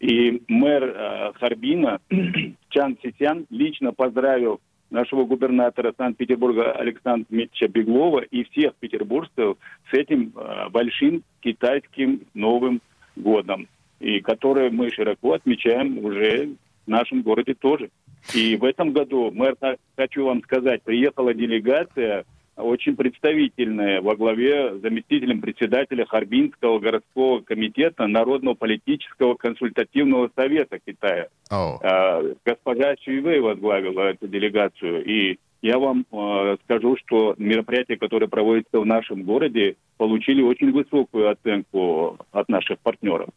И 0.00 0.42
мэр 0.48 0.84
э, 0.84 1.32
Харбина 1.38 2.00
Чан 2.70 2.96
Сисян 3.02 3.46
лично 3.50 3.92
поздравил 3.92 4.60
нашего 4.92 5.24
губернатора 5.24 5.94
Санкт-Петербурга 5.96 6.72
Александра 6.72 7.26
Дмитриевича 7.30 7.68
Беглова 7.68 8.20
и 8.20 8.44
всех 8.44 8.74
петербуржцев 8.76 9.56
с 9.90 9.94
этим 9.94 10.32
э, 10.36 10.68
большим 10.70 11.24
китайским 11.40 12.22
Новым 12.34 12.80
годом, 13.16 13.68
и 14.00 14.20
который 14.20 14.70
мы 14.70 14.90
широко 14.90 15.32
отмечаем 15.32 15.98
уже 16.04 16.54
в 16.86 16.88
нашем 16.88 17.22
городе 17.22 17.54
тоже. 17.54 17.90
И 18.34 18.56
в 18.56 18.64
этом 18.64 18.92
году, 18.92 19.30
мэр, 19.32 19.56
хочу 19.96 20.26
вам 20.26 20.42
сказать, 20.42 20.82
приехала 20.82 21.34
делегация 21.34 22.24
очень 22.56 22.96
представительная 22.96 24.00
во 24.00 24.16
главе 24.16 24.78
заместителем 24.78 25.40
председателя 25.40 26.04
Харбинского 26.06 26.78
городского 26.78 27.40
комитета 27.40 28.06
Народного 28.06 28.54
политического 28.54 29.34
консультативного 29.34 30.30
совета 30.34 30.78
Китая. 30.84 31.28
Oh. 31.50 31.78
А, 31.82 32.22
госпожа 32.44 32.96
Чуевей 32.96 33.40
возглавила 33.40 34.02
эту 34.02 34.28
делегацию. 34.28 35.04
И 35.04 35.38
я 35.62 35.78
вам 35.78 36.04
э, 36.10 36.56
скажу, 36.64 36.96
что 36.96 37.34
мероприятия, 37.38 37.96
которые 37.96 38.28
проводятся 38.28 38.80
в 38.80 38.86
нашем 38.86 39.22
городе, 39.22 39.76
получили 39.96 40.42
очень 40.42 40.72
высокую 40.72 41.30
оценку 41.30 42.18
от 42.32 42.48
наших 42.48 42.80
партнеров. 42.80 43.28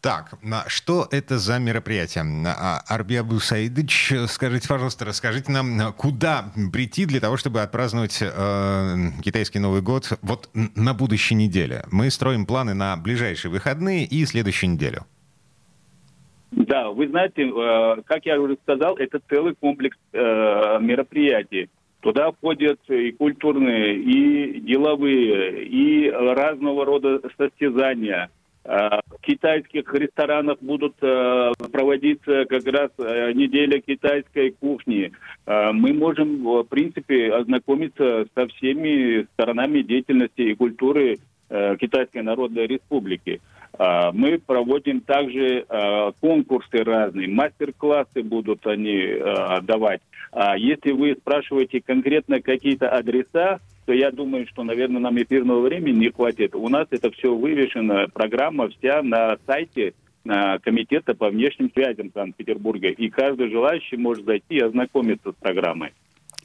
Так, 0.00 0.34
что 0.68 1.06
это 1.10 1.38
за 1.38 1.58
мероприятие? 1.58 2.24
А, 2.46 2.80
Арби 2.88 3.16
Абу 3.16 3.38
Саидыч, 3.38 4.12
скажите, 4.28 4.68
пожалуйста, 4.68 5.04
расскажите 5.04 5.52
нам, 5.52 5.92
куда 5.94 6.52
прийти 6.72 7.06
для 7.06 7.20
того, 7.20 7.36
чтобы 7.36 7.60
отпраздновать 7.62 8.18
э, 8.22 8.94
китайский 9.22 9.58
Новый 9.58 9.82
год 9.82 10.18
вот 10.22 10.48
на 10.54 10.94
будущей 10.94 11.34
неделе? 11.34 11.84
Мы 11.90 12.10
строим 12.10 12.46
планы 12.46 12.74
на 12.74 12.96
ближайшие 12.96 13.50
выходные 13.50 14.04
и 14.04 14.24
следующую 14.24 14.70
неделю. 14.70 15.02
Да, 16.52 16.90
вы 16.90 17.08
знаете, 17.08 17.42
э, 17.42 18.02
как 18.06 18.24
я 18.24 18.40
уже 18.40 18.56
сказал, 18.62 18.96
это 18.96 19.20
целый 19.28 19.54
комплекс 19.54 19.96
э, 20.12 20.18
мероприятий. 20.80 21.68
Туда 22.00 22.30
входят 22.30 22.78
и 22.88 23.10
культурные, 23.10 23.96
и 23.96 24.60
деловые, 24.60 25.64
и 25.64 26.08
разного 26.08 26.84
рода 26.84 27.20
состязания– 27.36 28.30
Э, 28.45 28.45
в 28.66 29.20
китайских 29.20 29.92
ресторанах 29.94 30.58
будут 30.60 30.94
э, 31.00 31.52
проводиться 31.70 32.44
как 32.46 32.66
раз 32.66 32.90
э, 32.98 33.32
неделя 33.32 33.80
китайской 33.80 34.50
кухни. 34.50 35.12
Мы 35.46 35.92
можем, 35.92 36.42
в 36.42 36.64
принципе, 36.64 37.32
ознакомиться 37.32 38.26
со 38.34 38.46
всеми 38.48 39.26
сторонами 39.34 39.82
деятельности 39.82 40.40
и 40.40 40.54
культуры 40.54 41.18
Китайской 41.48 42.22
Народной 42.22 42.66
Республики. 42.66 43.40
Мы 43.78 44.40
проводим 44.44 45.00
также 45.00 45.64
конкурсы 46.20 46.78
разные, 46.82 47.28
мастер-классы 47.28 48.24
будут 48.24 48.66
они 48.66 49.14
давать. 49.62 50.00
Если 50.56 50.90
вы 50.90 51.14
спрашиваете 51.14 51.80
конкретно 51.80 52.40
какие-то 52.40 52.88
адреса, 52.88 53.60
то 53.86 53.92
я 53.92 54.10
думаю, 54.10 54.46
что, 54.48 54.64
наверное, 54.64 55.00
нам 55.00 55.16
эфирного 55.16 55.60
времени 55.60 55.96
не 55.96 56.10
хватит. 56.10 56.54
У 56.54 56.68
нас 56.68 56.88
это 56.90 57.10
все 57.12 57.34
вывешено, 57.34 58.08
программа 58.12 58.68
вся 58.68 59.02
на 59.02 59.36
сайте 59.46 59.94
Комитета 60.24 61.14
по 61.14 61.30
внешним 61.30 61.70
связям 61.72 62.10
Санкт-Петербурга. 62.12 62.88
И 62.88 63.08
каждый 63.08 63.48
желающий 63.48 63.96
может 63.96 64.24
зайти 64.24 64.56
и 64.56 64.60
ознакомиться 64.60 65.30
с 65.30 65.34
программой. 65.36 65.94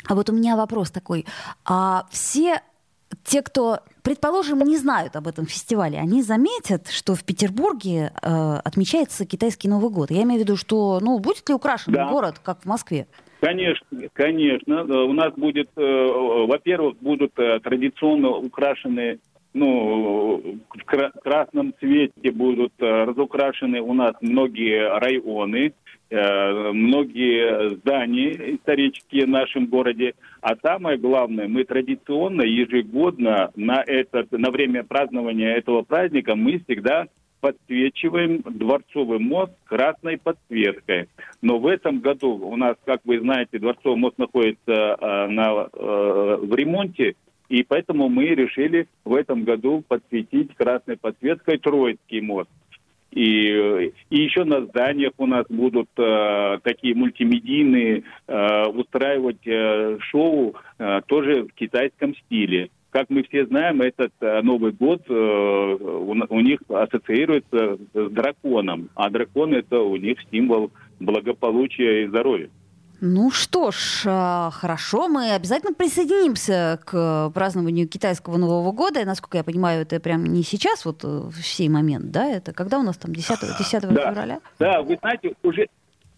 А 0.08 0.14
вот 0.14 0.30
у 0.30 0.34
меня 0.34 0.56
вопрос 0.56 0.92
такой. 0.92 1.26
А 1.66 2.06
все 2.12 2.62
те, 3.24 3.42
кто, 3.42 3.80
предположим, 4.04 4.60
не 4.60 4.78
знают 4.78 5.16
об 5.16 5.28
этом 5.28 5.48
фестивале, 5.48 5.98
они 5.98 6.22
заметят, 6.22 6.90
что 6.90 7.16
в 7.16 7.24
Петербурге 7.24 8.14
э, 8.22 8.60
отмечается 8.64 9.26
китайский 9.26 9.68
Новый 9.68 9.90
год. 9.90 10.12
Я 10.12 10.22
имею 10.24 10.42
в 10.42 10.44
виду, 10.44 10.58
что, 10.58 11.00
ну, 11.02 11.18
будет 11.18 11.50
ли 11.50 11.56
украшен 11.56 11.92
да. 11.92 12.08
город, 12.08 12.40
как 12.44 12.62
в 12.62 12.66
Москве? 12.66 13.08
Конечно, 13.42 13.88
конечно. 14.14 14.86
Э, 14.88 14.94
у 14.94 15.14
нас 15.14 15.34
будет, 15.34 15.70
э, 15.76 15.82
во-первых, 15.82 16.98
будут 17.02 17.32
э, 17.40 17.60
традиционно 17.60 18.30
украшены 18.30 19.20
ну, 19.54 20.60
в 20.70 21.12
красном 21.24 21.74
цвете 21.80 22.32
будут 22.32 22.72
разукрашены 22.80 23.82
у 23.82 23.94
нас 23.94 24.14
многие 24.22 24.98
районы, 24.98 25.74
многие 26.10 27.76
здания 27.76 28.56
исторические 28.56 29.26
в 29.26 29.30
нашем 29.30 29.66
городе. 29.66 30.14
А 30.40 30.56
самое 30.56 30.98
главное, 30.98 31.50
мы 31.50 31.66
традиционно 31.66 32.44
ежегодно 32.44 33.52
на, 33.58 33.84
этот, 33.86 34.32
на 34.32 34.52
время 34.52 34.86
празднования 34.86 35.54
этого 35.54 35.82
праздника 35.82 36.36
мы 36.36 36.60
всегда 36.60 37.08
подсвечиваем 37.42 38.42
Дворцовый 38.44 39.20
мост 39.20 39.52
красной 39.66 40.18
подсветкой. 40.18 41.10
Но 41.42 41.60
в 41.60 41.68
этом 41.68 42.00
году 42.00 42.36
у 42.36 42.56
нас, 42.56 42.76
как 42.86 43.02
вы 43.04 43.20
знаете, 43.20 43.60
Дворцовый 43.60 43.98
мост 43.98 44.18
находится 44.18 44.72
э, 44.72 45.28
на, 45.28 45.68
э, 45.74 46.38
в 46.42 46.56
ремонте, 46.56 47.16
и 47.50 47.64
поэтому 47.64 48.08
мы 48.08 48.28
решили 48.28 48.88
в 49.04 49.14
этом 49.14 49.44
году 49.44 49.84
подсветить 49.86 50.56
красной 50.56 50.96
подсветкой 50.96 51.58
Троицкий 51.58 52.22
мост. 52.22 52.50
И, 53.12 53.92
и 54.10 54.16
еще 54.16 54.46
на 54.46 54.66
зданиях 54.66 55.12
у 55.18 55.26
нас 55.26 55.46
будут 55.50 55.90
э, 55.98 56.60
такие 56.64 56.96
мультимедийные 56.96 58.04
э, 58.28 58.66
устраивать 58.68 59.46
э, 59.46 59.98
шоу 60.00 60.56
э, 60.80 61.02
тоже 61.08 61.44
в 61.44 61.54
китайском 61.54 62.16
стиле. 62.16 62.70
Как 62.92 63.10
мы 63.10 63.24
все 63.24 63.46
знаем, 63.46 63.82
этот 63.82 64.12
э, 64.20 64.42
Новый 64.42 64.74
год 64.74 65.02
э, 65.08 65.14
у 65.14 66.40
них 66.42 66.60
ассоциируется 66.68 67.78
с 67.94 68.10
драконом, 68.10 68.90
а 68.96 69.10
дракон 69.10 69.54
это 69.54 69.80
у 69.80 69.96
них 69.96 70.18
символ 70.30 70.72
благополучия 71.00 72.04
и 72.04 72.08
здоровья. 72.08 72.50
Ну 73.04 73.32
что 73.32 73.72
ж, 73.72 74.04
а, 74.06 74.52
хорошо, 74.52 75.08
мы 75.08 75.32
обязательно 75.32 75.74
присоединимся 75.74 76.80
к 76.86 77.32
празднованию 77.34 77.88
китайского 77.88 78.38
Нового 78.38 78.72
года. 78.74 79.00
И, 79.00 79.06
насколько 79.06 79.38
я 79.38 79.44
понимаю, 79.44 79.82
это 79.82 80.00
прям 80.00 80.24
не 80.26 80.44
сейчас, 80.44 80.86
вот 80.86 81.04
э, 81.04 81.08
в 81.08 81.42
сей 81.42 81.68
момент, 81.68 82.12
да? 82.12 82.28
Это 82.28 82.54
когда 82.54 82.78
у 82.78 82.84
нас 82.84 82.98
там 82.98 83.16
10, 83.16 83.40
10 83.58 83.82
да. 83.82 84.12
февраля? 84.12 84.40
Да, 84.60 84.84
вы 84.84 84.98
знаете, 85.02 85.34
уже 85.42 85.68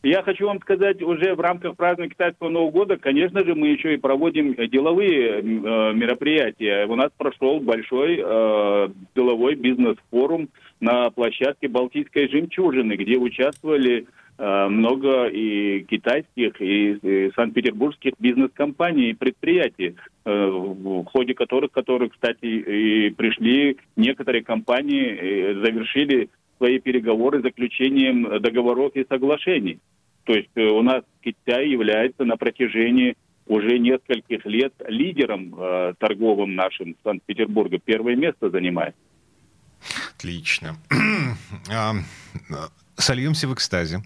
я 0.03 0.21
хочу 0.21 0.45
вам 0.45 0.59
сказать, 0.59 1.01
уже 1.01 1.33
в 1.33 1.39
рамках 1.39 1.77
празднования 1.77 2.11
китайского 2.11 2.49
Нового 2.49 2.71
года, 2.71 2.97
конечно 2.97 3.43
же, 3.45 3.55
мы 3.55 3.69
еще 3.69 3.93
и 3.93 3.97
проводим 3.97 4.53
деловые 4.69 5.39
э, 5.39 5.41
мероприятия. 5.41 6.85
У 6.87 6.95
нас 6.95 7.09
прошел 7.17 7.61
большой 7.61 8.21
э, 8.21 8.89
деловой 9.15 9.55
бизнес-форум 9.55 10.49
на 10.81 11.09
площадке 11.09 11.69
Балтийской 11.69 12.27
жемчужины, 12.27 12.93
где 12.93 13.17
участвовали 13.17 14.05
э, 14.37 14.67
много 14.67 15.27
и 15.27 15.85
китайских, 15.85 16.61
и, 16.61 16.91
и 17.01 17.31
санкт-петербургских 17.33 18.11
бизнес-компаний 18.19 19.11
и 19.11 19.13
предприятий, 19.13 19.95
э, 20.25 20.47
в 20.49 21.05
ходе 21.05 21.33
которых, 21.33 21.71
которых, 21.71 22.11
кстати, 22.11 22.45
и 22.45 23.09
пришли 23.11 23.77
некоторые 23.95 24.43
компании, 24.43 25.53
завершили 25.63 26.27
свои 26.57 26.79
переговоры 26.79 27.41
заключением 27.41 28.41
договоров 28.41 28.95
и 28.95 29.05
соглашений. 29.09 29.79
То 30.23 30.33
есть 30.33 30.49
э, 30.55 30.61
у 30.63 30.81
нас 30.81 31.03
Китай 31.21 31.67
является 31.69 32.23
на 32.23 32.37
протяжении 32.37 33.15
уже 33.45 33.77
нескольких 33.77 34.45
лет 34.45 34.73
лидером 34.87 35.53
э, 35.57 35.93
торговым 35.99 36.55
нашим 36.55 36.95
Санкт-Петербурга. 37.03 37.77
Первое 37.83 38.15
место 38.15 38.49
занимает. 38.49 38.95
Отлично. 40.15 40.77
А, 41.71 41.93
сольемся 42.95 43.47
в 43.47 43.53
экстазе 43.53 44.01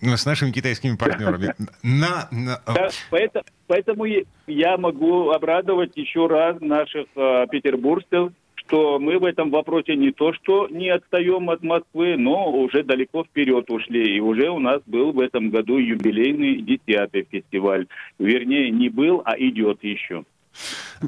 с 0.00 0.26
нашими 0.26 0.50
китайскими 0.50 0.96
партнерами. 0.96 1.54
На, 1.82 2.28
на... 2.30 2.60
Да, 2.66 2.88
поэтому, 3.10 3.44
поэтому 3.66 4.04
я 4.46 4.76
могу 4.78 5.30
обрадовать 5.30 5.96
еще 5.96 6.26
раз 6.26 6.60
наших 6.60 7.06
э, 7.16 7.46
петербуржцев 7.50 8.32
что 8.66 8.98
мы 8.98 9.18
в 9.18 9.24
этом 9.24 9.50
вопросе 9.50 9.96
не 9.96 10.10
то 10.10 10.32
что 10.32 10.68
не 10.68 10.90
отстаем 10.90 11.50
от 11.50 11.62
Москвы, 11.62 12.16
но 12.16 12.50
уже 12.50 12.82
далеко 12.82 13.24
вперед 13.24 13.70
ушли. 13.70 14.16
И 14.16 14.20
уже 14.20 14.50
у 14.50 14.58
нас 14.58 14.82
был 14.86 15.12
в 15.12 15.20
этом 15.20 15.50
году 15.50 15.78
юбилейный 15.78 16.56
десятый 16.62 17.26
фестиваль. 17.30 17.86
Вернее, 18.18 18.70
не 18.70 18.88
был, 18.88 19.22
а 19.24 19.38
идет 19.38 19.82
еще. 19.82 20.24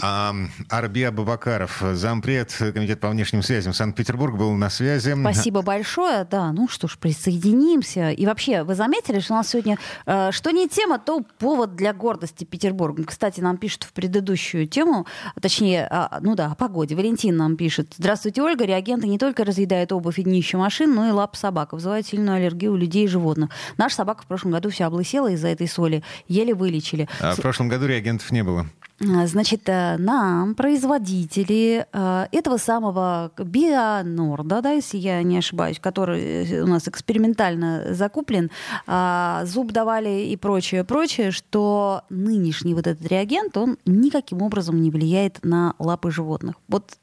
А, 0.03 0.35
Арби 0.69 1.03
Абабакаров, 1.03 1.83
зампред 1.93 2.55
Комитета 2.75 3.01
по 3.01 3.11
внешним 3.11 3.43
связям 3.43 3.73
Санкт-Петербург, 3.73 4.37
был 4.37 4.53
на 4.53 4.71
связи. 4.71 5.15
Спасибо 5.19 5.63
большое. 5.63 6.25
Да, 6.25 6.53
ну 6.53 6.69
что 6.69 6.89
ж, 6.89 6.99
присоединимся. 6.99 8.11
И 8.11 8.27
вообще, 8.27 8.63
вы 8.63 8.75
заметили, 8.75 9.21
что 9.21 9.35
у 9.35 9.37
нас 9.37 9.49
сегодня 9.49 9.79
э, 10.07 10.31
что 10.33 10.51
не 10.51 10.69
тема, 10.69 10.99
то 10.99 11.25
повод 11.39 11.75
для 11.75 11.93
гордости 11.93 12.45
Петербурга. 12.45 13.05
Кстати, 13.05 13.41
нам 13.41 13.57
пишут 13.57 13.85
в 13.85 13.93
предыдущую 13.93 14.67
тему, 14.67 15.07
точнее, 15.41 15.89
э, 15.91 16.19
ну 16.21 16.35
да, 16.35 16.53
о 16.53 16.55
погоде. 16.55 16.95
Валентин 16.95 17.37
нам 17.37 17.57
пишет. 17.57 17.95
Здравствуйте, 17.97 18.43
Ольга. 18.43 18.65
Реагенты 18.65 19.07
не 19.07 19.19
только 19.19 19.45
разъедают 19.45 19.93
обувь 19.93 20.19
и 20.19 20.23
днище 20.23 20.57
машин, 20.57 20.95
но 20.95 21.09
и 21.09 21.11
лап 21.11 21.37
собак. 21.37 21.73
Вызывают 21.73 22.07
сильную 22.07 22.37
аллергию 22.37 22.73
у 22.73 22.77
людей 22.77 23.05
и 23.05 23.09
животных. 23.09 23.51
Наша 23.77 23.97
собака 23.97 24.23
в 24.23 24.27
прошлом 24.27 24.53
году 24.53 24.71
вся 24.71 24.87
облысела 24.87 25.31
из-за 25.33 25.49
этой 25.49 25.69
соли. 25.69 26.03
Еле 26.27 26.55
вылечили. 26.55 27.09
А 27.21 27.35
в 27.35 27.41
прошлом 27.41 27.69
году 27.69 27.87
реагентов 27.87 28.31
не 28.31 28.43
было. 28.43 28.67
Значит, 29.01 29.69
э, 29.69 29.97
нам 29.97 30.57
производители 30.57 31.87
э, 31.93 32.27
этого 32.33 32.57
самого 32.57 33.31
Бионорда, 33.39 34.61
да, 34.61 34.73
если 34.73 34.99
я 34.99 35.23
не 35.23 35.39
ошибаюсь, 35.39 35.79
который 35.79 36.63
у 36.63 36.67
нас 36.67 36.89
экспериментально 36.89 37.95
закуплен, 37.95 38.51
а, 38.89 39.45
зуб 39.45 39.71
давали 39.71 40.25
и 40.25 40.37
прочее, 40.37 40.83
прочее, 40.83 41.31
что 41.31 42.03
нынешний 42.11 42.75
вот 42.75 42.89
этот 42.89 43.07
реагент, 43.07 43.57
он 43.57 43.79
никаким 43.87 44.43
образом 44.43 44.83
не 44.83 44.91
влияет 44.91 45.45
на 45.45 45.75
лапы 45.79 46.11
животных. 46.11 46.57
Вот 46.67 46.99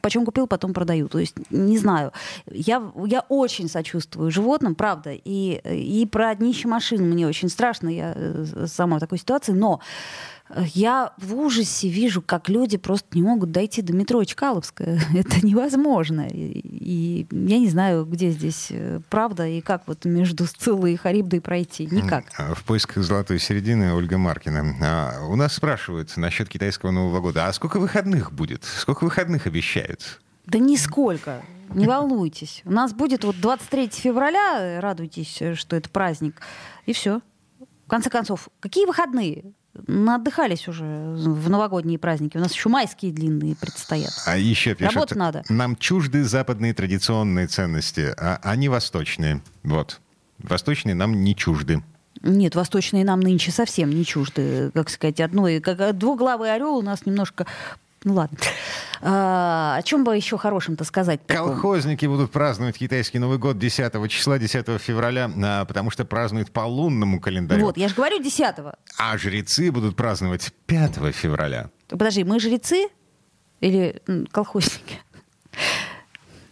почем 0.00 0.24
купил, 0.24 0.46
потом 0.46 0.72
продаю. 0.72 1.08
То 1.08 1.18
есть, 1.18 1.34
не 1.50 1.78
знаю. 1.78 2.12
Я, 2.50 2.82
я 3.06 3.20
очень 3.28 3.68
сочувствую 3.68 4.30
животным, 4.30 4.74
правда. 4.74 5.12
И, 5.12 5.60
и 5.64 6.06
про 6.06 6.34
днище 6.34 6.68
машин 6.68 7.08
мне 7.08 7.26
очень 7.26 7.48
страшно. 7.48 7.88
Я 7.88 8.12
э, 8.14 8.66
сама 8.66 8.96
в 8.96 9.00
такой 9.00 9.18
ситуации. 9.18 9.52
Но 9.52 9.80
я 10.54 11.12
в 11.18 11.34
ужасе 11.34 11.88
вижу, 11.88 12.22
как 12.22 12.48
люди 12.48 12.76
просто 12.76 13.08
не 13.14 13.22
могут 13.22 13.50
дойти 13.50 13.82
до 13.82 13.92
метро 13.92 14.22
Чкаловская. 14.24 15.00
Это 15.14 15.44
невозможно. 15.44 16.28
И, 16.28 16.60
и 16.60 17.26
я 17.30 17.58
не 17.58 17.68
знаю, 17.68 18.04
где 18.04 18.30
здесь 18.30 18.68
э, 18.70 19.00
правда 19.10 19.46
и 19.46 19.60
как 19.60 19.82
вот 19.86 20.04
между 20.04 20.46
Сциллой 20.46 20.94
и 20.94 20.96
Харибдой 20.96 21.40
пройти. 21.40 21.86
Никак. 21.86 22.26
А 22.36 22.54
в 22.54 22.62
поисках 22.62 23.02
золотой 23.02 23.38
середины 23.38 23.92
Ольга 23.94 24.18
Маркина. 24.18 24.76
А, 24.80 25.26
у 25.26 25.36
нас 25.36 25.54
спрашивают 25.54 26.16
насчет 26.16 26.48
китайского 26.48 26.92
Нового 26.92 27.20
года. 27.20 27.48
А 27.48 27.52
сколько 27.52 27.80
выходных 27.80 28.32
будет? 28.32 28.64
Сколько 28.64 29.04
выходных 29.04 29.46
обещают? 29.46 30.20
Да 30.46 30.58
нисколько. 30.58 31.42
Не 31.70 31.86
волнуйтесь. 31.86 32.62
У 32.64 32.70
нас 32.70 32.92
будет 32.92 33.24
вот 33.24 33.40
23 33.40 33.88
февраля, 33.88 34.80
радуйтесь, 34.80 35.42
что 35.58 35.74
это 35.74 35.90
праздник, 35.90 36.40
и 36.86 36.92
все. 36.92 37.20
В 37.86 37.88
конце 37.88 38.10
концов, 38.10 38.48
какие 38.60 38.86
выходные? 38.86 39.52
Отдыхались 39.86 40.68
уже 40.68 40.84
в 40.84 41.48
новогодние 41.50 41.98
праздники. 41.98 42.36
У 42.36 42.40
нас 42.40 42.52
еще 42.52 42.68
майские 42.68 43.12
длинные 43.12 43.56
предстоят. 43.56 44.12
А 44.26 44.36
еще 44.36 44.74
пишут, 44.74 44.94
Работать 44.94 45.16
надо. 45.18 45.42
нам 45.48 45.76
чужды 45.76 46.24
западные 46.24 46.74
традиционные 46.74 47.46
ценности, 47.46 48.14
а 48.16 48.38
они 48.42 48.68
восточные. 48.68 49.42
Вот. 49.62 50.00
Восточные 50.38 50.94
нам 50.94 51.22
не 51.24 51.34
чужды. 51.34 51.82
Нет, 52.22 52.54
восточные 52.54 53.04
нам 53.04 53.20
нынче 53.20 53.50
совсем 53.52 53.90
не 53.90 54.04
чужды. 54.04 54.70
Как 54.74 54.88
сказать, 54.90 55.20
одной, 55.20 55.60
как 55.60 55.96
двуглавый 55.96 56.52
орел 56.52 56.76
у 56.76 56.82
нас 56.82 57.06
немножко 57.06 57.46
ну 58.04 58.14
ладно. 58.14 58.38
А, 59.00 59.76
о 59.78 59.82
чем 59.82 60.04
бы 60.04 60.16
еще 60.16 60.38
хорошем-то 60.38 60.84
сказать? 60.84 61.20
Колхозники 61.26 62.06
будут 62.06 62.30
праздновать 62.30 62.78
китайский 62.78 63.18
Новый 63.18 63.38
год 63.38 63.58
10 63.58 64.08
числа, 64.08 64.38
10 64.38 64.80
февраля, 64.80 65.30
а, 65.42 65.64
потому 65.64 65.90
что 65.90 66.04
празднуют 66.04 66.50
по 66.50 66.60
лунному 66.60 67.20
календарю. 67.20 67.64
Вот, 67.64 67.76
я 67.76 67.88
же 67.88 67.94
говорю 67.94 68.22
10 68.22 68.54
А 68.98 69.18
жрецы 69.18 69.70
будут 69.70 69.96
праздновать 69.96 70.52
5 70.66 71.12
февраля. 71.12 71.70
Подожди, 71.88 72.24
мы 72.24 72.40
жрецы 72.40 72.88
или 73.60 74.02
колхозники? 74.30 75.00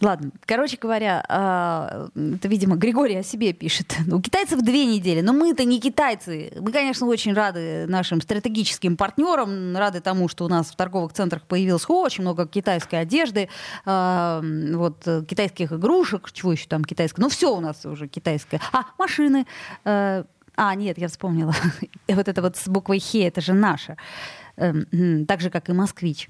Ладно, 0.01 0.31
короче 0.45 0.77
говоря, 0.77 1.23
а, 1.29 2.07
это, 2.15 2.47
видимо, 2.47 2.75
Григорий 2.75 3.15
о 3.15 3.23
себе 3.23 3.53
пишет. 3.53 3.95
У 4.11 4.21
китайцев 4.21 4.61
две 4.61 4.85
недели, 4.85 5.21
но 5.21 5.33
мы-то 5.33 5.63
не 5.63 5.79
китайцы. 5.79 6.51
Мы, 6.59 6.71
конечно, 6.71 7.07
очень 7.07 7.33
рады 7.33 7.85
нашим 7.87 8.21
стратегическим 8.21 8.97
партнерам, 8.97 9.75
рады 9.75 10.01
тому, 10.01 10.27
что 10.27 10.45
у 10.45 10.47
нас 10.47 10.67
в 10.67 10.75
торговых 10.75 11.13
центрах 11.13 11.43
появилось 11.43 11.85
очень 11.87 12.23
много 12.23 12.47
китайской 12.47 12.95
одежды, 12.95 13.49
а, 13.85 14.41
вот, 14.73 15.03
китайских 15.27 15.71
игрушек, 15.71 16.31
чего 16.31 16.51
еще 16.51 16.67
там 16.67 16.83
китайское. 16.83 17.23
Ну, 17.23 17.29
все 17.29 17.55
у 17.55 17.59
нас 17.59 17.85
уже 17.85 18.07
китайское. 18.07 18.59
А, 18.71 18.85
машины. 18.97 19.45
А, 19.85 20.25
а 20.55 20.75
нет, 20.75 20.97
я 20.97 21.07
вспомнила. 21.07 21.53
вот 22.07 22.27
это 22.27 22.41
вот 22.41 22.57
с 22.57 22.67
буквой 22.67 22.99
«Хе», 22.99 23.27
это 23.27 23.41
же 23.41 23.53
наше. 23.53 23.97
Эм, 24.57 25.25
так 25.25 25.41
же, 25.41 25.49
как 25.49 25.69
и 25.69 25.73
«Москвич». 25.73 26.29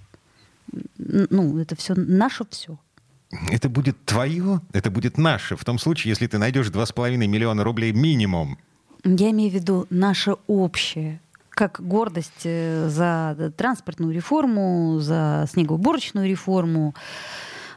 Ну, 0.97 1.59
это 1.59 1.76
все 1.76 1.93
наше 1.95 2.43
все 2.49 2.80
это 3.52 3.70
будет 3.70 4.04
твое, 4.06 4.62
это 4.74 4.90
будет 4.92 5.18
наше, 5.18 5.56
в 5.56 5.66
том 5.66 5.80
случае, 5.80 6.10
если 6.10 6.28
ты 6.28 6.38
найдешь 6.38 6.68
2,5 6.68 7.16
миллиона 7.18 7.64
рублей 7.64 7.92
минимум. 7.92 8.58
Я 9.04 9.32
имею 9.32 9.52
в 9.52 9.54
виду 9.54 9.86
наше 9.90 10.36
общее, 10.48 11.20
как 11.50 11.80
гордость 11.80 12.42
э, 12.44 12.90
за 12.90 13.54
транспортную 13.56 14.14
реформу, 14.14 15.00
за 15.00 15.46
снегоуборочную 15.50 16.28
реформу, 16.28 16.96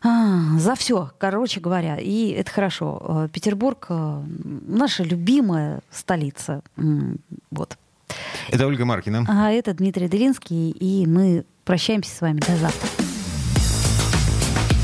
а, 0.03 0.59
за 0.59 0.75
все, 0.75 1.11
короче 1.19 1.61
говоря. 1.61 1.97
И 1.99 2.31
это 2.31 2.51
хорошо. 2.51 3.27
Э, 3.27 3.29
Петербург 3.33 3.87
э, 3.89 4.23
наша 4.67 5.03
любимая 5.03 5.81
столица. 5.91 6.63
Вот. 7.51 7.77
Это 8.49 8.67
Ольга 8.67 8.85
Маркина. 8.85 9.27
А 9.29 9.51
это 9.51 9.75
Дмитрий 9.75 10.09
Делинский, 10.09 10.71
и 10.71 11.07
мы 11.07 11.45
прощаемся 11.65 12.15
с 12.15 12.21
вами 12.21 12.39
до 12.41 12.57
завтра. 12.57 13.18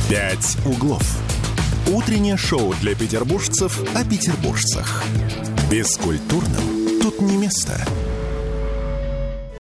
«Пять 0.08 0.58
углов». 0.66 1.02
Утреннее 1.90 2.36
шоу 2.36 2.74
для 2.82 2.94
петербуржцев 2.94 3.80
о 3.94 4.04
петербуржцах. 4.04 5.02
Бескультурным 5.70 7.00
тут 7.00 7.22
не 7.22 7.38
место. 7.38 7.80